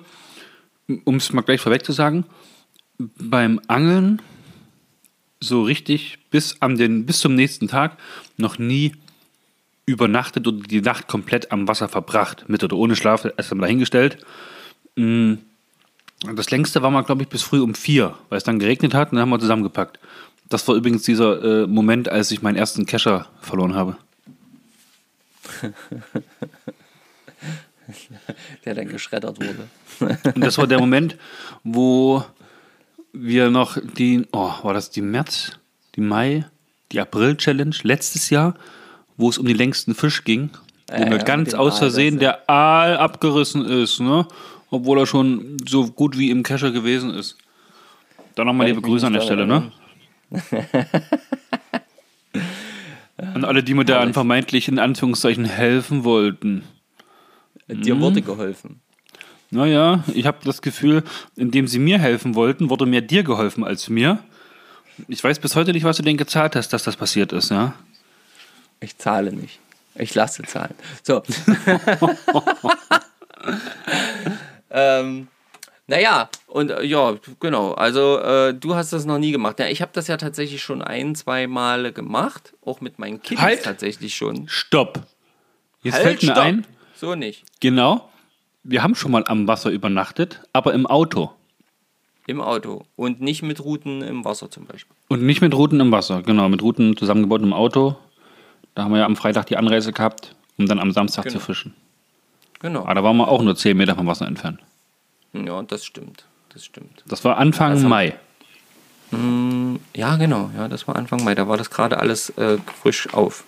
um 1.05 1.15
es 1.15 1.31
mal 1.33 1.41
gleich 1.41 1.61
vorweg 1.61 1.85
zu 1.85 1.91
sagen, 1.91 2.25
beim 2.97 3.59
Angeln 3.67 4.21
so 5.39 5.63
richtig 5.63 6.19
bis, 6.29 6.61
an 6.61 6.77
den, 6.77 7.05
bis 7.05 7.19
zum 7.19 7.35
nächsten 7.35 7.67
Tag 7.67 7.97
noch 8.37 8.59
nie 8.59 8.93
übernachtet 9.85 10.47
oder 10.47 10.59
die 10.59 10.81
Nacht 10.81 11.07
komplett 11.07 11.51
am 11.51 11.67
Wasser 11.67 11.89
verbracht. 11.89 12.45
Mit 12.47 12.63
oder 12.63 12.77
ohne 12.77 12.95
Schlaf, 12.95 13.25
erst 13.25 13.51
einmal 13.51 13.67
dahingestellt. 13.67 14.23
Mm, 14.95 15.33
Das 16.35 16.51
längste 16.51 16.83
war 16.83 16.91
mal, 16.91 17.01
glaube 17.01 17.23
ich, 17.23 17.29
bis 17.29 17.41
früh 17.41 17.59
um 17.61 17.73
vier, 17.73 18.15
weil 18.29 18.37
es 18.37 18.43
dann 18.43 18.59
geregnet 18.59 18.93
hat 18.93 19.11
und 19.11 19.15
dann 19.15 19.23
haben 19.23 19.31
wir 19.31 19.39
zusammengepackt. 19.39 19.97
Das 20.49 20.67
war 20.67 20.75
übrigens 20.75 21.03
dieser 21.03 21.63
äh, 21.63 21.67
Moment, 21.67 22.09
als 22.09 22.29
ich 22.29 22.43
meinen 22.43 22.57
ersten 22.57 22.85
Kescher 22.85 23.27
verloren 23.41 23.73
habe. 23.73 23.97
Der 28.65 28.75
dann 28.75 28.87
geschreddert 28.87 29.37
wurde. 29.39 29.67
Und 30.35 30.41
das 30.41 30.57
war 30.57 30.67
der 30.67 30.79
Moment, 30.79 31.17
wo 31.63 32.23
wir 33.13 33.49
noch 33.49 33.77
die, 33.97 34.25
oh, 34.31 34.51
war 34.63 34.73
das 34.73 34.89
die 34.89 35.01
März, 35.01 35.51
die 35.95 36.01
Mai, 36.01 36.45
die 36.91 36.99
April-Challenge 36.99 37.75
letztes 37.83 38.29
Jahr, 38.29 38.55
wo 39.17 39.29
es 39.29 39.37
um 39.37 39.45
den 39.45 39.57
längsten 39.57 39.95
Fisch 39.95 40.23
ging, 40.23 40.49
wo 40.87 41.01
Ja, 41.01 41.09
mir 41.09 41.17
ja, 41.17 41.23
ganz 41.23 41.53
aus 41.53 41.79
Versehen 41.79 42.19
der 42.19 42.49
Aal 42.49 42.97
abgerissen 42.97 43.65
ist, 43.65 43.99
ne? 43.99 44.27
Obwohl 44.69 44.99
er 44.99 45.05
schon 45.05 45.57
so 45.67 45.87
gut 45.87 46.17
wie 46.17 46.29
im 46.29 46.43
Kescher 46.43 46.71
gewesen 46.71 47.13
ist. 47.13 47.37
Dann 48.35 48.47
nochmal 48.47 48.67
liebe 48.67 48.81
Grüße 48.81 49.05
an 49.05 49.13
der 49.13 49.21
Stelle, 49.21 49.45
ne? 49.45 49.71
Und 53.35 53.45
alle, 53.45 53.63
die 53.63 53.73
mir 53.73 53.85
da 53.85 54.11
vermeintlich 54.13 54.67
in 54.67 54.79
Anführungszeichen 54.79 55.45
helfen 55.45 56.03
wollten. 56.03 56.63
Dir 57.71 57.95
Mhm. 57.95 58.01
wurde 58.01 58.21
geholfen. 58.21 58.81
Naja, 59.49 60.03
ich 60.13 60.25
habe 60.25 60.37
das 60.45 60.61
Gefühl, 60.61 61.03
indem 61.35 61.67
sie 61.67 61.79
mir 61.79 61.99
helfen 61.99 62.35
wollten, 62.35 62.69
wurde 62.69 62.85
mehr 62.85 63.01
dir 63.01 63.23
geholfen 63.23 63.63
als 63.63 63.89
mir. 63.89 64.19
Ich 65.07 65.23
weiß 65.23 65.39
bis 65.39 65.55
heute 65.55 65.73
nicht, 65.73 65.83
was 65.83 65.97
du 65.97 66.03
denn 66.03 66.17
gezahlt 66.17 66.55
hast, 66.55 66.69
dass 66.73 66.83
das 66.83 66.95
passiert 66.95 67.33
ist, 67.33 67.51
ja? 67.51 67.73
Ich 68.79 68.97
zahle 68.97 69.33
nicht. 69.33 69.59
Ich 69.95 70.15
lasse 70.15 70.43
zahlen. 70.43 70.73
So. 71.03 71.21
ähm, 74.69 75.27
naja, 75.87 76.29
und 76.47 76.71
äh, 76.71 76.83
ja, 76.83 77.15
genau. 77.39 77.73
Also, 77.73 78.19
äh, 78.19 78.53
du 78.53 78.75
hast 78.75 78.93
das 78.93 79.05
noch 79.05 79.17
nie 79.17 79.31
gemacht. 79.31 79.59
Ja, 79.59 79.67
ich 79.67 79.81
habe 79.81 79.91
das 79.93 80.07
ja 80.07 80.17
tatsächlich 80.17 80.61
schon 80.61 80.81
ein, 80.81 81.15
zwei 81.15 81.47
Male 81.47 81.91
gemacht. 81.91 82.53
Auch 82.63 82.81
mit 82.81 82.99
meinen 82.99 83.21
Kindern 83.21 83.45
Halt! 83.45 83.63
tatsächlich 83.63 84.15
schon. 84.15 84.47
Stopp. 84.47 85.01
Jetzt 85.83 85.95
Halt, 85.95 86.03
fällt 86.03 86.23
mir 86.23 86.31
stopp. 86.31 86.43
ein, 86.43 86.65
So 87.01 87.15
nicht. 87.15 87.43
genau, 87.59 88.09
wir 88.61 88.83
haben 88.83 88.93
schon 88.93 89.11
mal 89.11 89.23
am 89.25 89.47
Wasser 89.47 89.71
übernachtet, 89.71 90.41
aber 90.53 90.75
im 90.75 90.85
Auto. 90.85 91.31
Im 92.27 92.39
Auto. 92.41 92.85
Und 92.95 93.21
nicht 93.21 93.41
mit 93.41 93.59
Routen 93.59 94.03
im 94.03 94.23
Wasser 94.23 94.51
zum 94.51 94.65
Beispiel. 94.67 94.95
Und 95.07 95.23
nicht 95.23 95.41
mit 95.41 95.55
Routen 95.55 95.79
im 95.79 95.91
Wasser, 95.91 96.21
genau, 96.21 96.47
mit 96.47 96.61
Routen 96.61 96.95
zusammengebaut 96.95 97.41
im 97.41 97.53
Auto. 97.53 97.95
Da 98.75 98.83
haben 98.83 98.91
wir 98.91 98.99
ja 98.99 99.05
am 99.07 99.15
Freitag 99.15 99.47
die 99.47 99.57
Anreise 99.57 99.91
gehabt, 99.93 100.35
um 100.59 100.67
dann 100.67 100.77
am 100.77 100.91
Samstag 100.91 101.23
Genau. 101.23 101.39
zu 101.39 101.43
fischen. 101.43 101.73
Genau. 102.59 102.81
Aber 102.83 102.93
da 102.93 103.03
waren 103.03 103.17
wir 103.17 103.27
auch 103.29 103.41
nur 103.41 103.55
10 103.55 103.75
Meter 103.75 103.95
vom 103.95 104.05
Wasser 104.05 104.27
entfernt. 104.27 104.59
Ja, 105.33 105.63
das 105.63 105.83
stimmt. 105.83 106.25
Das 106.53 106.63
stimmt. 106.63 107.03
Das 107.07 107.25
war 107.25 107.37
Anfang 107.37 107.71
haben- 107.73 107.89
Mai. 107.89 108.15
Ja, 109.95 110.15
genau. 110.17 110.51
Ja, 110.55 110.67
das 110.67 110.87
war 110.87 110.95
Anfang 110.95 111.23
Mai. 111.23 111.33
Da 111.33 111.47
war 111.47 111.57
das 111.57 111.71
gerade 111.71 111.97
alles 111.97 112.29
äh, 112.37 112.59
frisch 112.79 113.11
auf. 113.13 113.43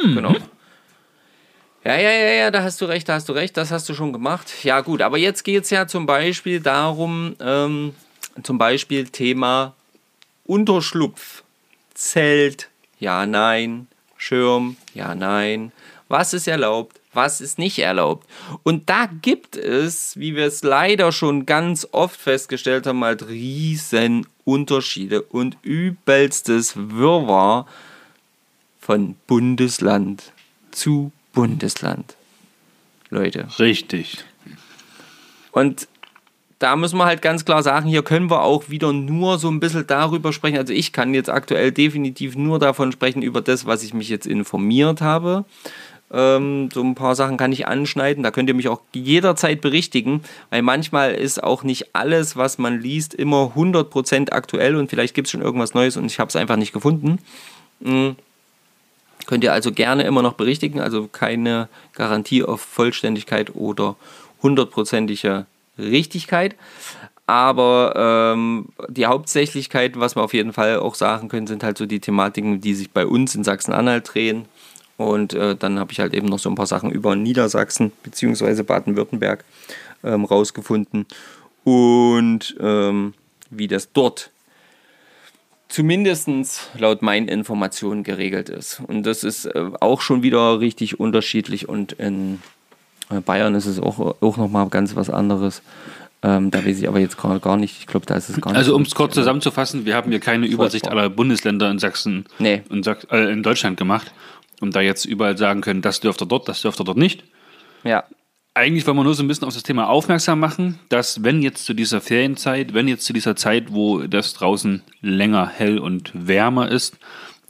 Mhm. 0.00 0.14
Genau. 0.14 0.34
Ja, 1.86 1.96
ja, 2.00 2.10
ja, 2.10 2.32
ja, 2.32 2.50
da 2.50 2.64
hast 2.64 2.80
du 2.80 2.86
recht, 2.86 3.08
da 3.08 3.14
hast 3.14 3.28
du 3.28 3.32
recht, 3.32 3.56
das 3.56 3.70
hast 3.70 3.88
du 3.88 3.94
schon 3.94 4.12
gemacht. 4.12 4.64
Ja, 4.64 4.80
gut, 4.80 5.00
aber 5.00 5.18
jetzt 5.18 5.44
geht 5.44 5.62
es 5.62 5.70
ja 5.70 5.86
zum 5.86 6.04
Beispiel 6.04 6.58
darum, 6.58 7.36
ähm, 7.38 7.94
zum 8.42 8.58
Beispiel 8.58 9.06
Thema 9.06 9.72
Unterschlupf, 10.46 11.44
Zelt, 11.94 12.70
ja, 12.98 13.24
nein, 13.24 13.86
Schirm, 14.16 14.76
ja, 14.94 15.14
nein. 15.14 15.70
Was 16.08 16.34
ist 16.34 16.48
erlaubt, 16.48 16.98
was 17.12 17.40
ist 17.40 17.56
nicht 17.56 17.78
erlaubt? 17.78 18.26
Und 18.64 18.90
da 18.90 19.08
gibt 19.22 19.54
es, 19.54 20.18
wie 20.18 20.34
wir 20.34 20.46
es 20.46 20.64
leider 20.64 21.12
schon 21.12 21.46
ganz 21.46 21.86
oft 21.92 22.20
festgestellt 22.20 22.88
haben, 22.88 23.04
halt 23.04 23.28
riesen 23.28 24.26
Unterschiede 24.44 25.22
und 25.22 25.56
übelstes 25.62 26.72
Wirrwarr 26.74 27.68
von 28.80 29.14
Bundesland 29.28 30.32
zu 30.72 31.12
Bundesland. 31.36 32.16
Leute. 33.10 33.46
Richtig. 33.58 34.24
Und 35.52 35.86
da 36.58 36.76
müssen 36.76 36.96
wir 36.96 37.04
halt 37.04 37.20
ganz 37.20 37.44
klar 37.44 37.62
sagen, 37.62 37.86
hier 37.86 38.02
können 38.02 38.30
wir 38.30 38.40
auch 38.40 38.70
wieder 38.70 38.92
nur 38.94 39.38
so 39.38 39.48
ein 39.48 39.60
bisschen 39.60 39.86
darüber 39.86 40.32
sprechen. 40.32 40.56
Also 40.56 40.72
ich 40.72 40.94
kann 40.94 41.12
jetzt 41.12 41.28
aktuell 41.28 41.72
definitiv 41.72 42.36
nur 42.36 42.58
davon 42.58 42.90
sprechen, 42.90 43.20
über 43.20 43.42
das, 43.42 43.66
was 43.66 43.82
ich 43.82 43.92
mich 43.92 44.08
jetzt 44.08 44.26
informiert 44.26 45.02
habe. 45.02 45.44
Ähm, 46.10 46.70
so 46.72 46.82
ein 46.82 46.94
paar 46.94 47.14
Sachen 47.14 47.36
kann 47.36 47.52
ich 47.52 47.66
anschneiden. 47.66 48.22
Da 48.22 48.30
könnt 48.30 48.48
ihr 48.48 48.54
mich 48.54 48.68
auch 48.68 48.80
jederzeit 48.94 49.60
berichtigen, 49.60 50.22
weil 50.48 50.62
manchmal 50.62 51.12
ist 51.12 51.44
auch 51.44 51.64
nicht 51.64 51.94
alles, 51.94 52.36
was 52.36 52.56
man 52.56 52.80
liest, 52.80 53.12
immer 53.12 53.52
100% 53.54 54.32
aktuell 54.32 54.76
und 54.76 54.88
vielleicht 54.88 55.14
gibt 55.14 55.26
es 55.26 55.32
schon 55.32 55.42
irgendwas 55.42 55.74
Neues 55.74 55.98
und 55.98 56.06
ich 56.06 56.18
habe 56.18 56.30
es 56.30 56.36
einfach 56.36 56.56
nicht 56.56 56.72
gefunden. 56.72 57.18
Mm. 57.80 58.12
Könnt 59.26 59.44
ihr 59.44 59.52
also 59.52 59.72
gerne 59.72 60.04
immer 60.04 60.22
noch 60.22 60.34
berichtigen, 60.34 60.80
also 60.80 61.08
keine 61.08 61.68
Garantie 61.94 62.42
auf 62.42 62.60
Vollständigkeit 62.60 63.54
oder 63.54 63.96
hundertprozentige 64.42 65.46
Richtigkeit. 65.78 66.54
Aber 67.26 68.34
ähm, 68.36 68.68
die 68.88 69.06
Hauptsächlichkeit, 69.06 69.98
was 69.98 70.14
wir 70.14 70.22
auf 70.22 70.32
jeden 70.32 70.52
Fall 70.52 70.78
auch 70.78 70.94
sagen 70.94 71.28
können, 71.28 71.48
sind 71.48 71.64
halt 71.64 71.76
so 71.76 71.86
die 71.86 71.98
Thematiken, 71.98 72.60
die 72.60 72.74
sich 72.74 72.92
bei 72.92 73.04
uns 73.04 73.34
in 73.34 73.42
Sachsen-Anhalt 73.42 74.14
drehen. 74.14 74.44
Und 74.96 75.34
äh, 75.34 75.56
dann 75.56 75.78
habe 75.80 75.92
ich 75.92 75.98
halt 75.98 76.14
eben 76.14 76.28
noch 76.28 76.38
so 76.38 76.48
ein 76.48 76.54
paar 76.54 76.68
Sachen 76.68 76.90
über 76.90 77.16
Niedersachsen 77.16 77.90
bzw. 78.04 78.62
Baden-Württemberg 78.62 79.44
ähm, 80.04 80.24
rausgefunden. 80.24 81.06
Und 81.64 82.56
ähm, 82.60 83.12
wie 83.50 83.66
das 83.66 83.92
dort 83.92 84.30
zumindest 85.68 86.28
laut 86.78 87.02
meinen 87.02 87.28
Informationen 87.28 88.02
geregelt 88.02 88.48
ist. 88.48 88.80
Und 88.86 89.04
das 89.04 89.24
ist 89.24 89.46
äh, 89.46 89.70
auch 89.80 90.00
schon 90.00 90.22
wieder 90.22 90.60
richtig 90.60 91.00
unterschiedlich 91.00 91.68
und 91.68 91.92
in 91.92 92.40
äh, 93.10 93.20
Bayern 93.20 93.54
ist 93.54 93.66
es 93.66 93.80
auch, 93.80 94.16
auch 94.20 94.36
nochmal 94.36 94.68
ganz 94.68 94.96
was 94.96 95.10
anderes. 95.10 95.62
Ähm, 96.22 96.50
da 96.50 96.64
weiß 96.64 96.78
ich 96.78 96.88
aber 96.88 96.98
jetzt 96.98 97.18
gerade 97.18 97.40
gar 97.40 97.56
nicht. 97.56 97.78
Ich 97.80 97.86
glaube, 97.86 98.06
da 98.06 98.14
ist 98.14 98.28
es 98.28 98.40
gar 98.40 98.50
nicht. 98.52 98.58
Also 98.58 98.70
so 98.70 98.76
um 98.76 98.82
es 98.82 98.94
kurz 98.94 99.14
zusammenzufassen, 99.14 99.84
wir 99.84 99.94
haben 99.94 100.10
hier 100.10 100.20
keine 100.20 100.46
Übersicht 100.46 100.88
aller 100.88 101.10
Bundesländer 101.10 101.70
in 101.70 101.78
Sachsen 101.78 102.24
Nee. 102.38 102.62
und 102.70 102.84
Sach 102.84 102.98
äh, 103.10 103.30
in 103.32 103.42
Deutschland 103.42 103.76
gemacht 103.76 104.12
und 104.60 104.74
da 104.74 104.80
jetzt 104.80 105.04
überall 105.04 105.36
sagen 105.36 105.60
können, 105.60 105.82
das 105.82 106.00
dürft 106.00 106.22
ihr 106.22 106.26
dort, 106.26 106.48
das 106.48 106.62
dürft 106.62 106.80
ihr 106.80 106.84
dort 106.84 106.96
nicht. 106.96 107.22
Ja, 107.84 108.04
Eigentlich 108.56 108.86
wollen 108.86 108.96
wir 108.96 109.04
nur 109.04 109.14
so 109.14 109.22
ein 109.22 109.28
bisschen 109.28 109.46
auf 109.46 109.52
das 109.52 109.64
Thema 109.64 109.86
aufmerksam 109.86 110.40
machen, 110.40 110.78
dass 110.88 111.22
wenn 111.22 111.42
jetzt 111.42 111.66
zu 111.66 111.74
dieser 111.74 112.00
Ferienzeit, 112.00 112.72
wenn 112.72 112.88
jetzt 112.88 113.04
zu 113.04 113.12
dieser 113.12 113.36
Zeit, 113.36 113.74
wo 113.74 114.06
das 114.06 114.32
draußen 114.32 114.82
länger 115.02 115.46
hell 115.46 115.78
und 115.78 116.10
wärmer 116.14 116.70
ist, 116.70 116.96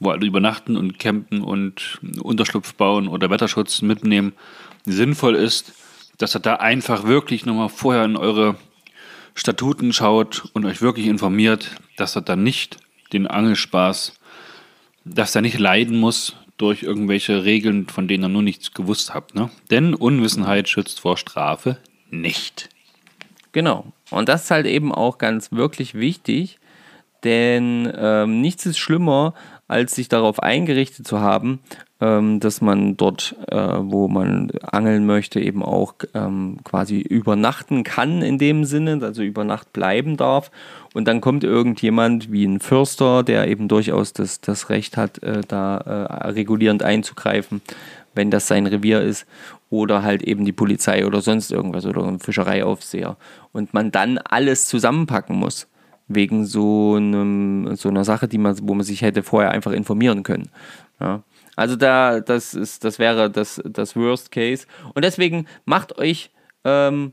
wo 0.00 0.10
alle 0.10 0.26
übernachten 0.26 0.76
und 0.76 0.98
campen 0.98 1.42
und 1.42 2.00
Unterschlupf 2.20 2.74
bauen 2.74 3.06
oder 3.06 3.30
Wetterschutz 3.30 3.82
mitnehmen, 3.82 4.32
sinnvoll 4.84 5.36
ist, 5.36 5.74
dass 6.18 6.34
ihr 6.34 6.40
da 6.40 6.56
einfach 6.56 7.04
wirklich 7.04 7.46
nochmal 7.46 7.68
vorher 7.68 8.04
in 8.04 8.16
eure 8.16 8.56
Statuten 9.36 9.92
schaut 9.92 10.48
und 10.54 10.64
euch 10.64 10.82
wirklich 10.82 11.06
informiert, 11.06 11.70
dass 11.96 12.16
er 12.16 12.22
dann 12.22 12.42
nicht 12.42 12.78
den 13.12 13.28
Angelspaß, 13.28 14.18
dass 15.04 15.36
er 15.36 15.42
nicht 15.42 15.60
leiden 15.60 16.00
muss 16.00 16.34
durch 16.56 16.82
irgendwelche 16.82 17.44
Regeln, 17.44 17.88
von 17.88 18.08
denen 18.08 18.24
ihr 18.24 18.28
nur 18.28 18.42
nichts 18.42 18.72
gewusst 18.72 19.14
habt. 19.14 19.34
Ne? 19.34 19.50
Denn 19.70 19.94
Unwissenheit 19.94 20.68
schützt 20.68 21.00
vor 21.00 21.16
Strafe 21.16 21.78
nicht. 22.10 22.68
Genau. 23.52 23.92
Und 24.10 24.28
das 24.28 24.44
ist 24.44 24.50
halt 24.50 24.66
eben 24.66 24.92
auch 24.92 25.18
ganz 25.18 25.52
wirklich 25.52 25.94
wichtig, 25.94 26.58
denn 27.24 27.92
ähm, 27.96 28.40
nichts 28.40 28.66
ist 28.66 28.78
schlimmer, 28.78 29.34
als 29.68 29.94
sich 29.94 30.08
darauf 30.08 30.40
eingerichtet 30.40 31.06
zu 31.06 31.20
haben, 31.20 31.60
ähm, 32.00 32.38
dass 32.38 32.60
man 32.60 32.96
dort, 32.96 33.34
äh, 33.48 33.56
wo 33.56 34.06
man 34.06 34.50
angeln 34.62 35.06
möchte, 35.06 35.40
eben 35.40 35.62
auch 35.62 35.94
ähm, 36.14 36.58
quasi 36.62 37.00
übernachten 37.00 37.82
kann 37.82 38.22
in 38.22 38.38
dem 38.38 38.64
Sinne, 38.64 39.00
also 39.02 39.22
über 39.22 39.44
Nacht 39.44 39.72
bleiben 39.72 40.16
darf. 40.16 40.50
Und 40.96 41.06
dann 41.06 41.20
kommt 41.20 41.44
irgendjemand 41.44 42.32
wie 42.32 42.46
ein 42.46 42.58
Fürster, 42.58 43.22
der 43.22 43.48
eben 43.48 43.68
durchaus 43.68 44.14
das, 44.14 44.40
das 44.40 44.70
Recht 44.70 44.96
hat, 44.96 45.22
äh, 45.22 45.42
da 45.46 45.76
äh, 45.76 46.28
regulierend 46.28 46.82
einzugreifen, 46.82 47.60
wenn 48.14 48.30
das 48.30 48.48
sein 48.48 48.66
Revier 48.66 49.02
ist. 49.02 49.26
Oder 49.68 50.02
halt 50.02 50.22
eben 50.22 50.46
die 50.46 50.54
Polizei 50.54 51.06
oder 51.06 51.20
sonst 51.20 51.52
irgendwas 51.52 51.84
oder 51.84 52.02
ein 52.02 52.18
Fischereiaufseher. 52.18 53.18
Und 53.52 53.74
man 53.74 53.92
dann 53.92 54.16
alles 54.16 54.64
zusammenpacken 54.64 55.36
muss 55.36 55.68
wegen 56.08 56.46
so, 56.46 56.94
einem, 56.94 57.76
so 57.76 57.90
einer 57.90 58.04
Sache, 58.04 58.26
die 58.26 58.38
man, 58.38 58.56
wo 58.62 58.72
man 58.72 58.84
sich 58.84 59.02
hätte 59.02 59.22
vorher 59.22 59.50
einfach 59.50 59.72
informieren 59.72 60.22
können. 60.22 60.48
Ja. 60.98 61.24
Also 61.56 61.76
da, 61.76 62.20
das 62.20 62.54
ist, 62.54 62.84
das 62.84 62.98
wäre 62.98 63.30
das, 63.30 63.60
das 63.66 63.96
Worst 63.96 64.32
Case. 64.32 64.66
Und 64.94 65.04
deswegen 65.04 65.44
macht 65.66 65.98
euch 65.98 66.30
ähm, 66.64 67.12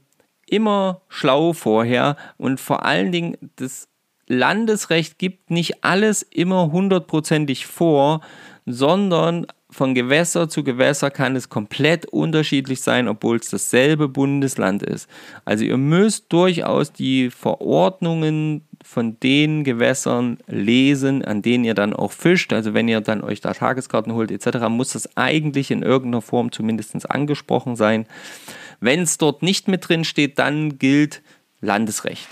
immer 0.54 1.02
schlau 1.10 1.54
vorher 1.54 2.16
und 2.38 2.60
vor 2.60 2.86
allen 2.86 3.12
Dingen 3.12 3.38
das 3.56 3.88
Landesrecht 4.28 5.18
gibt 5.18 5.50
nicht 5.52 5.84
alles 5.84 6.22
immer 6.22 6.72
hundertprozentig 6.72 7.66
vor, 7.66 8.22
sondern 8.66 9.48
von 9.70 9.96
Gewässer 9.96 10.48
zu 10.48 10.64
Gewässer 10.64 11.10
kann 11.10 11.36
es 11.36 11.50
komplett 11.50 12.06
unterschiedlich 12.06 12.82
sein, 12.82 13.08
obwohl 13.08 13.38
es 13.38 13.50
dasselbe 13.50 14.08
Bundesland 14.08 14.84
ist. 14.84 15.10
Also 15.46 15.66
ihr 15.66 15.78
müsst 15.78 16.32
durchaus 16.32 16.94
die 16.94 17.32
Verordnungen 17.32 18.68
von 18.84 19.20
den 19.20 19.64
Gewässern 19.64 20.38
lesen, 20.46 21.26
an 21.26 21.42
denen 21.42 21.64
ihr 21.64 21.74
dann 21.74 21.94
auch 21.94 22.12
fischt. 22.12 22.54
Also 22.54 22.74
wenn 22.76 22.88
ihr 22.88 23.02
dann 23.02 23.24
euch 23.24 23.42
da 23.42 23.54
Tageskarten 23.54 24.14
holt 24.14 24.30
etc., 24.30 24.68
muss 24.70 24.94
das 24.94 25.18
eigentlich 25.18 25.72
in 25.72 25.82
irgendeiner 25.82 26.22
Form 26.22 26.52
zumindest 26.52 27.10
angesprochen 27.10 27.76
sein. 27.76 28.06
Wenn 28.80 29.02
es 29.02 29.18
dort 29.18 29.44
nicht 29.44 29.68
mit 29.68 29.88
drin 29.88 30.04
steht, 30.04 30.40
dann 30.40 30.78
gilt 30.80 31.22
Landesrecht. 31.62 32.28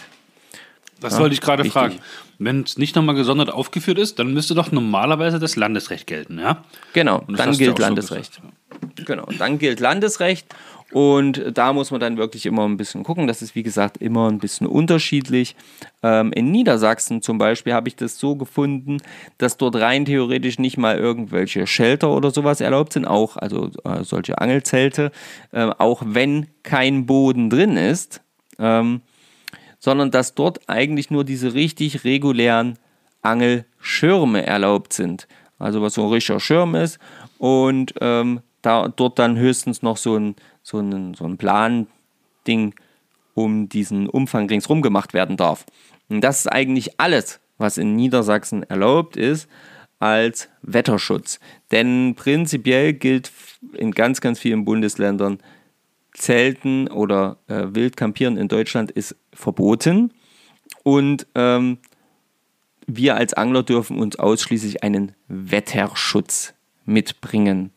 Das 0.99 1.13
Ja, 1.13 1.19
wollte 1.19 1.33
ich 1.33 1.41
gerade 1.41 1.65
fragen. 1.65 1.99
Wenn 2.37 2.61
es 2.63 2.77
nicht 2.77 2.95
nochmal 2.95 3.15
gesondert 3.15 3.51
aufgeführt 3.51 3.99
ist, 3.99 4.17
dann 4.19 4.33
müsste 4.33 4.55
doch 4.55 4.71
normalerweise 4.71 5.39
das 5.39 5.55
Landesrecht 5.55 6.07
gelten, 6.07 6.39
ja? 6.39 6.63
Genau, 6.93 7.23
dann 7.27 7.55
gilt 7.57 7.77
so 7.77 7.83
Landesrecht. 7.83 8.37
gesagt, 8.37 9.05
Genau, 9.05 9.27
dann 9.37 9.59
gilt 9.59 9.79
Landesrecht 9.79 10.47
und 10.91 11.43
da 11.53 11.73
muss 11.73 11.91
man 11.91 11.99
dann 11.99 12.17
wirklich 12.17 12.45
immer 12.45 12.67
ein 12.67 12.77
bisschen 12.77 13.03
gucken. 13.03 13.27
Das 13.27 13.41
ist 13.41 13.55
wie 13.55 13.63
gesagt 13.63 13.97
immer 13.97 14.29
ein 14.29 14.39
bisschen 14.39 14.67
unterschiedlich. 14.67 15.55
Ähm, 16.03 16.33
in 16.33 16.51
Niedersachsen 16.51 17.21
zum 17.21 17.37
Beispiel 17.37 17.73
habe 17.73 17.87
ich 17.87 17.95
das 17.95 18.19
so 18.19 18.35
gefunden, 18.35 18.97
dass 19.37 19.57
dort 19.57 19.75
rein 19.77 20.05
theoretisch 20.05 20.59
nicht 20.59 20.77
mal 20.77 20.97
irgendwelche 20.97 21.65
Shelter 21.65 22.11
oder 22.11 22.31
sowas 22.31 22.59
erlaubt 22.59 22.93
sind, 22.93 23.05
auch 23.05 23.37
also 23.37 23.69
äh, 23.85 24.03
solche 24.03 24.39
Angelzelte, 24.39 25.11
äh, 25.51 25.69
auch 25.77 26.03
wenn 26.05 26.47
kein 26.63 27.05
Boden 27.05 27.49
drin 27.49 27.77
ist. 27.77 28.21
Ähm, 28.59 29.01
sondern 29.79 30.11
dass 30.11 30.35
dort 30.35 30.69
eigentlich 30.69 31.09
nur 31.09 31.23
diese 31.23 31.55
richtig 31.55 32.03
regulären 32.03 32.77
Angelschirme 33.23 34.45
erlaubt 34.45 34.93
sind. 34.93 35.27
Also 35.57 35.81
was 35.81 35.95
so 35.95 36.05
ein 36.05 36.11
richtiger 36.11 36.39
Schirm 36.39 36.75
ist 36.75 36.99
und 37.37 37.93
ähm, 37.99 38.41
da 38.61 38.87
dort 38.87 39.19
dann 39.19 39.37
höchstens 39.37 39.81
noch 39.81 39.97
so 39.97 40.17
ein, 40.17 40.35
so 40.63 40.79
ein, 40.79 41.13
so 41.13 41.25
ein 41.25 41.37
Plan-Ding 41.37 42.73
um 43.33 43.69
diesen 43.69 44.07
Umfang 44.09 44.47
ringsrum 44.47 44.81
gemacht 44.81 45.13
werden 45.13 45.37
darf. 45.37 45.65
Und 46.09 46.21
das 46.21 46.41
ist 46.41 46.47
eigentlich 46.47 46.99
alles, 46.99 47.39
was 47.57 47.77
in 47.77 47.95
Niedersachsen 47.95 48.63
erlaubt 48.63 49.17
ist 49.17 49.47
als 49.99 50.49
Wetterschutz. 50.63 51.39
Denn 51.71 52.15
prinzipiell 52.15 52.93
gilt 52.93 53.31
in 53.73 53.91
ganz, 53.91 54.19
ganz 54.19 54.39
vielen 54.39 54.65
Bundesländern, 54.65 55.39
Zelten 56.13 56.87
oder 56.89 57.37
äh, 57.47 57.67
Wildkampieren 57.69 58.35
in 58.35 58.47
Deutschland 58.47 58.91
ist 58.91 59.15
verboten. 59.33 60.11
Und 60.83 61.27
ähm, 61.35 61.77
wir 62.87 63.15
als 63.15 63.33
Angler 63.33 63.63
dürfen 63.63 63.99
uns 63.99 64.17
ausschließlich 64.17 64.83
einen 64.83 65.13
Wetterschutz 65.27 66.53
mitbringen. 66.85 67.71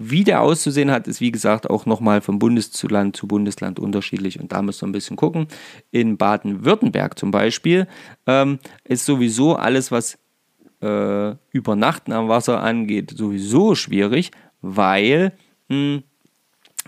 Wie 0.00 0.22
der 0.22 0.42
auszusehen 0.42 0.92
hat, 0.92 1.08
ist 1.08 1.20
wie 1.20 1.32
gesagt 1.32 1.68
auch 1.68 1.84
nochmal 1.84 2.20
von 2.20 2.38
Bundesland 2.38 3.16
zu 3.16 3.26
Bundesland 3.26 3.80
unterschiedlich 3.80 4.38
und 4.38 4.52
da 4.52 4.62
müssen 4.62 4.82
wir 4.82 4.90
ein 4.90 4.92
bisschen 4.92 5.16
gucken. 5.16 5.48
In 5.90 6.16
Baden-Württemberg 6.16 7.18
zum 7.18 7.32
Beispiel 7.32 7.88
ähm, 8.28 8.60
ist 8.84 9.04
sowieso 9.04 9.56
alles, 9.56 9.90
was 9.90 10.16
äh, 10.82 11.34
Übernachten 11.50 12.12
am 12.12 12.28
Wasser 12.28 12.62
angeht, 12.62 13.12
sowieso 13.16 13.74
schwierig, 13.74 14.30
weil 14.62 15.32
mh, 15.66 16.02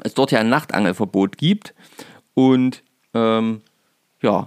es 0.05 0.15
dort 0.15 0.31
ja 0.31 0.39
ein 0.39 0.49
Nachtangelverbot 0.49 1.37
gibt 1.37 1.75
und 2.35 2.85
ähm, 3.13 3.63
ja, 4.23 4.47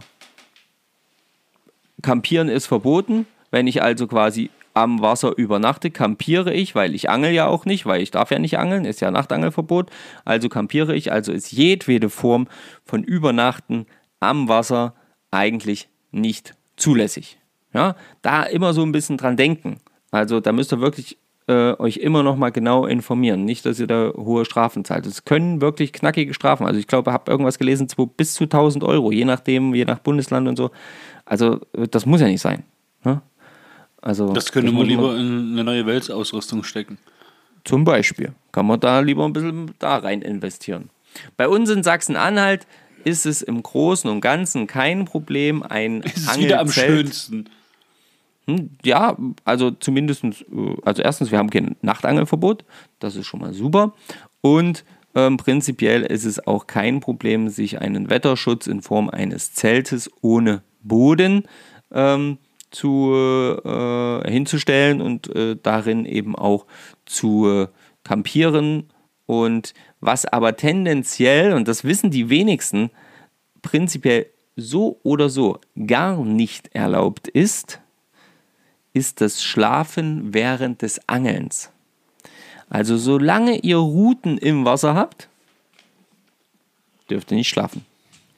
Campieren 2.02 2.48
ist 2.48 2.68
verboten. 2.68 3.26
Wenn 3.52 3.68
ich 3.68 3.84
also 3.84 4.08
quasi 4.08 4.52
am 4.74 5.02
Wasser 5.02 5.38
übernachte, 5.38 5.92
campiere 5.92 6.54
ich, 6.54 6.76
weil 6.76 6.96
ich 6.96 7.10
angel 7.10 7.32
ja 7.32 7.48
auch 7.48 7.66
nicht, 7.66 7.86
weil 7.86 8.02
ich 8.02 8.12
darf 8.12 8.32
ja 8.32 8.40
nicht 8.40 8.58
angeln, 8.58 8.86
ist 8.86 9.02
ja 9.02 9.12
Nachtangelverbot. 9.12 9.90
Also 10.26 10.50
campiere 10.50 10.96
ich, 10.96 11.12
also 11.12 11.32
ist 11.32 11.52
jedwede 11.52 12.10
Form 12.10 12.48
von 12.86 13.04
Übernachten 13.04 13.86
am 14.20 14.48
Wasser 14.48 14.96
eigentlich 15.32 15.90
nicht 16.12 16.56
zulässig. 16.76 17.38
Ja, 17.74 17.96
da 18.22 18.44
immer 18.44 18.74
so 18.74 18.84
ein 18.84 18.92
bisschen 18.92 19.18
dran 19.18 19.38
denken. 19.38 19.78
Also 20.12 20.40
da 20.40 20.52
müsst 20.52 20.72
ihr 20.72 20.80
wirklich 20.80 21.18
äh, 21.48 21.74
euch 21.80 21.98
immer 21.98 22.24
noch 22.24 22.36
mal 22.36 22.52
genau 22.52 22.86
informieren. 22.86 23.46
Nicht, 23.46 23.66
dass 23.66 23.80
ihr 23.80 23.88
da 23.88 24.14
hohe 24.16 24.46
Strafen 24.46 24.86
zahlt. 24.86 25.06
Es 25.06 25.26
können 25.26 25.60
wirklich 25.60 25.92
knackige 25.92 26.34
Strafen. 26.34 26.66
Also 26.66 26.80
ich 26.80 26.88
glaube, 26.88 27.10
ich 27.10 27.14
habe 27.14 27.32
irgendwas 27.32 27.58
gelesen, 27.58 27.88
bis 28.16 28.34
zu 28.34 28.44
1000 28.46 28.84
Euro, 28.84 29.12
je 29.12 29.26
nachdem, 29.26 29.74
je 29.74 29.86
nach 29.86 30.00
Bundesland 30.00 30.48
und 30.48 30.56
so. 30.56 30.72
Also 31.26 31.60
äh, 31.74 31.88
das 31.88 32.06
muss 32.06 32.22
ja 32.22 32.28
nicht 32.28 32.42
sein. 32.42 32.64
Ne? 33.04 33.22
Also 34.04 34.34
Das 34.34 34.52
könnte 34.52 34.72
man 34.74 34.86
lieber 34.86 35.16
in 35.16 35.54
eine 35.54 35.64
neue 35.64 35.86
Weltausrüstung 35.86 36.64
stecken. 36.64 36.98
Zum 37.64 37.86
Beispiel. 37.86 38.34
Kann 38.52 38.66
man 38.68 38.80
da 38.80 39.00
lieber 39.00 39.24
ein 39.26 39.32
bisschen 39.32 39.72
da 39.80 39.98
rein 39.98 40.22
investieren. 40.22 40.90
Bei 41.38 41.48
uns 41.48 41.70
in 41.70 41.84
Sachsen-Anhalt 41.84 42.68
ist 43.06 43.26
es 43.26 43.42
im 43.42 43.64
Großen 43.64 44.10
und 44.10 44.20
Ganzen 44.20 44.68
kein 44.68 45.06
Problem, 45.06 45.64
ein 45.64 46.02
Es 46.06 46.18
ist 46.18 46.38
wieder 46.40 46.60
am 46.60 46.68
Angelzelt- 46.68 46.86
schönsten. 46.98 47.50
Hm, 48.48 48.72
Ja, 48.84 49.18
also 49.46 49.72
zumindest, 49.72 50.26
also 50.84 51.02
erstens, 51.02 51.32
wir 51.32 51.38
haben 51.38 51.50
kein 51.50 51.78
Nachtangelverbot, 51.82 52.66
das 53.00 53.16
ist 53.16 53.26
schon 53.26 53.40
mal 53.40 53.54
super. 53.54 53.94
Und 54.42 54.84
ähm, 55.16 55.38
prinzipiell 55.38 56.02
ist 56.02 56.26
es 56.26 56.46
auch 56.46 56.68
kein 56.68 57.00
Problem, 57.00 57.48
sich 57.48 57.80
einen 57.80 58.10
Wetterschutz 58.10 58.68
in 58.68 58.82
Form 58.82 59.10
eines 59.10 59.54
Zeltes 59.54 60.10
ohne 60.22 60.62
Boden 60.82 61.44
ähm, 61.92 62.38
zu, 62.74 63.14
äh, 63.64 64.30
hinzustellen 64.30 65.02
und 65.02 65.34
äh, 65.36 65.56
darin 65.62 66.06
eben 66.06 66.36
auch 66.36 66.66
zu 67.06 67.48
äh, 67.48 67.68
campieren. 68.04 68.90
Und 69.26 69.74
was 70.02 70.26
aber 70.26 70.58
tendenziell, 70.58 71.54
und 71.54 71.68
das 71.68 71.84
wissen 71.84 72.12
die 72.12 72.30
wenigsten, 72.30 72.90
prinzipiell 73.62 74.28
so 74.56 75.00
oder 75.04 75.30
so 75.30 75.60
gar 75.88 76.24
nicht 76.24 76.76
erlaubt 76.76 77.28
ist, 77.28 77.80
ist 78.94 79.22
das 79.22 79.44
Schlafen 79.44 80.34
während 80.34 80.82
des 80.82 81.08
Angelns. 81.08 81.72
Also 82.70 82.98
solange 82.98 83.58
ihr 83.60 83.78
Ruten 83.78 84.38
im 84.38 84.66
Wasser 84.66 84.94
habt, 84.96 85.30
dürft 87.10 87.32
ihr 87.32 87.38
nicht 87.38 87.50
schlafen. 87.50 87.86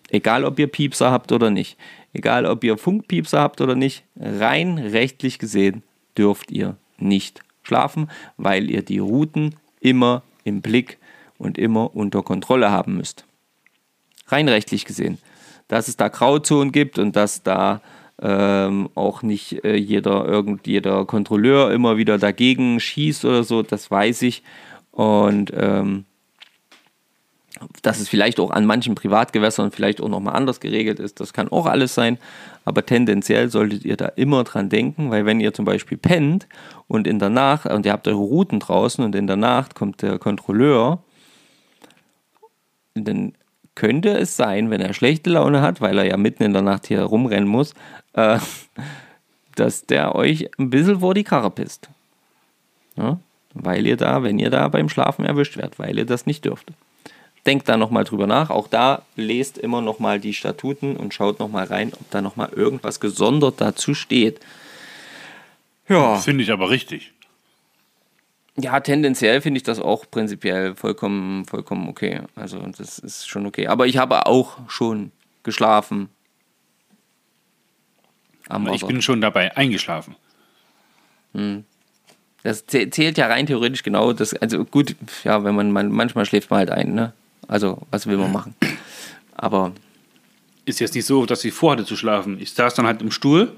Egal 0.10 0.46
ob 0.46 0.60
ihr 0.60 0.68
Piepser 0.68 1.12
habt 1.12 1.32
oder 1.32 1.50
nicht. 1.50 1.78
Egal 2.16 2.46
ob 2.46 2.64
ihr 2.64 2.78
Funkpiepser 2.78 3.42
habt 3.42 3.60
oder 3.60 3.76
nicht. 3.76 4.06
Rein 4.16 4.78
rechtlich 4.78 5.38
gesehen 5.38 5.84
dürft 6.18 6.50
ihr 6.50 6.78
nicht 6.98 7.42
schlafen, 7.62 8.10
weil 8.38 8.72
ihr 8.72 8.84
die 8.84 9.00
Routen 9.00 9.56
immer 9.82 10.24
im 10.46 10.62
Blick 10.62 10.98
und 11.38 11.58
immer 11.58 11.94
unter 11.94 12.24
Kontrolle 12.24 12.72
haben 12.72 12.96
müsst. 12.96 13.26
Rein 14.28 14.48
rechtlich 14.48 14.86
gesehen. 14.86 15.18
Dass 15.68 15.90
es 15.90 15.98
da 15.98 16.08
Grauzonen 16.08 16.72
gibt 16.72 17.00
und 17.00 17.18
dass 17.18 17.44
da 17.44 17.82
ähm, 18.22 18.88
auch 18.96 19.22
nicht 19.22 19.66
äh, 19.66 19.76
jeder, 19.76 20.24
irgend, 20.26 20.68
jeder 20.68 21.04
Kontrolleur 21.04 21.74
immer 21.74 21.98
wieder 21.98 22.18
dagegen 22.18 22.80
schießt 22.80 23.26
oder 23.26 23.44
so, 23.44 23.62
das 23.62 23.92
weiß 23.92 24.22
ich. 24.22 24.42
Und 24.92 25.52
ähm, 25.54 26.06
dass 27.82 28.00
es 28.00 28.10
vielleicht 28.10 28.40
auch 28.40 28.52
an 28.52 28.66
manchen 28.66 28.96
Privatgewässern 28.96 29.72
vielleicht 29.72 30.02
auch 30.02 30.10
nochmal 30.10 30.36
anders 30.36 30.60
geregelt 30.60 31.00
ist, 31.00 31.20
das 31.20 31.34
kann 31.34 31.50
auch 31.50 31.66
alles 31.66 31.94
sein. 31.94 32.18
Aber 32.66 32.86
tendenziell 32.86 33.50
solltet 33.50 33.86
ihr 33.86 33.98
da 33.98 34.08
immer 34.08 34.44
dran 34.44 34.70
denken, 34.70 35.12
weil 35.12 35.26
wenn 35.26 35.40
ihr 35.40 35.54
zum 35.54 35.66
Beispiel 35.66 35.98
pennt 35.98 36.48
und 36.88 37.08
in 37.08 37.20
der 37.20 37.30
Nacht, 37.30 37.66
und 37.68 37.86
ihr 37.86 37.92
habt 37.92 38.08
eure 38.08 38.18
Routen 38.18 38.60
draußen 38.60 39.04
und 39.04 39.16
in 39.16 39.28
der 39.28 39.38
Nacht 39.38 39.76
kommt 39.76 40.02
der 40.02 40.20
Kontrolleur, 40.20 41.00
dann 42.96 43.34
könnte 43.76 44.10
es 44.18 44.38
sein, 44.38 44.70
wenn 44.70 44.82
er 44.82 44.94
schlechte 44.94 45.30
Laune 45.30 45.62
hat, 45.62 45.82
weil 45.82 45.98
er 45.98 46.06
ja 46.06 46.18
mitten 46.18 46.44
in 46.44 46.54
der 46.54 46.62
Nacht 46.62 46.88
hier 46.88 47.02
rumrennen 47.02 47.48
muss, 47.48 47.74
äh, 48.14 48.40
dass 49.56 49.86
der 49.86 50.16
euch 50.16 50.50
ein 50.58 50.70
bisschen 50.70 51.00
vor 51.00 51.14
die 51.14 51.24
Karre 51.24 51.52
pisst. 51.52 51.90
Ja? 52.98 53.20
Weil 53.54 53.86
ihr 53.86 53.96
da, 53.96 54.24
wenn 54.24 54.40
ihr 54.40 54.50
da 54.50 54.68
beim 54.68 54.90
Schlafen 54.90 55.26
erwischt 55.26 55.56
werdet, 55.58 55.80
weil 55.80 55.98
ihr 55.98 56.06
das 56.06 56.26
nicht 56.26 56.44
dürft. 56.44 56.72
Denkt 57.46 57.70
da 57.70 57.78
nochmal 57.78 58.04
drüber 58.06 58.26
nach. 58.26 58.50
Auch 58.50 58.68
da 58.68 59.04
lest 59.16 59.58
immer 59.58 59.82
nochmal 59.82 60.20
die 60.20 60.34
Statuten 60.34 60.96
und 60.98 61.14
schaut 61.14 61.40
nochmal 61.40 61.66
rein, 61.66 61.94
ob 61.94 62.10
da 62.10 62.22
nochmal 62.22 62.50
irgendwas 62.54 63.00
gesondert 63.00 63.62
dazu 63.62 63.94
steht. 63.94 64.40
Ja. 65.88 66.16
Finde 66.18 66.44
ich 66.44 66.52
aber 66.52 66.70
richtig. 66.72 67.12
Ja, 68.58 68.80
tendenziell 68.80 69.42
finde 69.42 69.58
ich 69.58 69.64
das 69.64 69.80
auch 69.80 70.06
prinzipiell 70.10 70.76
vollkommen, 70.76 71.46
vollkommen 71.46 71.88
okay. 71.90 72.22
Also 72.36 72.58
das 72.60 72.98
ist 73.00 73.28
schon 73.28 73.46
okay. 73.46 73.68
Aber 73.68 73.86
ich 73.86 73.98
habe 73.98 74.26
auch 74.26 74.58
schon 74.70 75.12
geschlafen. 75.44 76.10
Am 78.48 78.68
Ich 78.70 78.86
bin 78.86 79.02
schon 79.02 79.22
dabei 79.22 79.56
eingeschlafen. 79.58 80.16
Das 82.44 82.68
zäh- 82.68 82.90
zählt 82.92 83.18
ja 83.18 83.28
rein 83.28 83.46
theoretisch 83.46 83.84
genau. 83.84 84.14
Das, 84.14 84.34
also 84.34 84.64
gut, 84.64 84.96
ja, 85.24 85.44
wenn 85.44 85.54
man, 85.54 85.72
man 85.72 85.92
manchmal 85.92 86.26
schläft 86.26 86.50
man 86.50 86.60
halt 86.60 86.72
ein, 86.72 86.94
ne? 86.94 87.14
Also 87.48 87.82
was 87.92 88.08
will 88.08 88.18
man 88.18 88.32
machen? 88.32 88.56
Aber 89.36 89.72
Ist 90.66 90.80
jetzt 90.80 90.96
nicht 90.96 91.06
so, 91.06 91.26
dass 91.26 91.44
ich 91.46 91.54
vorhatte 91.54 91.86
zu 91.86 91.96
schlafen. 91.96 92.40
Ich 92.40 92.54
saß 92.54 92.74
dann 92.74 92.86
halt 92.88 93.02
im 93.02 93.12
Stuhl 93.12 93.52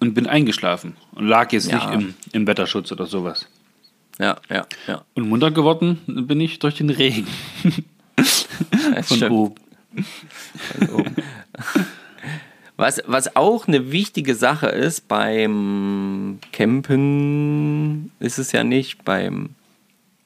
und 0.00 0.14
bin 0.14 0.26
eingeschlafen 0.26 0.96
und 1.14 1.26
lag 1.26 1.52
jetzt 1.52 1.70
Ja. 1.70 1.76
nicht 1.76 1.94
im, 1.94 2.14
im 2.32 2.46
Wetterschutz 2.46 2.90
oder 2.92 3.06
sowas. 3.06 3.46
ja, 4.18 4.36
ja, 4.50 4.66
ja. 4.86 5.04
Und 5.14 5.28
munter 5.28 5.50
geworden 5.50 5.98
bin 6.06 6.40
ich 6.40 6.58
durch 6.58 6.76
den 6.76 6.90
Regen 6.90 7.26
von 9.02 9.16
stimmt. 9.16 9.30
oben. 9.30 9.54
Was, 12.76 13.00
was 13.06 13.34
auch 13.34 13.66
eine 13.66 13.90
wichtige 13.90 14.36
Sache 14.36 14.68
ist 14.68 15.08
beim 15.08 16.38
Campen, 16.52 18.12
ist 18.20 18.38
es 18.38 18.52
ja 18.52 18.62
nicht, 18.62 19.04
beim 19.04 19.50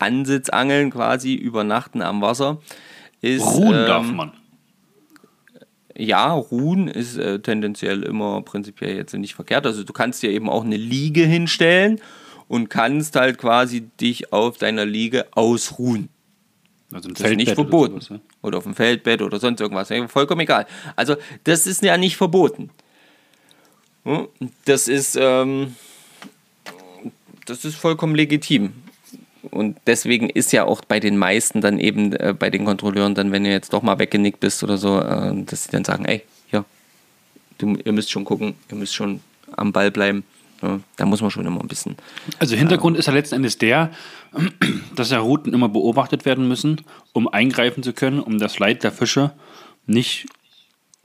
Ansitzangeln 0.02 0.90
quasi, 0.90 1.34
übernachten 1.34 2.02
am 2.02 2.20
Wasser, 2.20 2.58
ist. 3.20 3.44
Ruhen 3.46 3.78
ähm, 3.78 3.86
darf 3.86 4.10
man. 4.10 4.32
ja, 5.96 6.32
ruhen 6.32 6.88
ist 6.88 7.16
äh, 7.18 7.38
tendenziell 7.40 8.02
immer 8.02 8.42
prinzipiell 8.42 8.96
jetzt 8.96 9.14
nicht 9.14 9.34
verkehrt. 9.34 9.66
Also 9.66 9.84
du 9.84 9.92
kannst 9.92 10.22
dir 10.22 10.30
eben 10.30 10.48
auch 10.48 10.64
eine 10.64 10.76
Liege 10.76 11.24
hinstellen 11.24 12.00
und 12.48 12.68
kannst 12.68 13.16
halt 13.16 13.38
quasi 13.38 13.82
dich 14.00 14.32
auf 14.32 14.58
deiner 14.58 14.84
Liege 14.84 15.26
ausruhen. 15.32 16.08
Also 16.92 17.08
Das 17.08 17.20
ist 17.20 17.36
nicht 17.36 17.48
Feldbett 17.48 17.48
oder 17.48 17.54
verboten. 17.54 17.92
sowas, 17.94 18.10
ne? 18.10 18.20
Oder 18.42 18.58
auf 18.58 18.64
dem 18.64 18.74
Feldbett 18.74 19.22
oder 19.22 19.38
sonst 19.40 19.60
irgendwas. 19.60 19.88
Ja, 19.88 20.08
Vollkommen 20.08 20.40
egal. 20.42 20.66
Also, 20.96 21.16
das 21.44 21.66
ist 21.66 21.82
ja 21.82 21.96
nicht 21.96 22.16
verboten. 22.16 22.68
Hm? 24.04 24.28
Das 24.66 24.88
ist, 24.88 25.16
ähm, 25.18 25.74
das 27.46 27.64
ist 27.64 27.76
vollkommen 27.76 28.14
legitim. 28.14 28.72
Und 29.50 29.76
deswegen 29.86 30.30
ist 30.30 30.52
ja 30.52 30.64
auch 30.64 30.82
bei 30.82 31.00
den 31.00 31.16
meisten 31.16 31.60
dann 31.60 31.78
eben, 31.78 32.12
äh, 32.12 32.34
bei 32.38 32.50
den 32.50 32.64
Kontrolleuren 32.64 33.14
dann, 33.14 33.32
wenn 33.32 33.44
du 33.44 33.50
jetzt 33.50 33.72
doch 33.72 33.82
mal 33.82 33.98
weggenickt 33.98 34.40
bist 34.40 34.62
oder 34.62 34.78
so, 34.78 35.00
äh, 35.00 35.32
dass 35.44 35.64
sie 35.64 35.70
dann 35.70 35.84
sagen, 35.84 36.04
ey, 36.04 36.22
ja, 36.50 36.64
du, 37.58 37.76
ihr 37.84 37.92
müsst 37.92 38.10
schon 38.10 38.24
gucken, 38.24 38.54
ihr 38.70 38.76
müsst 38.76 38.94
schon 38.94 39.20
am 39.56 39.72
Ball 39.72 39.90
bleiben. 39.90 40.24
Ja, 40.62 40.78
da 40.96 41.06
muss 41.06 41.20
man 41.20 41.30
schon 41.32 41.44
immer 41.44 41.60
ein 41.60 41.66
bisschen. 41.66 41.96
Also 42.38 42.54
Hintergrund 42.54 42.96
ist 42.96 43.06
ja 43.06 43.12
letzten 43.12 43.34
Endes 43.34 43.58
der, 43.58 43.90
dass 44.94 45.10
ja 45.10 45.18
Routen 45.18 45.52
immer 45.52 45.68
beobachtet 45.68 46.24
werden 46.24 46.46
müssen, 46.46 46.80
um 47.12 47.26
eingreifen 47.26 47.82
zu 47.82 47.92
können, 47.92 48.20
um 48.20 48.38
das 48.38 48.60
Leid 48.60 48.84
der 48.84 48.92
Fische 48.92 49.32
nicht 49.86 50.26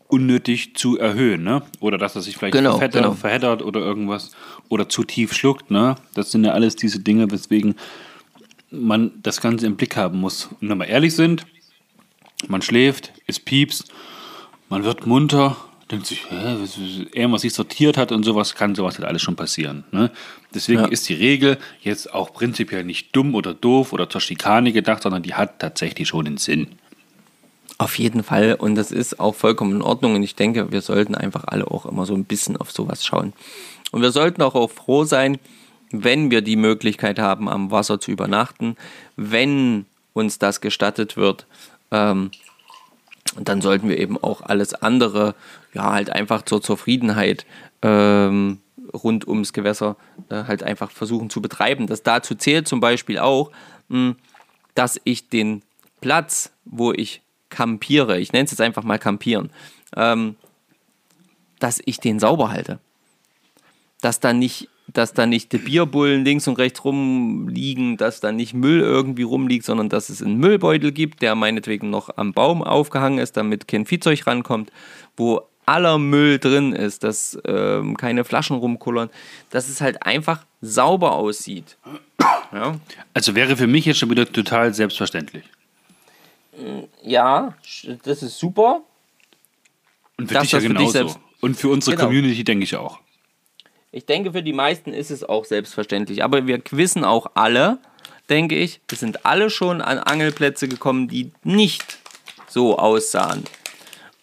unnötig 0.09 0.75
zu 0.75 0.97
erhöhen, 0.97 1.43
ne? 1.43 1.63
Oder 1.79 1.97
dass 1.97 2.15
er 2.15 2.21
sich 2.21 2.37
vielleicht 2.37 2.53
Genau, 2.53 2.77
verheddert, 2.77 3.03
genau. 3.03 3.15
verheddert 3.15 3.61
oder 3.61 3.81
irgendwas 3.81 4.31
oder 4.69 4.87
zu 4.87 5.03
tief 5.03 5.33
schluckt, 5.33 5.71
ne? 5.71 5.95
Das 6.13 6.31
sind 6.31 6.45
ja 6.45 6.51
alles 6.51 6.75
diese 6.75 6.99
Dinge, 6.99 7.29
weswegen 7.31 7.75
man 8.71 9.11
das 9.23 9.41
Ganze 9.41 9.65
im 9.65 9.75
Blick 9.77 9.95
haben 9.95 10.19
muss. 10.19 10.49
Und 10.61 10.69
wenn 10.69 10.77
wir 10.77 10.87
ehrlich 10.87 11.15
sind, 11.15 11.45
man 12.47 12.61
schläft, 12.61 13.13
es 13.25 13.39
piepst, 13.39 13.91
man 14.69 14.83
wird 14.83 15.05
munter, 15.07 15.57
denkt 15.89 16.05
sich, 16.05 16.29
hä, 16.29 16.55
was, 16.59 16.77
was, 16.79 17.13
irgendwas 17.13 17.41
sich 17.41 17.53
sortiert 17.53 17.97
hat 17.97 18.11
und 18.11 18.23
sowas, 18.23 18.55
kann 18.55 18.75
sowas 18.75 18.97
halt 18.97 19.07
alles 19.07 19.21
schon 19.21 19.35
passieren. 19.37 19.85
Ne? 19.91 20.11
Deswegen 20.53 20.81
Ja. 20.81 20.87
ist 20.87 21.07
die 21.07 21.13
Regel 21.13 21.57
jetzt 21.81 22.13
auch 22.13 22.33
prinzipiell 22.33 22.83
nicht 22.83 23.15
dumm 23.15 23.35
oder 23.35 23.53
doof 23.53 23.93
oder 23.93 24.09
zur 24.09 24.19
Schikane 24.21 24.73
gedacht, 24.73 25.03
sondern 25.03 25.23
die 25.23 25.33
hat 25.33 25.59
tatsächlich 25.59 26.09
schon 26.09 26.27
einen 26.27 26.37
Sinn. 26.37 26.67
Auf 27.79 27.97
jeden 27.99 28.23
Fall 28.23 28.55
und 28.59 28.75
das 28.75 28.91
ist 28.91 29.19
auch 29.19 29.35
vollkommen 29.35 29.77
in 29.77 29.81
Ordnung 29.81 30.15
und 30.15 30.23
ich 30.23 30.35
denke, 30.35 30.71
wir 30.71 30.81
sollten 30.81 31.15
einfach 31.15 31.43
alle 31.45 31.69
auch 31.69 31.85
immer 31.85 32.05
so 32.05 32.15
ein 32.15 32.25
bisschen 32.25 32.57
auf 32.57 32.71
sowas 32.71 33.05
schauen. 33.05 33.33
Und 33.91 34.01
wir 34.01 34.11
sollten 34.11 34.41
auch, 34.41 34.55
auch 34.55 34.71
froh 34.71 35.05
sein, 35.05 35.37
wenn 35.91 36.31
wir 36.31 36.41
die 36.41 36.55
Möglichkeit 36.55 37.19
haben, 37.19 37.47
am 37.49 37.71
Wasser 37.71 37.99
zu 37.99 38.11
übernachten, 38.11 38.75
wenn 39.15 39.85
uns 40.13 40.39
das 40.39 40.61
gestattet 40.61 41.17
wird, 41.17 41.45
ähm, 41.91 42.31
dann 43.39 43.61
sollten 43.61 43.89
wir 43.89 43.97
eben 43.97 44.17
auch 44.17 44.41
alles 44.41 44.73
andere, 44.73 45.35
ja, 45.73 45.91
halt 45.91 46.09
einfach 46.09 46.41
zur 46.43 46.61
Zufriedenheit 46.61 47.45
ähm, 47.81 48.59
rund 48.93 49.27
ums 49.27 49.53
Gewässer 49.53 49.95
äh, 50.29 50.43
halt 50.45 50.63
einfach 50.63 50.91
versuchen 50.91 51.29
zu 51.29 51.41
betreiben. 51.41 51.87
Das 51.87 52.03
dazu 52.03 52.35
zählt 52.35 52.67
zum 52.67 52.79
Beispiel 52.79 53.19
auch, 53.19 53.51
mh, 53.89 54.15
dass 54.75 54.99
ich 55.03 55.29
den 55.29 55.61
Platz, 56.01 56.51
wo 56.65 56.93
ich 56.93 57.21
kampiere, 57.49 58.19
ich 58.19 58.33
nenne 58.33 58.45
es 58.45 58.51
jetzt 58.51 58.61
einfach 58.61 58.83
mal 58.83 58.99
kampieren, 58.99 59.51
ähm, 59.95 60.35
dass 61.59 61.81
ich 61.85 61.99
den 61.99 62.19
sauber 62.19 62.51
halte. 62.51 62.79
Dass 64.01 64.19
da 64.19 64.33
nicht, 64.33 64.69
dass 64.93 65.13
da 65.13 65.25
nicht 65.25 65.51
die 65.51 65.57
Bierbullen 65.57 66.23
links 66.23 66.47
und 66.47 66.57
rechts 66.57 66.83
rumliegen, 66.85 67.97
dass 67.97 68.19
da 68.21 68.31
nicht 68.31 68.53
Müll 68.53 68.79
irgendwie 68.81 69.23
rumliegt, 69.23 69.65
sondern 69.65 69.89
dass 69.89 70.09
es 70.09 70.21
einen 70.23 70.37
Müllbeutel 70.37 70.91
gibt, 70.91 71.21
der 71.21 71.35
meinetwegen 71.35 71.89
noch 71.89 72.15
am 72.17 72.33
Baum 72.33 72.63
aufgehangen 72.63 73.19
ist, 73.19 73.35
damit 73.37 73.67
kein 73.67 73.85
Viehzeug 73.85 74.25
rankommt, 74.25 74.71
wo 75.17 75.41
aller 75.65 75.97
Müll 75.97 76.39
drin 76.39 76.71
ist, 76.71 77.03
dass 77.03 77.37
ähm, 77.45 77.97
keine 77.97 78.23
Flaschen 78.23 78.55
rumkullern, 78.55 79.09
dass 79.49 79.67
es 79.67 79.81
halt 79.81 80.05
einfach 80.05 80.45
sauber 80.61 81.11
aussieht. 81.11 81.77
Ja, 82.53 82.75
Also 83.13 83.35
wäre 83.35 83.57
für 83.57 83.67
mich 83.67 83.85
jetzt 83.85 83.97
schon 83.99 84.09
wieder 84.09 84.31
total 84.31 84.73
selbstverständlich. 84.73 85.43
ja 87.03 87.53
das 88.03 88.23
ist 88.23 88.39
super. 88.39 88.81
Und 90.17 90.27
für 90.29 90.33
Das, 90.35 90.43
dich 90.43 90.51
ja 90.53 90.59
dich 90.59 90.67
genauso. 90.69 91.15
Und 91.41 91.55
für 91.57 91.69
unsere 91.69 91.95
Genau. 91.95 92.07
Community 92.07 92.43
denke 92.43 92.63
ich 92.63 92.75
auch. 92.75 92.99
Ich 93.97 94.05
denke, 94.05 94.31
für 94.31 94.43
die 94.43 94.53
meisten 94.53 94.93
ist 94.93 95.09
es 95.09 95.23
auch 95.23 95.43
selbstverständlich. 95.43 96.23
Aber 96.23 96.45
wir 96.45 96.61
wissen 96.69 97.03
auch 97.03 97.31
alle, 97.33 97.79
denke 98.29 98.55
ich, 98.55 98.79
wir 98.87 98.95
sind 98.95 99.25
alle 99.25 99.49
schon 99.49 99.81
an 99.81 99.97
Angelplätze 99.97 100.67
gekommen, 100.67 101.07
die 101.07 101.31
nicht 101.43 101.97
so 102.47 102.77
aussahen. 102.77 103.43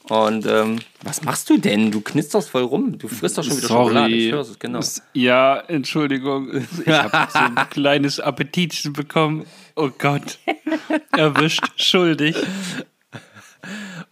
Und 0.08 0.46
ähm, 0.46 0.78
was 1.02 1.24
machst 1.24 1.50
du 1.50 1.58
denn? 1.58 1.90
Du 1.90 2.02
knisterst 2.02 2.50
voll 2.50 2.62
rum. 2.62 2.98
Du 2.98 3.08
frisst 3.08 3.36
doch 3.36 3.42
schon 3.42 3.56
wieder 3.56 3.66
Schokolade. 3.66 4.14
Ich 4.14 4.30
höre 4.30 4.42
es, 4.42 4.56
genau. 4.60 4.78
Ja, 5.12 5.58
Entschuldigung. 5.66 6.52
Ich 6.86 6.92
habe 6.92 7.32
so 7.32 7.38
ein 7.40 7.54
kleines 7.70 8.20
Appetitchen 8.20 8.92
bekommen. 8.92 9.44
Oh 9.74 9.90
Gott. 9.98 10.38
Erwischt. 11.10 11.64
Schuldig. 11.74 12.36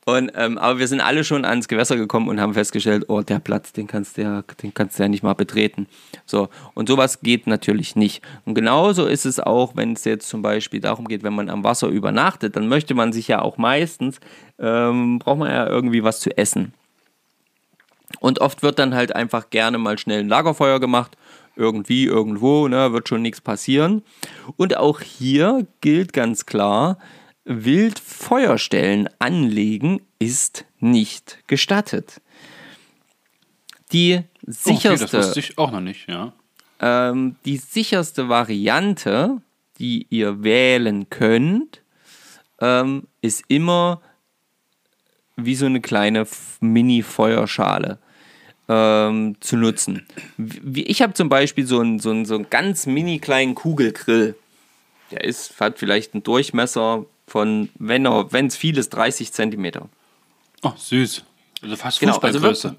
Und, 0.04 0.32
ähm, 0.34 0.58
aber 0.58 0.80
wir 0.80 0.88
sind 0.88 1.00
alle 1.00 1.22
schon 1.22 1.44
ans 1.44 1.68
Gewässer 1.68 1.96
gekommen 1.96 2.28
und 2.28 2.40
haben 2.40 2.54
festgestellt, 2.54 3.04
oh, 3.06 3.20
der 3.20 3.38
Platz, 3.38 3.72
den 3.72 3.86
kannst 3.86 4.16
du 4.16 4.22
ja, 4.22 4.42
den 4.60 4.74
kannst 4.74 4.98
du 4.98 5.04
ja 5.04 5.08
nicht 5.08 5.22
mal 5.22 5.34
betreten. 5.34 5.86
So, 6.26 6.48
und 6.74 6.88
sowas 6.88 7.20
geht 7.20 7.46
natürlich 7.46 7.94
nicht. 7.94 8.20
Und 8.44 8.54
genauso 8.54 9.06
ist 9.06 9.26
es 9.26 9.38
auch, 9.38 9.76
wenn 9.76 9.92
es 9.92 10.04
jetzt 10.04 10.28
zum 10.28 10.42
Beispiel 10.42 10.80
darum 10.80 11.06
geht, 11.06 11.22
wenn 11.22 11.34
man 11.34 11.48
am 11.48 11.62
Wasser 11.62 11.86
übernachtet, 11.86 12.56
dann 12.56 12.66
möchte 12.66 12.94
man 12.94 13.12
sich 13.12 13.28
ja 13.28 13.42
auch 13.42 13.58
meistens, 13.58 14.18
ähm, 14.58 15.20
braucht 15.20 15.38
man 15.38 15.50
ja 15.50 15.68
irgendwie 15.68 16.02
was 16.02 16.18
zu 16.18 16.36
essen. 16.36 16.74
Und 18.18 18.40
oft 18.40 18.62
wird 18.62 18.80
dann 18.80 18.94
halt 18.94 19.14
einfach 19.14 19.50
gerne 19.50 19.78
mal 19.78 19.98
schnell 19.98 20.20
ein 20.20 20.28
Lagerfeuer 20.28 20.80
gemacht. 20.80 21.16
Irgendwie, 21.54 22.06
irgendwo, 22.06 22.66
ne, 22.66 22.92
wird 22.92 23.08
schon 23.08 23.22
nichts 23.22 23.40
passieren. 23.40 24.02
Und 24.56 24.76
auch 24.76 25.00
hier 25.00 25.66
gilt 25.80 26.12
ganz 26.12 26.46
klar, 26.46 26.98
Wildfeuerstellen 27.44 29.08
anlegen 29.18 30.00
ist 30.18 30.64
nicht 30.78 31.38
gestattet. 31.46 32.20
Die 33.92 34.14
Okay, 34.14 34.26
das 34.42 34.64
sicherste, 34.64 35.18
wusste 35.18 35.40
ich 35.40 35.58
auch 35.58 35.70
noch 35.70 35.80
nicht, 35.80 36.08
ja. 36.08 36.32
ähm, 36.80 37.36
die 37.44 37.58
sicherste 37.58 38.28
Variante, 38.28 39.40
die 39.78 40.06
ihr 40.10 40.42
wählen 40.42 41.08
könnt, 41.10 41.82
ähm, 42.60 43.06
ist 43.20 43.44
immer 43.48 44.00
wie 45.36 45.54
so 45.54 45.66
eine 45.66 45.80
kleine 45.80 46.26
Mini-Feuerschale 46.60 47.98
ähm, 48.68 49.36
zu 49.40 49.56
nutzen. 49.56 50.06
Ich 50.74 51.02
habe 51.02 51.14
zum 51.14 51.28
Beispiel 51.28 51.66
so 51.66 51.80
einen, 51.80 51.98
so, 51.98 52.10
einen, 52.10 52.24
so 52.24 52.34
einen 52.34 52.50
ganz 52.50 52.86
mini 52.86 53.18
kleinen 53.18 53.54
Kugelgrill. 53.54 54.34
Der 55.10 55.24
ist, 55.24 55.60
hat 55.60 55.78
vielleicht 55.78 56.14
einen 56.14 56.22
Durchmesser 56.22 57.04
von, 57.32 57.70
wenn 57.78 58.04
es 58.46 58.56
viel 58.56 58.76
ist, 58.76 58.90
30 58.90 59.32
Zentimeter. 59.32 59.88
Oh, 60.62 60.72
süß. 60.76 61.24
Also 61.62 61.76
fast 61.76 61.98
Genau, 61.98 62.18
also 62.18 62.42
wirklich, 62.42 62.72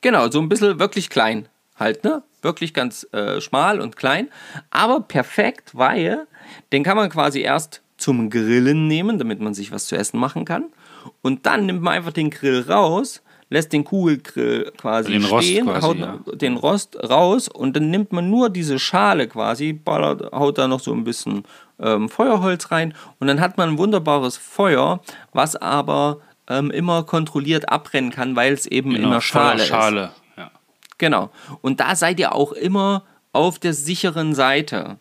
genau, 0.00 0.30
so 0.30 0.40
ein 0.40 0.48
bisschen 0.48 0.78
wirklich 0.78 1.10
klein 1.10 1.50
halt, 1.76 2.02
ne? 2.02 2.22
Wirklich 2.40 2.72
ganz 2.72 3.06
äh, 3.12 3.42
schmal 3.42 3.78
und 3.78 3.96
klein, 3.96 4.30
aber 4.70 5.00
perfekt, 5.00 5.74
weil 5.74 6.26
den 6.72 6.82
kann 6.82 6.96
man 6.96 7.10
quasi 7.10 7.40
erst 7.40 7.82
zum 7.98 8.30
Grillen 8.30 8.86
nehmen, 8.86 9.18
damit 9.18 9.40
man 9.40 9.52
sich 9.52 9.70
was 9.70 9.86
zu 9.86 9.96
essen 9.96 10.18
machen 10.18 10.46
kann. 10.46 10.72
Und 11.20 11.44
dann 11.44 11.66
nimmt 11.66 11.82
man 11.82 11.92
einfach 11.92 12.12
den 12.12 12.30
Grill 12.30 12.64
raus, 12.66 13.20
lässt 13.50 13.74
den 13.74 13.84
Kugelgrill 13.84 14.72
quasi 14.78 15.12
Den 15.12 15.24
stehen, 15.24 15.66
quasi, 15.66 15.86
haut 15.86 15.98
ja. 15.98 16.18
den 16.32 16.56
Rost 16.56 16.96
raus 16.96 17.48
und 17.48 17.76
dann 17.76 17.90
nimmt 17.90 18.12
man 18.12 18.30
nur 18.30 18.48
diese 18.48 18.78
Schale 18.78 19.28
quasi, 19.28 19.74
ballert, 19.74 20.32
haut 20.32 20.56
da 20.56 20.68
noch 20.68 20.80
so 20.80 20.94
ein 20.94 21.04
bisschen 21.04 21.44
ähm, 21.82 22.08
Feuerholz 22.08 22.70
rein 22.70 22.94
und 23.18 23.26
dann 23.26 23.40
hat 23.40 23.56
man 23.56 23.70
ein 23.70 23.78
wunderbares 23.78 24.36
Feuer, 24.36 25.00
was 25.32 25.56
aber 25.56 26.18
ähm, 26.48 26.70
immer 26.70 27.04
kontrolliert 27.04 27.70
abbrennen 27.70 28.10
kann, 28.10 28.36
weil 28.36 28.52
es 28.52 28.66
eben 28.66 28.90
in 28.90 28.96
Genau, 28.96 29.10
einer 29.10 29.20
Schale 29.20 29.62
ist. 29.62 29.68
Schale. 29.68 30.10
Ja. 30.36 30.50
Genau. 30.98 31.30
Und 31.60 31.80
da 31.80 31.94
seid 31.94 32.18
ihr 32.20 32.34
auch 32.34 32.52
immer 32.52 33.04
auf 33.32 33.58
der 33.58 33.74
sicheren 33.74 34.34
Seite. 34.34 34.98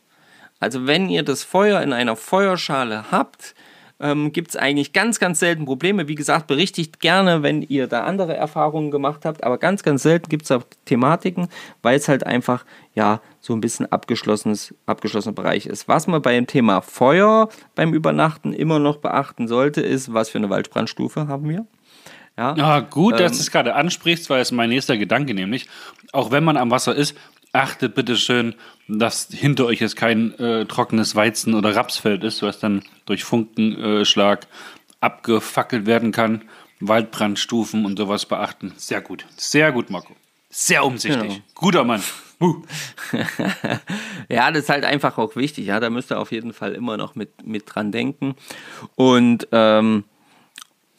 Also 0.59 0.87
wenn 0.87 1.09
ihr 1.09 1.23
das 1.23 1.43
Feuer 1.43 1.81
in 1.81 1.93
einer 1.93 2.15
Feuerschale 2.15 3.05
habt, 3.11 3.55
ähm, 3.99 4.31
gibt 4.31 4.49
es 4.49 4.55
eigentlich 4.55 4.93
ganz, 4.93 5.19
ganz 5.19 5.39
selten 5.39 5.65
Probleme. 5.65 6.07
Wie 6.07 6.15
gesagt, 6.15 6.47
berichtigt 6.47 6.99
gerne, 6.99 7.43
wenn 7.43 7.61
ihr 7.61 7.87
da 7.87 8.03
andere 8.03 8.35
Erfahrungen 8.35 8.91
gemacht 8.91 9.25
habt, 9.25 9.43
aber 9.43 9.57
ganz, 9.57 9.83
ganz 9.83 10.03
selten 10.03 10.29
gibt 10.29 10.43
es 10.43 10.47
da 10.49 10.61
Thematiken, 10.85 11.49
weil 11.81 11.97
es 11.97 12.07
halt 12.07 12.25
einfach, 12.25 12.65
ja, 12.95 13.21
so 13.41 13.53
ein 13.53 13.61
bisschen 13.61 13.91
abgeschlossenes, 13.91 14.73
abgeschlossener 14.85 15.33
Bereich 15.33 15.65
ist. 15.65 15.87
Was 15.87 16.07
man 16.07 16.21
beim 16.21 16.47
Thema 16.47 16.81
Feuer 16.81 17.49
beim 17.75 17.93
Übernachten 17.93 18.53
immer 18.53 18.79
noch 18.79 18.97
beachten 18.97 19.47
sollte, 19.47 19.81
ist, 19.81 20.13
was 20.13 20.29
für 20.29 20.37
eine 20.37 20.49
Waldbrandstufe 20.49 21.27
haben 21.27 21.49
wir. 21.49 21.65
Ja, 22.37 22.55
Ah, 22.57 22.79
gut, 22.79 23.15
dass 23.15 23.31
Ähm, 23.33 23.37
du 23.37 23.41
es 23.41 23.51
gerade 23.51 23.75
ansprichst, 23.75 24.29
weil 24.29 24.41
es 24.41 24.53
mein 24.53 24.69
nächster 24.69 24.97
Gedanke 24.97 25.33
nämlich. 25.33 25.67
Auch 26.13 26.31
wenn 26.31 26.45
man 26.45 26.55
am 26.55 26.71
Wasser 26.71 26.95
ist, 26.95 27.13
achtet 27.53 27.95
bitte 27.95 28.17
schön, 28.17 28.55
dass 28.87 29.27
hinter 29.31 29.65
euch 29.65 29.79
jetzt 29.79 29.95
kein 29.95 30.37
äh, 30.39 30.65
trockenes 30.65 31.15
Weizen- 31.15 31.53
oder 31.53 31.75
Rapsfeld 31.75 32.23
ist, 32.23 32.41
was 32.41 32.59
dann 32.59 32.83
durch 33.05 33.23
Funkenschlag 33.23 34.47
abgefackelt 35.01 35.85
werden 35.85 36.11
kann. 36.11 36.43
Waldbrandstufen 36.81 37.85
und 37.85 37.97
sowas 37.97 38.25
beachten. 38.25 38.73
Sehr 38.77 39.01
gut. 39.01 39.25
Sehr 39.35 39.71
gut, 39.71 39.89
Marco. 39.89 40.15
Sehr 40.49 40.85
umsichtig. 40.85 41.21
Genau. 41.21 41.43
Guter 41.53 41.83
Mann. 41.83 42.01
Uh. 42.41 42.63
Ja, 44.31 44.51
das 44.51 44.63
ist 44.63 44.69
halt 44.69 44.85
einfach 44.85 45.17
auch 45.17 45.35
wichtig. 45.35 45.65
Ja, 45.65 45.79
da 45.79 45.89
müsst 45.89 46.11
ihr 46.11 46.19
auf 46.19 46.31
jeden 46.31 46.53
Fall 46.53 46.73
immer 46.73 46.97
noch 46.97 47.15
mit, 47.15 47.45
mit 47.45 47.63
dran 47.65 47.91
denken. 47.91 48.35
Und 48.95 49.47
ähm, 49.51 50.03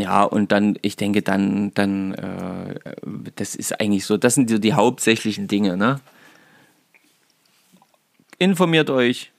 ja, 0.01 0.24
und 0.24 0.51
dann, 0.51 0.76
ich 0.82 0.96
denke, 0.96 1.22
dann, 1.22 1.72
dann, 1.74 2.14
äh, 2.14 2.80
das 3.36 3.55
ist 3.55 3.80
eigentlich 3.80 4.05
so, 4.05 4.16
das 4.16 4.34
sind 4.34 4.51
die, 4.51 4.59
die 4.59 4.74
hauptsächlichen 4.74 5.46
Dinge, 5.46 5.76
ne? 5.76 6.01
Informiert 8.41 8.88
euch, 8.88 9.32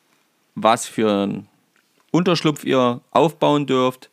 was 0.53 0.85
für 0.85 1.11
einen 1.11 1.47
Unterschlupf 2.11 2.63
ihr 2.63 3.01
aufbauen 3.09 3.65
dürft. 3.65 4.11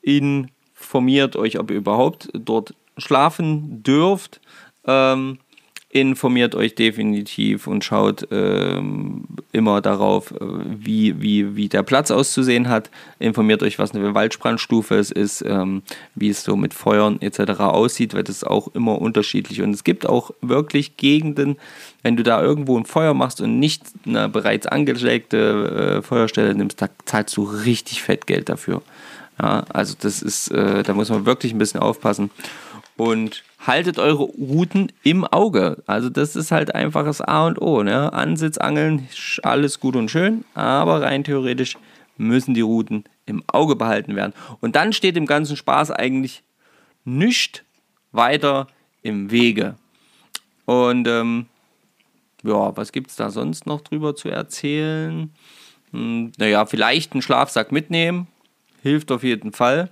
Informiert 0.00 1.34
euch, 1.34 1.58
ob 1.58 1.72
ihr 1.72 1.78
überhaupt 1.78 2.28
dort 2.32 2.72
schlafen 2.98 3.82
dürft. 3.82 4.40
Ähm, 4.86 5.38
informiert 5.88 6.54
euch 6.54 6.76
definitiv 6.76 7.66
und 7.66 7.84
schaut 7.84 8.28
ähm, 8.30 9.24
immer 9.50 9.80
darauf, 9.80 10.30
äh, 10.30 10.36
wie, 10.66 11.20
wie, 11.20 11.56
wie 11.56 11.68
der 11.68 11.82
Platz 11.82 12.12
auszusehen 12.12 12.68
hat. 12.68 12.90
Informiert 13.18 13.62
euch, 13.64 13.80
was 13.80 13.92
eine 13.92 14.14
Waldbrandstufe 14.14 14.94
es 14.94 15.10
ist, 15.10 15.42
ähm, 15.42 15.82
wie 16.14 16.28
es 16.28 16.44
so 16.44 16.56
mit 16.56 16.74
Feuern 16.74 17.20
etc. 17.20 17.60
aussieht, 17.60 18.14
weil 18.14 18.22
das 18.22 18.36
ist 18.36 18.46
auch 18.46 18.68
immer 18.74 19.00
unterschiedlich. 19.00 19.62
Und 19.62 19.74
es 19.74 19.82
gibt 19.82 20.06
auch 20.06 20.30
wirklich 20.40 20.96
Gegenden, 20.96 21.56
wenn 22.02 22.16
du 22.16 22.22
da 22.22 22.42
irgendwo 22.42 22.78
ein 22.78 22.84
Feuer 22.84 23.14
machst 23.14 23.40
und 23.40 23.58
nicht 23.58 23.84
eine 24.06 24.28
bereits 24.28 24.66
angelegte 24.66 25.98
äh, 25.98 26.02
Feuerstelle 26.02 26.54
nimmst, 26.54 26.82
da 26.82 26.88
zahlst 27.04 27.36
du 27.36 27.44
richtig 27.44 28.02
fett 28.02 28.26
Geld 28.26 28.48
dafür. 28.48 28.82
Ja, 29.40 29.64
also 29.72 29.94
das 29.98 30.22
ist, 30.22 30.50
äh, 30.50 30.82
da 30.82 30.94
muss 30.94 31.10
man 31.10 31.26
wirklich 31.26 31.52
ein 31.52 31.58
bisschen 31.58 31.80
aufpassen. 31.80 32.30
Und 32.96 33.42
haltet 33.66 33.98
eure 33.98 34.24
Routen 34.24 34.92
im 35.02 35.24
Auge. 35.24 35.82
Also 35.86 36.10
das 36.10 36.36
ist 36.36 36.50
halt 36.50 36.74
einfach 36.74 37.04
das 37.04 37.20
A 37.20 37.46
und 37.46 37.60
O. 37.60 37.82
Ne? 37.82 38.12
Ansitzangeln, 38.12 39.08
alles 39.42 39.80
gut 39.80 39.96
und 39.96 40.10
schön, 40.10 40.44
aber 40.54 41.02
rein 41.02 41.24
theoretisch 41.24 41.78
müssen 42.18 42.54
die 42.54 42.60
Routen 42.60 43.04
im 43.26 43.42
Auge 43.46 43.76
behalten 43.76 44.14
werden. 44.14 44.34
Und 44.60 44.76
dann 44.76 44.92
steht 44.92 45.16
dem 45.16 45.26
ganzen 45.26 45.56
Spaß 45.56 45.90
eigentlich 45.90 46.42
nichts 47.04 47.62
weiter 48.12 48.66
im 49.02 49.30
Wege. 49.30 49.76
Und 50.66 51.08
ähm, 51.08 51.46
ja, 52.42 52.76
was 52.76 52.92
gibt 52.92 53.10
es 53.10 53.16
da 53.16 53.30
sonst 53.30 53.66
noch 53.66 53.80
drüber 53.80 54.16
zu 54.16 54.28
erzählen? 54.28 55.30
Hm, 55.92 56.32
naja, 56.38 56.66
vielleicht 56.66 57.12
einen 57.12 57.22
Schlafsack 57.22 57.72
mitnehmen. 57.72 58.26
Hilft 58.82 59.12
auf 59.12 59.22
jeden 59.22 59.52
Fall. 59.52 59.90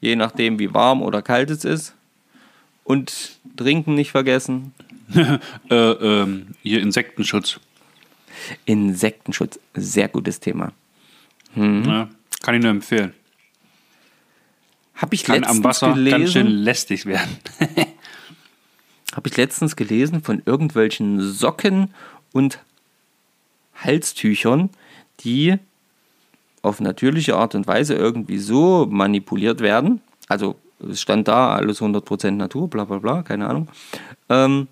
Je 0.00 0.16
nachdem, 0.16 0.58
wie 0.58 0.72
warm 0.72 1.02
oder 1.02 1.22
kalt 1.22 1.50
es 1.50 1.64
ist. 1.64 1.94
Und 2.84 3.38
trinken 3.56 3.94
nicht 3.94 4.10
vergessen. 4.10 4.72
äh, 5.70 5.74
ähm, 5.74 6.54
hier 6.62 6.80
Insektenschutz. 6.80 7.60
Insektenschutz, 8.64 9.58
sehr 9.74 10.08
gutes 10.08 10.40
Thema. 10.40 10.72
Mhm. 11.54 11.84
Ja, 11.84 12.08
kann 12.42 12.54
ich 12.54 12.62
nur 12.62 12.70
empfehlen. 12.70 13.12
Habe 14.94 15.14
ich 15.14 15.24
Kann 15.24 15.44
am 15.44 15.62
Wasser 15.62 15.88
ganz 15.88 16.32
schön 16.32 16.44
gelesen, 16.44 16.46
lästig 16.46 17.06
werden. 17.06 17.36
habe 19.16 19.28
ich 19.28 19.36
letztens 19.38 19.76
gelesen 19.76 20.22
von 20.22 20.42
irgendwelchen 20.44 21.22
Socken 21.22 21.94
und 22.32 22.60
Halstüchern, 23.74 24.68
die 25.20 25.56
auf 26.60 26.80
natürliche 26.80 27.36
Art 27.36 27.54
und 27.54 27.66
Weise 27.66 27.94
irgendwie 27.94 28.38
so 28.38 28.86
manipuliert 28.86 29.60
werden. 29.60 30.02
Also 30.28 30.56
es 30.86 31.00
stand 31.00 31.28
da 31.28 31.54
alles 31.54 31.80
100% 31.80 32.32
Natur, 32.32 32.68
bla 32.68 32.84
bla 32.84 32.98
bla, 32.98 33.22
keine 33.22 33.48
Ahnung. 33.48 33.68
Ähm, 34.28 34.68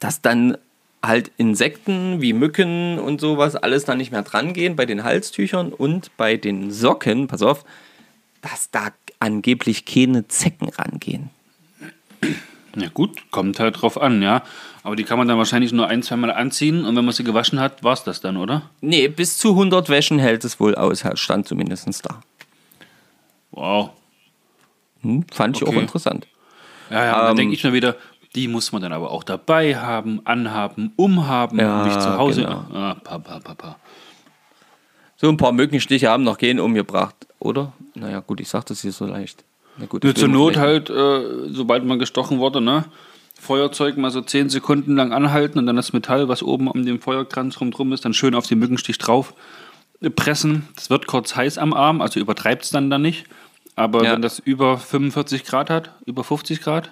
dass 0.00 0.20
dann 0.20 0.58
halt 1.00 1.30
Insekten 1.36 2.20
wie 2.20 2.32
Mücken 2.32 2.98
und 2.98 3.20
sowas 3.20 3.54
alles 3.54 3.84
da 3.84 3.94
nicht 3.94 4.10
mehr 4.10 4.22
dran 4.22 4.52
gehen 4.52 4.74
bei 4.74 4.86
den 4.86 5.04
Halstüchern 5.04 5.72
und 5.72 6.16
bei 6.16 6.36
den 6.36 6.72
Socken, 6.72 7.28
pass 7.28 7.42
auf, 7.42 7.64
dass 8.40 8.70
da 8.72 8.88
angeblich 9.20 9.84
keine 9.84 10.26
Zecken 10.26 10.68
rangehen. 10.68 11.30
Ja 12.76 12.88
gut, 12.88 13.30
kommt 13.30 13.60
halt 13.60 13.82
drauf 13.82 14.00
an, 14.00 14.22
ja. 14.22 14.42
Aber 14.82 14.96
die 14.96 15.04
kann 15.04 15.18
man 15.18 15.28
dann 15.28 15.36
wahrscheinlich 15.38 15.72
nur 15.72 15.88
ein, 15.88 16.02
zweimal 16.02 16.32
anziehen 16.32 16.84
und 16.84 16.96
wenn 16.96 17.04
man 17.04 17.12
sie 17.12 17.22
gewaschen 17.24 17.60
hat, 17.60 17.84
war 17.84 17.92
es 17.92 18.02
das 18.04 18.20
dann, 18.20 18.36
oder? 18.38 18.70
Nee, 18.80 19.08
bis 19.08 19.36
zu 19.36 19.50
100 19.50 19.88
Wäschen 19.90 20.18
hält 20.18 20.44
es 20.44 20.58
wohl 20.58 20.74
aus, 20.74 21.04
stand 21.14 21.46
zumindest 21.46 21.86
da. 22.06 22.20
Wow. 23.50 23.90
Hm, 25.02 25.24
fand 25.32 25.56
ich 25.56 25.62
Okay. 25.64 25.76
auch 25.76 25.80
interessant. 25.80 26.26
Ja, 26.90 27.04
ja, 27.04 27.12
und 27.18 27.24
dann 27.24 27.30
Ähm, 27.32 27.36
denke 27.36 27.54
ich 27.54 27.62
mir 27.64 27.72
wieder, 27.72 27.96
die 28.34 28.48
muss 28.48 28.72
man 28.72 28.80
dann 28.80 28.92
aber 28.92 29.10
auch 29.10 29.24
dabei 29.24 29.76
haben, 29.76 30.20
anhaben, 30.24 30.92
umhaben, 30.96 31.58
Ja, 31.58 31.84
nicht 31.84 32.00
zu 32.00 32.16
Hause. 32.16 32.42
genau. 32.42 32.64
Ah, 32.72 32.94
pa, 32.94 33.18
pa, 33.18 33.38
pa, 33.40 33.54
pa. 33.54 33.76
So 35.16 35.28
ein 35.28 35.36
paar 35.36 35.52
Mückenstiche 35.52 36.08
haben 36.08 36.24
noch 36.24 36.38
gehen 36.38 36.58
umgebracht, 36.58 37.14
oder? 37.38 37.72
Naja, 37.94 38.20
gut, 38.20 38.40
ich 38.40 38.48
sag 38.48 38.64
das 38.66 38.80
hier 38.80 38.92
so 38.92 39.06
leicht. 39.06 39.44
Gut, 39.88 40.04
Ja, 40.04 40.12
das 40.12 40.20
zur 40.20 40.28
Not 40.28 40.56
halt, 40.56 40.90
äh, 40.90 41.48
sobald 41.50 41.84
man 41.84 41.98
gestochen 41.98 42.38
wurde, 42.38 42.60
ne? 42.60 42.84
Feuerzeug 43.40 43.96
mal 43.96 44.10
so 44.10 44.20
10 44.20 44.50
Sekunden 44.50 44.94
lang 44.94 45.12
anhalten 45.12 45.58
und 45.58 45.66
dann 45.66 45.74
das 45.76 45.92
Metall, 45.92 46.28
was 46.28 46.42
oben 46.42 46.68
um 46.68 46.84
den 46.86 47.00
Feuerkranz 47.00 47.60
rumdrum 47.60 47.92
ist, 47.92 48.04
dann 48.04 48.14
schön 48.14 48.34
auf 48.34 48.46
den 48.46 48.58
Mückenstich 48.60 48.98
drauf 48.98 49.34
äh, 50.00 50.10
pressen. 50.10 50.68
Das 50.76 50.90
wird 50.90 51.06
kurz 51.06 51.34
heiß 51.34 51.58
am 51.58 51.72
Arm, 51.74 52.00
also 52.00 52.20
übertreibt 52.20 52.64
es 52.64 52.70
dann 52.70 52.90
da 52.90 52.98
nicht. 52.98 53.24
Aber 53.74 54.04
Ja. 54.04 54.12
wenn 54.12 54.22
das 54.22 54.38
über 54.38 54.78
45 54.78 55.44
Grad 55.44 55.70
hat, 55.70 55.94
über 56.06 56.22
50 56.24 56.60
Grad, 56.60 56.90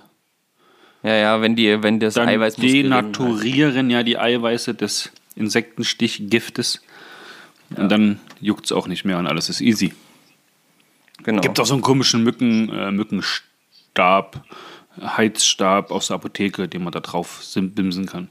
Ja, 1.03 1.15
ja, 1.15 1.41
wenn, 1.41 1.57
die, 1.57 1.83
wenn 1.83 1.99
das 2.01 2.15
dann 2.15 2.29
Eiweiß 2.29 2.57
denaturieren 2.57 3.89
ja 3.89 4.03
die 4.03 4.19
Eiweiße 4.19 4.75
des 4.75 5.11
Insektenstichgiftes. 5.35 6.83
Und 7.77 7.91
dann 7.91 8.19
juckt 8.41 8.65
es 8.67 8.73
auch 8.73 8.87
nicht 8.89 9.05
mehr 9.05 9.19
und 9.19 9.27
alles 9.27 9.49
ist 9.49 9.61
easy. 9.61 9.93
Genau. 11.23 11.41
Gibt 11.41 11.61
auch 11.61 11.67
so 11.67 11.75
einen 11.75 11.83
komischen 11.83 12.23
Mücken, 12.23 12.69
äh, 12.71 12.91
Mückenstab, 12.91 14.43
Heizstab 15.01 15.91
aus 15.91 16.09
der 16.09 16.17
Apotheke, 16.17 16.69
den 16.69 16.85
man 16.85 16.93
da 16.93 17.01
drauf 17.01 17.43
bimsen 17.55 18.07
kann. 18.07 18.29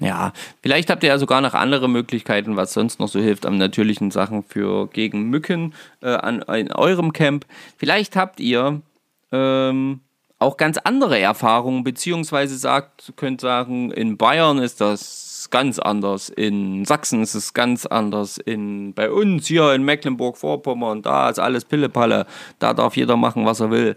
Ja, 0.00 0.32
vielleicht 0.60 0.90
habt 0.90 1.04
ihr 1.04 1.10
ja 1.10 1.18
sogar 1.18 1.40
noch 1.40 1.54
andere 1.54 1.88
Möglichkeiten, 1.88 2.56
was 2.56 2.72
sonst 2.72 2.98
noch 2.98 3.08
so 3.08 3.20
hilft 3.20 3.46
an 3.46 3.58
natürlichen 3.58 4.10
Sachen 4.10 4.42
für 4.42 4.88
gegen 4.88 5.30
Mücken 5.30 5.72
äh, 6.00 6.08
an, 6.08 6.42
in 6.42 6.72
eurem 6.72 7.12
Camp. 7.12 7.46
Vielleicht 7.76 8.16
habt 8.16 8.40
ihr 8.40 8.82
ähm, 9.30 10.00
auch 10.40 10.56
ganz 10.56 10.78
andere 10.78 11.20
Erfahrungen, 11.20 11.84
beziehungsweise 11.84 12.56
sagt, 12.58 13.12
könnt 13.16 13.40
sagen, 13.40 13.92
in 13.92 14.16
Bayern 14.16 14.58
ist 14.58 14.80
das 14.80 15.23
ganz 15.50 15.78
anders, 15.78 16.28
in 16.28 16.84
Sachsen 16.84 17.22
ist 17.22 17.34
es 17.34 17.54
ganz 17.54 17.86
anders, 17.86 18.38
in, 18.38 18.94
bei 18.94 19.10
uns 19.10 19.46
hier 19.46 19.72
in 19.72 19.84
Mecklenburg-Vorpommern, 19.84 21.02
da 21.02 21.30
ist 21.30 21.38
alles 21.38 21.64
Pillepalle, 21.64 22.26
da 22.58 22.74
darf 22.74 22.96
jeder 22.96 23.16
machen, 23.16 23.46
was 23.46 23.60
er 23.60 23.70
will. 23.70 23.96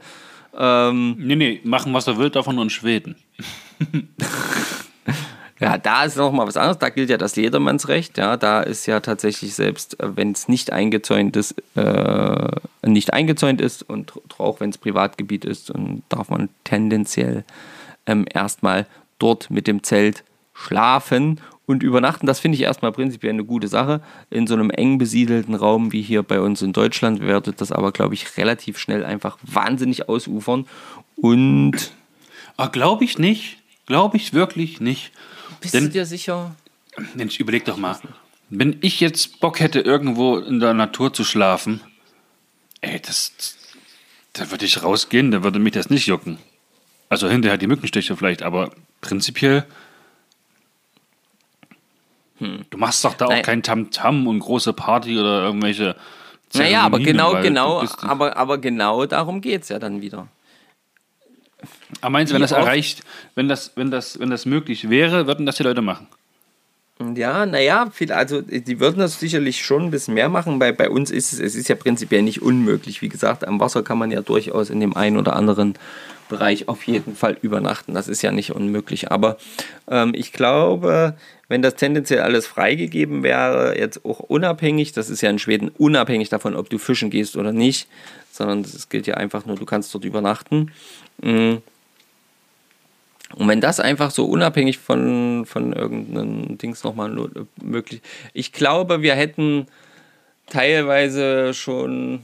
Ähm, 0.57 1.15
Nee, 1.19 1.35
nee, 1.35 1.61
machen, 1.63 1.93
was 1.93 2.07
er 2.07 2.17
will, 2.17 2.29
davon 2.29 2.55
nur 2.55 2.63
in 2.63 2.69
Schweden. 2.69 3.15
Ja, 5.59 5.77
da 5.77 6.03
ist 6.03 6.17
noch 6.17 6.31
mal 6.31 6.45
was 6.45 6.57
anderes. 6.57 6.77
Da 6.77 6.89
gilt 6.89 7.09
ja 7.09 7.17
das 7.17 7.35
Jedermannsrecht. 7.35 8.17
Ja, 8.17 8.37
da 8.37 8.61
ist 8.61 8.85
ja 8.85 8.99
tatsächlich 8.99 9.55
selbst, 9.55 9.99
äh, 9.99 10.15
wenn 10.15 10.31
es 10.31 10.47
nicht 10.47 10.71
eingezäunt 10.71 11.35
ist, 11.35 11.55
äh, 11.75 12.47
nicht 12.85 13.13
eingezäunt 13.13 13.59
ist 13.59 13.81
und 13.81 14.13
auch 14.37 14.59
wenn 14.59 14.69
es 14.69 14.77
Privatgebiet 14.77 15.45
ist, 15.45 15.71
dann 15.71 16.03
darf 16.09 16.29
man 16.29 16.49
tendenziell 16.63 17.43
ähm, 18.05 18.25
erstmal 18.31 18.85
dort 19.19 19.49
mit 19.49 19.67
dem 19.67 19.81
Zelt 19.81 20.23
schlafen 20.57 21.39
und 21.65 21.83
übernachten. 21.83 22.25
Das 22.25 22.39
finde 22.39 22.55
ich 22.55 22.61
erstmal 22.63 22.91
prinzipiell 22.91 23.33
eine 23.33 23.43
gute 23.43 23.67
Sache. 23.67 24.01
In 24.29 24.47
so 24.47 24.53
einem 24.55 24.69
eng 24.69 24.97
besiedelten 24.97 25.53
Raum 25.55 25.91
wie 25.91 26.01
hier 26.01 26.23
bei 26.23 26.39
uns 26.39 26.61
in 26.61 26.73
Deutschland 26.73 27.19
werdet 27.21 27.61
das 27.61 27.71
aber, 27.71 27.91
glaube 27.91 28.13
ich, 28.15 28.37
relativ 28.37 28.77
schnell 28.79 29.05
einfach 29.05 29.37
wahnsinnig 29.43 30.09
ausufern. 30.09 30.65
Und 31.15 31.91
Ah, 32.57 32.67
glaube 32.67 33.03
ich 33.03 33.17
nicht. 33.19 33.57
Glaube 33.85 34.17
ich 34.17 34.33
wirklich 34.33 34.79
nicht. 34.81 35.11
bist 35.61 35.73
Denn- 35.73 35.85
du 35.85 35.89
dir 35.91 36.05
sicher? 36.05 36.55
Mensch, 37.15 37.39
überleg 37.39 37.65
doch 37.65 37.77
mal. 37.77 37.97
Wenn 38.49 38.77
ich 38.81 38.99
jetzt 38.99 39.39
Bock 39.39 39.59
hätte, 39.59 39.79
irgendwo 39.81 40.37
in 40.37 40.59
der 40.59 40.73
Natur 40.73 41.13
zu 41.13 41.23
schlafen, 41.23 41.81
ey, 42.81 42.99
das. 42.99 43.33
Da 44.33 44.49
würde 44.51 44.65
ich 44.65 44.81
rausgehen, 44.83 45.31
da 45.31 45.43
würde 45.43 45.59
mich 45.59 45.73
das 45.73 45.89
nicht 45.89 46.07
jucken. 46.07 46.37
Also 47.09 47.29
hinterher 47.29 47.57
die 47.57 47.67
Mückenstiche 47.67 48.15
vielleicht, 48.15 48.41
aber 48.43 48.71
prinzipiell. 49.01 49.65
Du 52.39 52.77
machst 52.77 53.03
doch 53.03 53.15
da 53.15 53.25
auch 53.25 53.29
Nein. 53.29 53.43
kein 53.43 53.63
Tamtam 53.63 54.27
und 54.27 54.39
große 54.39 54.73
Party 54.73 55.17
oder 55.17 55.43
irgendwelche. 55.43 55.95
Naja, 56.53 56.81
aber 56.83 56.97
Zeremonien, 56.97 57.05
genau, 57.05 57.33
weil 57.33 57.43
genau, 57.43 57.83
aber, 58.01 58.37
aber 58.37 58.57
genau 58.57 59.05
darum 59.05 59.41
geht 59.41 59.63
es 59.63 59.69
ja 59.69 59.79
dann 59.79 60.01
wieder. 60.01 60.27
Aber 62.01 62.11
meinst 62.11 62.31
du, 62.31 62.35
wenn 62.35 62.41
das 62.41 62.51
erreicht, 62.51 63.03
wenn 63.35 63.47
das, 63.47 63.71
wenn 63.75 63.91
das, 63.91 64.19
wenn 64.19 64.29
das 64.29 64.45
möglich 64.45 64.89
wäre, 64.89 65.27
würden 65.27 65.45
das 65.45 65.57
die 65.57 65.63
Leute 65.63 65.81
machen? 65.81 66.07
Ja, 67.15 67.45
naja, 67.45 67.91
also 68.09 68.41
die 68.41 68.79
würden 68.79 68.99
das 68.99 69.19
sicherlich 69.19 69.63
schon 69.63 69.83
ein 69.83 69.91
bisschen 69.91 70.15
mehr 70.15 70.29
machen. 70.29 70.57
Bei, 70.57 70.71
bei 70.71 70.89
uns 70.89 71.11
ist 71.11 71.31
es, 71.31 71.39
es 71.39 71.55
ist 71.55 71.69
ja 71.69 71.75
prinzipiell 71.75 72.23
nicht 72.23 72.41
unmöglich. 72.41 73.03
Wie 73.03 73.09
gesagt, 73.09 73.47
am 73.47 73.59
Wasser 73.59 73.83
kann 73.83 73.99
man 73.99 74.09
ja 74.09 74.21
durchaus 74.21 74.71
in 74.71 74.79
dem 74.79 74.95
einen 74.95 75.17
oder 75.17 75.35
anderen 75.35 75.75
Bereich 76.27 76.67
auf 76.67 76.83
jeden 76.87 77.15
Fall 77.15 77.37
übernachten. 77.41 77.93
Das 77.93 78.07
ist 78.07 78.23
ja 78.23 78.31
nicht 78.31 78.51
unmöglich. 78.51 79.11
Aber 79.11 79.37
ähm, 79.87 80.13
ich 80.15 80.33
glaube, 80.33 81.15
wenn 81.47 81.61
das 81.61 81.75
tendenziell 81.75 82.21
alles 82.21 82.45
freigegeben 82.45 83.23
wäre, 83.23 83.77
jetzt 83.77 84.03
auch 84.05 84.19
unabhängig, 84.19 84.91
das 84.91 85.09
ist 85.09 85.21
ja 85.21 85.29
in 85.29 85.39
Schweden 85.39 85.69
unabhängig 85.77 86.29
davon, 86.29 86.55
ob 86.55 86.69
du 86.69 86.77
fischen 86.77 87.09
gehst 87.09 87.37
oder 87.37 87.53
nicht, 87.53 87.87
sondern 88.31 88.61
es 88.61 88.89
gilt 88.89 89.07
ja 89.07 89.15
einfach 89.15 89.45
nur, 89.45 89.55
du 89.55 89.65
kannst 89.65 89.93
dort 89.93 90.03
übernachten. 90.03 90.71
Mhm 91.21 91.61
und 93.35 93.47
wenn 93.47 93.61
das 93.61 93.79
einfach 93.79 94.11
so 94.11 94.25
unabhängig 94.25 94.77
von, 94.77 95.45
von 95.45 95.73
irgendeinem 95.73 96.57
Dings 96.57 96.83
nochmal 96.83 97.13
möglich 97.61 98.01
Ich 98.33 98.53
glaube, 98.53 99.01
wir 99.01 99.15
hätten 99.15 99.67
teilweise 100.47 101.53
schon. 101.53 102.23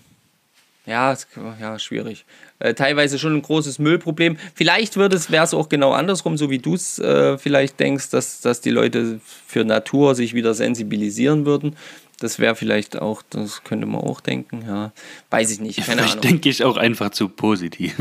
Ja, 0.86 1.16
ja 1.60 1.80
schwierig. 1.80 2.26
Äh, 2.60 2.74
teilweise 2.74 3.20
schon 3.20 3.36
ein 3.36 3.42
großes 3.42 3.80
Müllproblem. 3.80 4.38
Vielleicht 4.56 4.96
wäre 4.98 5.14
es 5.16 5.54
auch 5.54 5.70
genau 5.70 5.92
andersrum, 5.92 6.38
so 6.38 6.50
wie 6.50 6.60
du 6.60 6.76
es 6.76 7.00
äh, 7.00 7.38
vielleicht 7.38 7.80
denkst, 7.80 8.10
dass, 8.10 8.42
dass 8.42 8.62
die 8.62 8.70
Leute 8.70 9.20
für 9.48 9.66
Natur 9.66 10.16
sich 10.16 10.34
wieder 10.34 10.54
sensibilisieren 10.54 11.46
würden. 11.46 11.76
Das 12.20 12.40
wäre 12.40 12.56
vielleicht 12.56 13.02
auch, 13.02 13.22
das 13.30 13.64
könnte 13.64 13.86
man 13.86 14.02
auch 14.02 14.22
denken, 14.22 14.64
ja. 14.66 14.92
Weiß 15.30 15.52
ich 15.52 15.60
nicht, 15.60 15.78
keine 15.78 16.04
vielleicht 16.04 16.14
Ahnung. 16.14 16.22
denke 16.22 16.50
ich 16.50 16.64
auch 16.64 16.78
einfach 16.78 17.10
zu 17.10 17.28
positiv. 17.28 17.96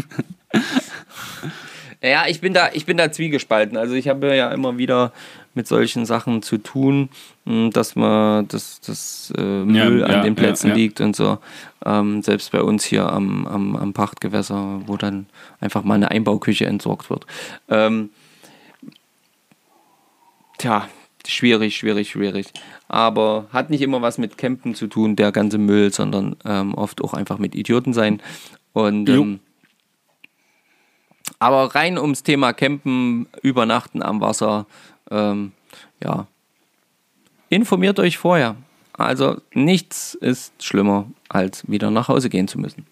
Ja, 2.05 2.27
ich 2.27 2.41
bin 2.41 2.53
da, 2.53 2.71
ich 2.73 2.85
bin 2.85 2.97
da 2.97 3.13
zwiegespalten. 3.13 3.77
Also 3.77 3.95
ich 3.95 4.09
habe 4.09 4.35
ja 4.35 4.51
immer 4.51 4.77
wieder 4.77 5.13
mit 5.55 5.67
solchen 5.67 6.07
Sachen 6.07 6.43
zu 6.43 6.59
tun, 6.59 7.09
hm, 7.45 7.71
dass 7.71 7.97
man 7.97 8.49
das, 8.49 8.81
das 8.81 9.33
äh, 9.37 9.43
Müll 9.43 10.01
ja, 10.01 10.07
an 10.07 10.13
ja, 10.13 10.23
den 10.23 10.35
Plätzen 10.35 10.69
ja, 10.69 10.75
liegt 10.75 11.01
und 11.01 11.15
so. 11.15 11.39
Ähm, 11.85 12.23
selbst 12.23 12.53
bei 12.53 12.63
uns 12.63 12.85
hier 12.85 13.11
am, 13.11 13.47
am, 13.47 13.77
am 13.77 13.93
Pachtgewässer, 13.93 14.83
wo 14.87 14.97
dann 14.97 15.27
einfach 15.61 15.85
mal 15.85 15.95
eine 15.95 16.11
Einbauküche 16.11 16.67
entsorgt 16.67 17.11
wird. 17.11 17.27
Ähm, 17.69 18.11
tja, 20.59 20.89
schwierig, 21.27 21.77
schwierig, 21.77 22.11
schwierig. 22.11 22.47
Aber 22.89 23.47
hat 23.53 23.71
nicht 23.71 23.83
immer 23.83 24.03
was 24.03 24.19
mit 24.19 24.39
Campen 24.39 24.75
zu 24.75 24.87
tun, 24.87 25.17
der 25.17 25.33
ganze 25.33 25.59
Müll, 25.59 25.93
sondern 25.93 26.37
ähm, 26.45 26.75
oft 26.75 27.03
auch 27.03 27.15
einfach 27.15 27.39
mit 27.39 27.55
Idioten 27.55 27.93
sein. 27.93 28.23
Und 28.73 29.09
ähm, 29.09 29.41
aber 31.39 31.75
rein 31.75 31.99
ums 31.99 32.23
Thema 32.23 32.53
Campen, 32.53 33.27
Übernachten 33.43 34.01
am 34.01 34.21
Wasser, 34.21 34.67
ähm, 35.11 35.53
ja. 36.03 36.27
Informiert 37.49 37.99
euch 37.99 38.19
vorher. 38.19 38.57
Also 38.93 39.41
nichts 39.53 40.15
ist 40.15 40.63
schlimmer, 40.63 41.11
als 41.29 41.69
wieder 41.69 41.91
nach 41.91 42.09
Hause 42.09 42.29
gehen 42.29 42.49
zu 42.49 42.59
müssen. 42.59 42.87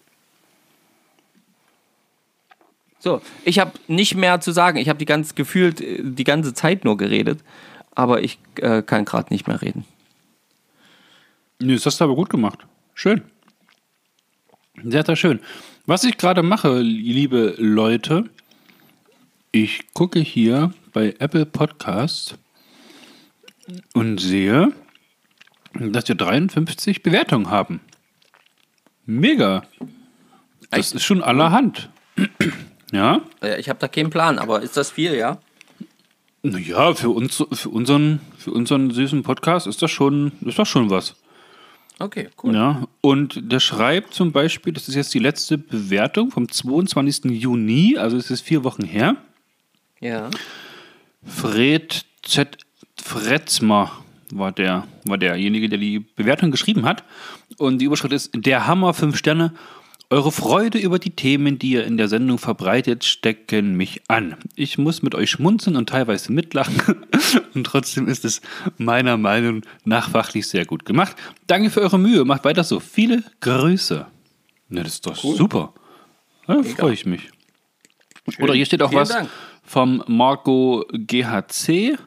So, 2.99 3.21
ich 3.45 3.57
habe 3.57 3.71
nicht 3.87 4.15
mehr 4.15 4.41
zu 4.41 4.51
sagen. 4.51 4.77
Ich 4.77 4.87
habe 4.87 4.99
die 4.99 5.05
ganz 5.05 5.33
gefühlt 5.33 5.81
äh, 5.81 6.01
die 6.03 6.23
ganze 6.23 6.53
Zeit 6.53 6.85
nur 6.85 6.97
geredet, 6.97 7.43
aber 7.95 8.21
ich 8.21 8.39
äh, 8.57 8.83
kann 8.83 9.05
gerade 9.05 9.33
nicht 9.33 9.47
mehr 9.47 9.61
reden. 9.61 9.85
Nee, 11.59 11.73
das 11.73 11.85
hast 11.85 11.99
du 11.99 12.05
aber 12.05 12.15
gut 12.15 12.29
gemacht. 12.29 12.59
Schön. 12.93 13.23
Sehr, 14.83 15.05
sehr 15.05 15.15
schön. 15.15 15.39
Was 15.85 16.03
ich 16.03 16.17
gerade 16.17 16.43
mache, 16.43 16.79
liebe 16.79 17.55
Leute, 17.57 18.29
ich 19.51 19.93
gucke 19.93 20.19
hier 20.19 20.71
bei 20.93 21.15
Apple 21.19 21.45
Podcast 21.45 22.37
und 23.93 24.19
sehe, 24.19 24.73
dass 25.73 26.07
wir 26.07 26.15
53 26.15 27.03
Bewertungen 27.03 27.49
haben. 27.49 27.79
Mega. 29.05 29.63
Das 30.69 30.93
ist 30.93 31.03
schon 31.03 31.21
allerhand. 31.21 31.89
ja? 32.91 33.21
Ich 33.57 33.69
habe 33.69 33.79
da 33.79 33.87
keinen 33.87 34.09
Plan, 34.09 34.39
aber 34.39 34.61
ist 34.61 34.77
das 34.77 34.91
viel, 34.91 35.15
ja? 35.15 35.39
Naja, 36.43 36.93
für, 36.95 37.09
uns, 37.09 37.43
für, 37.51 37.69
unseren, 37.69 38.19
für 38.37 38.51
unseren 38.51 38.91
süßen 38.91 39.21
Podcast 39.23 39.67
ist 39.67 39.81
das 39.81 39.91
schon, 39.91 40.31
ist 40.41 40.57
das 40.57 40.67
schon 40.67 40.89
was. 40.89 41.15
Okay, 41.99 42.29
cool. 42.41 42.55
Ja, 42.55 42.87
und 43.01 43.51
der 43.51 43.59
schreibt 43.59 44.15
zum 44.15 44.31
Beispiel, 44.31 44.73
das 44.73 44.89
ist 44.89 44.95
jetzt 44.95 45.13
die 45.13 45.19
letzte 45.19 45.59
Bewertung 45.59 46.31
vom 46.31 46.49
22. 46.49 47.25
Juni, 47.25 47.95
also 47.97 48.17
es 48.17 48.31
ist 48.31 48.41
vier 48.41 48.63
Wochen 48.63 48.83
her. 48.83 49.17
Ja. 49.99 50.31
Fred 51.25 52.05
Z. 52.23 52.57
Fretzmer 53.01 53.91
war, 54.31 54.51
der, 54.51 54.87
war 55.05 55.17
derjenige, 55.17 55.69
der 55.69 55.79
die 55.79 55.99
Bewertung 55.99 56.51
geschrieben 56.51 56.85
hat. 56.85 57.03
Und 57.57 57.79
die 57.79 57.85
Überschrift 57.85 58.13
ist: 58.13 58.31
Der 58.33 58.67
Hammer 58.67 58.93
5 58.93 59.17
Sterne. 59.17 59.53
Eure 60.09 60.33
Freude 60.33 60.77
über 60.77 60.99
die 60.99 61.11
Themen, 61.11 61.57
die 61.57 61.71
ihr 61.71 61.85
in 61.85 61.95
der 61.95 62.09
Sendung 62.09 62.37
verbreitet, 62.37 63.05
stecken 63.05 63.75
mich 63.75 64.01
an. 64.09 64.35
Ich 64.57 64.77
muss 64.77 65.01
mit 65.01 65.15
euch 65.15 65.29
schmunzeln 65.29 65.77
und 65.77 65.87
teilweise 65.87 66.33
mitlachen. 66.33 67.05
und 67.53 67.63
trotzdem 67.63 68.09
ist 68.09 68.25
es 68.25 68.41
meiner 68.77 69.15
Meinung 69.15 69.61
nach 69.85 70.09
fachlich 70.09 70.47
sehr 70.47 70.65
gut 70.65 70.83
gemacht. 70.83 71.15
Danke 71.47 71.69
für 71.69 71.79
eure 71.79 71.97
Mühe. 71.97 72.25
Macht 72.25 72.43
weiter 72.43 72.65
so. 72.65 72.81
Viele 72.81 73.23
Grüße. 73.39 74.05
Na, 74.67 74.83
das 74.83 74.95
ist 74.95 75.05
doch 75.05 75.23
cool. 75.23 75.37
super. 75.37 75.73
Da 76.45 76.61
freue 76.61 76.93
ich 76.93 77.05
mich. 77.05 77.29
Schön. 78.27 78.43
Oder 78.43 78.53
hier 78.53 78.65
steht 78.65 78.81
auch 78.81 78.89
Vielen 78.89 79.01
was. 79.01 79.09
Dank 79.09 79.29
vom 79.71 80.03
Marco 80.05 80.85
GHC. 80.91 81.97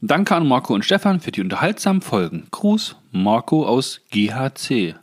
Danke 0.00 0.34
an 0.34 0.48
Marco 0.48 0.72
und 0.72 0.82
Stefan 0.82 1.20
für 1.20 1.30
die 1.30 1.42
unterhaltsamen 1.42 2.00
Folgen. 2.00 2.46
Gruß, 2.50 2.96
Marco 3.10 3.66
aus 3.66 4.00
GHC. 4.10 4.94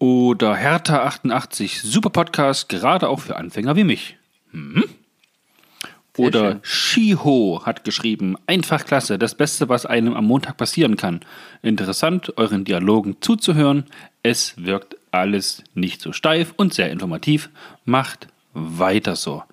Oder 0.00 0.54
Hertha88, 0.54 1.86
super 1.86 2.10
Podcast, 2.10 2.68
gerade 2.68 3.08
auch 3.08 3.20
für 3.20 3.36
Anfänger 3.36 3.76
wie 3.76 3.84
mich. 3.84 4.16
Hm? 4.50 4.86
Oder 6.16 6.58
Shiho 6.62 7.62
hat 7.64 7.84
geschrieben, 7.84 8.34
einfach 8.48 8.84
klasse, 8.84 9.20
das 9.20 9.36
Beste, 9.36 9.68
was 9.68 9.86
einem 9.86 10.14
am 10.14 10.24
Montag 10.24 10.56
passieren 10.56 10.96
kann. 10.96 11.20
Interessant, 11.62 12.36
euren 12.38 12.64
Dialogen 12.64 13.18
zuzuhören. 13.20 13.84
Es 14.24 14.54
wirkt 14.56 14.96
alles 15.12 15.62
nicht 15.74 16.02
so 16.02 16.12
steif 16.12 16.54
und 16.56 16.74
sehr 16.74 16.90
informativ. 16.90 17.50
Macht 17.84 18.26
weiter 18.52 19.14
so. 19.14 19.44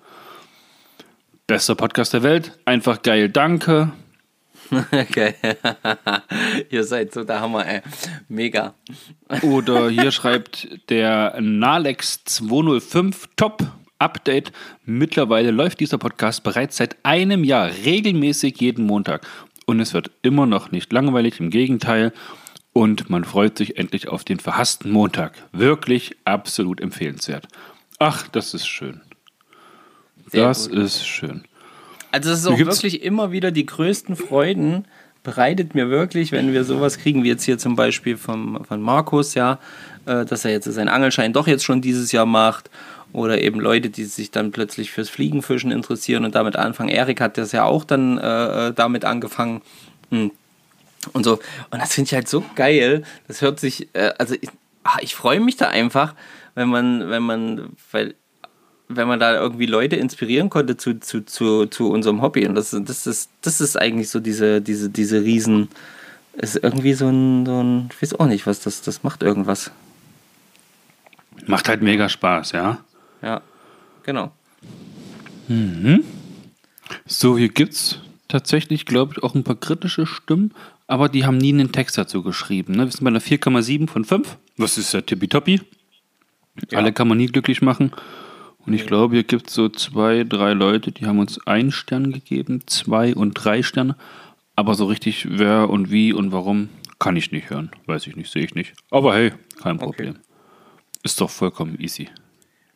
Bester 1.48 1.76
Podcast 1.76 2.12
der 2.12 2.22
Welt. 2.22 2.58
Einfach 2.66 3.00
geil, 3.02 3.30
danke. 3.30 3.90
Okay. 4.70 5.34
Ihr 6.70 6.84
seid 6.84 7.14
so 7.14 7.24
der 7.24 7.40
Hammer, 7.40 7.66
ey. 7.66 7.80
Mega. 8.28 8.74
Oder 9.40 9.88
hier 9.88 10.10
schreibt 10.10 10.68
der 10.90 11.40
Nalex 11.40 12.22
205 12.24 13.30
Top 13.36 13.66
Update. 13.98 14.52
Mittlerweile 14.84 15.52
läuft 15.52 15.80
dieser 15.80 15.96
Podcast 15.96 16.42
bereits 16.42 16.76
seit 16.76 17.02
einem 17.02 17.44
Jahr 17.44 17.70
regelmäßig 17.82 18.60
jeden 18.60 18.84
Montag. 18.84 19.26
Und 19.64 19.80
es 19.80 19.94
wird 19.94 20.10
immer 20.20 20.44
noch 20.44 20.70
nicht 20.70 20.92
langweilig, 20.92 21.40
im 21.40 21.48
Gegenteil. 21.48 22.12
Und 22.74 23.08
man 23.08 23.24
freut 23.24 23.56
sich 23.56 23.78
endlich 23.78 24.08
auf 24.08 24.22
den 24.22 24.38
verhassten 24.38 24.90
Montag. 24.90 25.32
Wirklich 25.52 26.14
absolut 26.26 26.82
empfehlenswert. 26.82 27.48
Ach, 27.98 28.28
das 28.28 28.52
ist 28.52 28.66
schön. 28.66 29.00
Sehr 30.30 30.48
das 30.48 30.68
gut. 30.68 30.78
ist 30.78 31.06
schön. 31.06 31.44
Also 32.10 32.30
es 32.30 32.40
ist 32.40 32.46
auch 32.46 32.58
wirklich 32.58 33.02
immer 33.02 33.32
wieder 33.32 33.50
die 33.50 33.66
größten 33.66 34.16
Freuden 34.16 34.86
bereitet 35.22 35.74
mir 35.74 35.90
wirklich, 35.90 36.32
wenn 36.32 36.52
wir 36.52 36.64
sowas 36.64 36.98
kriegen, 36.98 37.22
wie 37.22 37.28
jetzt 37.28 37.44
hier 37.44 37.58
zum 37.58 37.76
Beispiel 37.76 38.16
vom, 38.16 38.64
von 38.64 38.80
Markus, 38.80 39.34
ja, 39.34 39.58
äh, 40.06 40.24
dass 40.24 40.44
er 40.44 40.52
jetzt 40.52 40.64
seinen 40.64 40.88
Angelschein 40.88 41.32
doch 41.32 41.46
jetzt 41.46 41.64
schon 41.64 41.82
dieses 41.82 42.12
Jahr 42.12 42.26
macht. 42.26 42.70
Oder 43.12 43.40
eben 43.40 43.58
Leute, 43.58 43.88
die 43.88 44.04
sich 44.04 44.30
dann 44.30 44.52
plötzlich 44.52 44.90
fürs 44.90 45.08
Fliegenfischen 45.08 45.70
interessieren 45.70 46.24
und 46.24 46.34
damit 46.34 46.56
anfangen. 46.56 46.90
Erik 46.90 47.20
hat 47.20 47.38
das 47.38 47.52
ja 47.52 47.64
auch 47.64 47.84
dann 47.84 48.18
äh, 48.18 48.68
äh 48.68 48.72
damit 48.72 49.04
angefangen. 49.04 49.62
Hm. 50.10 50.30
Und 51.12 51.24
so. 51.24 51.40
Und 51.70 51.80
das 51.80 51.94
finde 51.94 52.08
ich 52.08 52.14
halt 52.14 52.28
so 52.28 52.44
geil. 52.54 53.02
Das 53.26 53.40
hört 53.40 53.60
sich, 53.60 53.88
äh, 53.94 54.12
also 54.18 54.34
ich, 54.40 54.50
ach, 54.84 54.98
ich 55.00 55.14
freue 55.14 55.40
mich 55.40 55.56
da 55.56 55.68
einfach, 55.68 56.14
wenn 56.54 56.68
man, 56.68 57.08
wenn 57.08 57.22
man, 57.22 57.70
weil 57.92 58.14
wenn 58.88 59.06
man 59.06 59.20
da 59.20 59.34
irgendwie 59.34 59.66
Leute 59.66 59.96
inspirieren 59.96 60.48
konnte 60.48 60.76
zu, 60.76 60.98
zu, 60.98 61.24
zu, 61.24 61.66
zu 61.66 61.90
unserem 61.90 62.22
Hobby. 62.22 62.46
Und 62.46 62.54
das, 62.54 62.70
das, 62.70 63.06
ist, 63.06 63.30
das 63.42 63.60
ist 63.60 63.76
eigentlich 63.76 64.08
so 64.08 64.18
diese, 64.18 64.60
diese, 64.62 64.88
diese 64.88 65.22
Riesen. 65.22 65.68
Ist 66.32 66.56
irgendwie 66.56 66.94
so 66.94 67.08
ein, 67.08 67.44
so 67.44 67.62
ein, 67.62 67.88
ich 67.92 68.02
weiß 68.02 68.20
auch 68.20 68.26
nicht, 68.26 68.46
was 68.46 68.60
das, 68.60 68.80
das 68.80 69.02
macht 69.02 69.22
irgendwas. 69.22 69.70
Macht 71.46 71.68
halt 71.68 71.82
mega 71.82 72.08
Spaß, 72.08 72.52
ja? 72.52 72.78
Ja, 73.22 73.42
genau. 74.04 74.32
Mhm. 75.48 76.04
So, 77.06 77.36
hier 77.36 77.48
gibt 77.48 77.74
es 77.74 77.98
tatsächlich, 78.28 78.86
glaube 78.86 79.14
ich, 79.16 79.22
auch 79.22 79.34
ein 79.34 79.44
paar 79.44 79.56
kritische 79.56 80.06
Stimmen, 80.06 80.54
aber 80.86 81.08
die 81.08 81.26
haben 81.26 81.38
nie 81.38 81.52
einen 81.52 81.72
Text 81.72 81.98
dazu 81.98 82.22
geschrieben. 82.22 82.74
Ne? 82.74 82.84
Wir 82.84 82.92
sind 82.92 83.04
bei 83.04 83.08
einer 83.08 83.20
4,7 83.20 83.88
von 83.88 84.04
5. 84.04 84.36
Was 84.56 84.78
ist 84.78 84.94
ja 84.94 85.00
tippitoppi? 85.00 85.60
Ja. 86.70 86.78
Alle 86.78 86.92
kann 86.92 87.08
man 87.08 87.18
nie 87.18 87.26
glücklich 87.26 87.62
machen. 87.62 87.92
Und 88.68 88.74
ich 88.74 88.86
glaube, 88.86 89.14
hier 89.14 89.24
gibt 89.24 89.48
es 89.48 89.54
so 89.54 89.70
zwei, 89.70 90.24
drei 90.24 90.52
Leute, 90.52 90.92
die 90.92 91.06
haben 91.06 91.18
uns 91.20 91.40
einen 91.46 91.72
Stern 91.72 92.12
gegeben, 92.12 92.66
zwei 92.66 93.14
und 93.14 93.32
drei 93.32 93.62
Sterne. 93.62 93.96
Aber 94.56 94.74
so 94.74 94.84
richtig 94.84 95.26
wer 95.30 95.70
und 95.70 95.90
wie 95.90 96.12
und 96.12 96.32
warum 96.32 96.68
kann 96.98 97.16
ich 97.16 97.32
nicht 97.32 97.48
hören. 97.48 97.70
Weiß 97.86 98.06
ich 98.06 98.14
nicht, 98.14 98.30
sehe 98.30 98.44
ich 98.44 98.54
nicht. 98.54 98.74
Aber 98.90 99.14
hey, 99.14 99.32
kein 99.62 99.78
Problem. 99.78 100.16
Ist 101.02 101.18
doch 101.18 101.30
vollkommen 101.30 101.80
easy. 101.80 102.10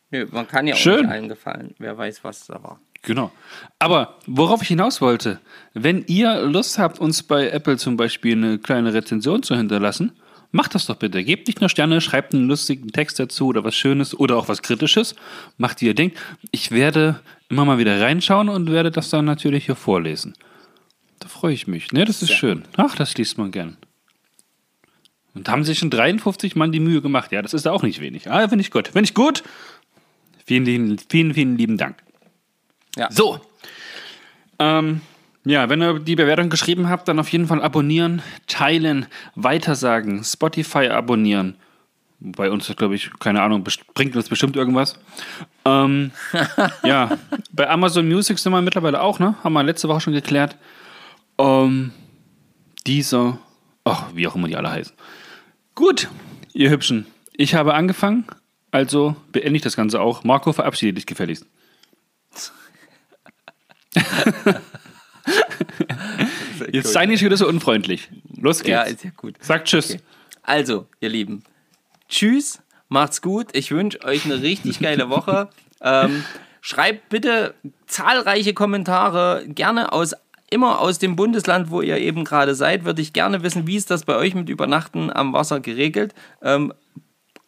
Nö, 0.09 0.25
man 0.31 0.47
kann 0.47 0.65
ja 0.65 0.73
auch 0.73 0.79
Schön. 0.79 1.01
nicht 1.01 1.11
allen 1.11 1.29
gefallen. 1.29 1.75
Wer 1.77 1.95
weiß, 1.95 2.23
was 2.23 2.47
da 2.47 2.63
war. 2.63 2.79
Genau. 3.03 3.31
Aber 3.77 4.17
worauf 4.25 4.63
ich 4.63 4.69
hinaus 4.69 4.99
wollte, 4.99 5.41
wenn 5.75 6.05
ihr 6.07 6.41
Lust 6.41 6.79
habt, 6.79 6.97
uns 6.97 7.21
bei 7.21 7.51
Apple 7.51 7.77
zum 7.77 7.97
Beispiel 7.97 8.35
eine 8.35 8.57
kleine 8.57 8.95
Rezension 8.95 9.43
zu 9.43 9.55
hinterlassen, 9.55 10.13
macht 10.53 10.75
das 10.75 10.85
doch 10.85 10.95
bitte. 10.95 11.23
Gebt 11.23 11.47
nicht 11.47 11.59
nur 11.59 11.69
Sterne, 11.69 11.99
schreibt 11.99 12.33
einen 12.33 12.47
lustigen 12.47 12.91
Text 12.91 13.19
dazu 13.19 13.47
oder 13.47 13.65
was 13.65 13.75
Schönes 13.75 14.17
oder 14.17 14.37
auch 14.37 14.47
was 14.47 14.61
Kritisches. 14.61 15.15
Macht, 15.57 15.81
wie 15.81 15.87
ihr 15.87 15.95
denkt. 15.95 16.17
Ich 16.51 16.71
werde 16.71 17.19
immer 17.49 17.65
mal 17.65 17.77
wieder 17.77 17.99
reinschauen 17.99 18.47
und 18.47 18.71
werde 18.71 18.91
das 18.91 19.09
dann 19.09 19.25
natürlich 19.25 19.65
hier 19.65 19.75
vorlesen. 19.75 20.35
Da 21.19 21.27
freue 21.27 21.53
ich 21.53 21.67
mich. 21.67 21.91
Ne, 21.91 22.05
das 22.05 22.21
ist 22.21 22.29
Sehr 22.29 22.37
schön. 22.37 22.63
Ach, 22.77 22.95
das 22.95 23.17
liest 23.17 23.37
man 23.37 23.51
gern. 23.51 23.77
Und 25.33 25.49
haben 25.49 25.63
sich 25.63 25.79
schon 25.79 25.89
53 25.89 26.55
Mann 26.55 26.71
die 26.71 26.79
Mühe 26.79 27.01
gemacht. 27.01 27.31
Ja, 27.31 27.41
das 27.41 27.53
ist 27.53 27.67
auch 27.67 27.81
nicht 27.81 27.99
wenig. 27.99 28.29
Ah, 28.29 28.47
finde 28.47 28.61
ich 28.61 28.71
gut. 28.71 28.89
Finde 28.89 29.05
ich 29.05 29.15
gut. 29.15 29.43
Vielen, 30.45 30.65
vielen, 30.65 30.99
vielen, 31.09 31.33
vielen 31.33 31.57
lieben 31.57 31.77
Dank. 31.77 31.97
Ja. 32.95 33.11
So. 33.11 33.41
Ähm, 34.59 35.01
ja, 35.45 35.69
wenn 35.69 35.81
ihr 35.81 35.99
die 35.99 36.15
Bewertung 36.15 36.49
geschrieben 36.49 36.89
habt, 36.89 37.07
dann 37.07 37.19
auf 37.19 37.29
jeden 37.29 37.47
Fall 37.47 37.61
abonnieren, 37.61 38.21
teilen, 38.47 39.07
weitersagen, 39.35 40.23
Spotify 40.23 40.87
abonnieren. 40.87 41.55
Bei 42.19 42.49
uns 42.49 42.73
glaube 42.77 42.95
ich, 42.95 43.11
keine 43.19 43.41
Ahnung, 43.41 43.65
bringt 43.93 44.15
uns 44.15 44.29
bestimmt 44.29 44.55
irgendwas. 44.55 44.97
Ähm, 45.65 46.11
ja, 46.83 47.17
bei 47.51 47.69
Amazon 47.69 48.07
Music 48.07 48.39
sind 48.39 48.53
wir 48.53 48.61
mittlerweile 48.61 49.01
auch, 49.01 49.19
ne? 49.19 49.35
Haben 49.43 49.53
wir 49.53 49.63
letzte 49.63 49.89
Woche 49.89 49.99
schon 49.99 50.13
geklärt. 50.13 50.55
Ähm, 51.37 51.91
dieser, 52.87 53.39
ach, 53.83 54.05
wie 54.13 54.25
auch 54.27 54.35
immer 54.35 54.47
die 54.47 54.55
alle 54.55 54.71
heißen. 54.71 54.95
Gut, 55.75 56.07
ihr 56.53 56.69
Hübschen. 56.69 57.05
Ich 57.33 57.55
habe 57.55 57.73
angefangen, 57.73 58.25
also 58.71 59.17
beende 59.33 59.57
ich 59.57 59.61
das 59.61 59.75
Ganze 59.75 59.99
auch. 59.99 60.23
Marco, 60.23 60.53
verabschiede 60.53 60.93
dich 60.93 61.05
gefälligst. 61.05 61.45
Jetzt 66.73 66.91
sei 66.91 67.05
nicht 67.05 67.23
wieder 67.23 67.37
so 67.37 67.47
unfreundlich. 67.47 68.09
Los 68.35 68.59
geht's. 68.59 68.69
Ja, 68.69 68.81
ist 68.81 69.03
ja 69.03 69.11
gut. 69.15 69.35
Sagt 69.39 69.67
Tschüss. 69.67 69.91
Okay. 69.91 70.01
Also, 70.41 70.87
ihr 70.99 71.09
Lieben, 71.09 71.43
tschüss, 72.09 72.61
macht's 72.89 73.21
gut. 73.21 73.47
Ich 73.53 73.69
wünsche 73.69 74.03
euch 74.03 74.25
eine 74.25 74.41
richtig 74.41 74.79
geile 74.79 75.09
Woche. 75.09 75.49
ähm, 75.81 76.25
schreibt 76.61 77.09
bitte 77.09 77.53
zahlreiche 77.85 78.55
Kommentare, 78.55 79.45
gerne 79.47 79.93
aus 79.93 80.15
immer 80.49 80.79
aus 80.79 80.99
dem 80.99 81.15
Bundesland, 81.15 81.69
wo 81.69 81.81
ihr 81.81 81.97
eben 81.97 82.25
gerade 82.25 82.55
seid, 82.55 82.85
würde 82.85 83.01
ich 83.01 83.13
gerne 83.13 83.43
wissen, 83.43 83.65
wie 83.67 83.75
ist 83.75 83.89
das 83.89 84.03
bei 84.03 84.15
euch 84.15 84.35
mit 84.35 84.49
Übernachten 84.49 85.11
am 85.11 85.33
Wasser 85.33 85.59
geregelt. 85.59 86.13
Ähm, 86.41 86.73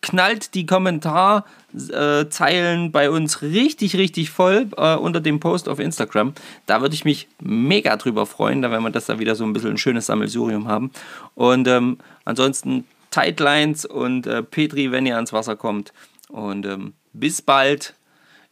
knallt 0.06 0.53
die 0.53 0.66
Kommentarzeilen 0.68 2.91
bei 2.91 3.10
uns 3.10 3.41
richtig, 3.41 3.95
richtig 3.95 4.30
voll 4.30 4.68
äh, 4.78 4.93
unter 4.95 5.20
dem 5.20 5.39
Post 5.39 5.68
auf 5.68 5.80
Instagram. 5.80 6.36
Da 6.68 6.82
würde 6.82 6.93
ich 6.93 7.06
mich 7.06 7.28
mega 7.41 7.97
drüber 7.97 8.28
freuen, 8.28 8.62
da 8.62 8.70
werden 8.70 8.84
wir 8.84 8.91
das 8.91 9.08
da 9.08 9.18
wieder 9.18 9.34
so 9.36 9.43
ein 9.43 9.53
bisschen 9.53 9.72
ein 9.72 9.80
schönes 9.80 10.06
Sammelsurium 10.06 10.68
haben. 10.68 10.91
Und 11.34 11.68
ähm, 11.68 11.97
ansonsten 12.24 12.86
Tightlines 13.10 13.86
und 13.86 14.28
äh, 14.28 14.43
Petri, 14.43 14.91
wenn 14.91 15.08
ihr 15.08 15.16
ans 15.16 15.34
Wasser 15.34 15.56
kommt. 15.56 15.91
Und 16.30 16.68
ähm, 16.68 16.93
bis 17.14 17.41
bald. 17.41 17.95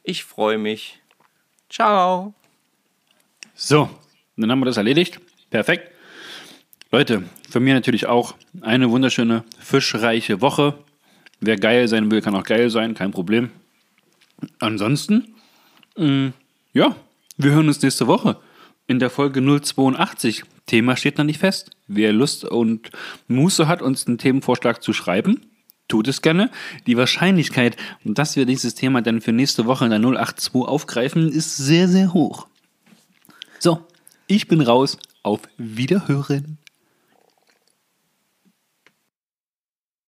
Ich 0.01 0.23
freue 0.23 0.57
mich. 0.57 1.01
Ciao. 1.69 2.33
So, 3.53 3.91
dann 4.37 4.49
haben 4.49 4.59
wir 4.59 4.65
das 4.65 4.77
erledigt. 4.77 5.19
Perfekt. 5.51 5.91
Leute, 6.91 7.21
für 7.47 7.59
mich 7.59 7.73
natürlich 7.73 8.07
auch 8.07 8.33
eine 8.61 8.89
wunderschöne, 8.89 9.43
fischreiche 9.59 10.41
Woche. 10.41 10.73
Wer 11.45 11.57
geil 11.57 11.89
sein 11.89 12.09
will, 12.09 12.21
kann 12.21 12.35
auch 12.35 12.45
geil 12.45 12.69
sein, 12.69 12.93
kein 12.93 13.11
Problem. 13.11 13.49
Ansonsten, 14.59 15.35
mh, 15.97 16.31
ja, 16.71 16.95
wir 17.37 17.51
hören 17.51 17.67
uns 17.67 17.81
nächste 17.81 18.07
Woche 18.07 18.37
in 18.87 18.99
der 18.99 19.09
Folge 19.09 19.41
082. 19.41 20.43
Thema 20.67 20.95
steht 20.95 21.17
noch 21.17 21.25
nicht 21.25 21.39
fest. 21.39 21.71
Wer 21.87 22.13
Lust 22.13 22.45
und 22.45 22.91
Muße 23.27 23.67
hat, 23.67 23.81
uns 23.81 24.07
einen 24.07 24.17
Themenvorschlag 24.17 24.81
zu 24.81 24.93
schreiben, 24.93 25.41
tut 25.89 26.07
es 26.07 26.21
gerne. 26.21 26.49
Die 26.87 26.95
Wahrscheinlichkeit, 26.95 27.75
dass 28.05 28.37
wir 28.37 28.45
dieses 28.45 28.73
Thema 28.75 29.01
dann 29.01 29.19
für 29.19 29.33
nächste 29.33 29.65
Woche 29.65 29.83
in 29.83 29.91
der 29.91 29.99
082 29.99 30.55
aufgreifen, 30.55 31.29
ist 31.29 31.57
sehr, 31.57 31.89
sehr 31.89 32.13
hoch. 32.13 32.47
So, 33.59 33.85
ich 34.27 34.47
bin 34.47 34.61
raus. 34.61 34.97
Auf 35.23 35.41
Wiederhören. 35.57 36.57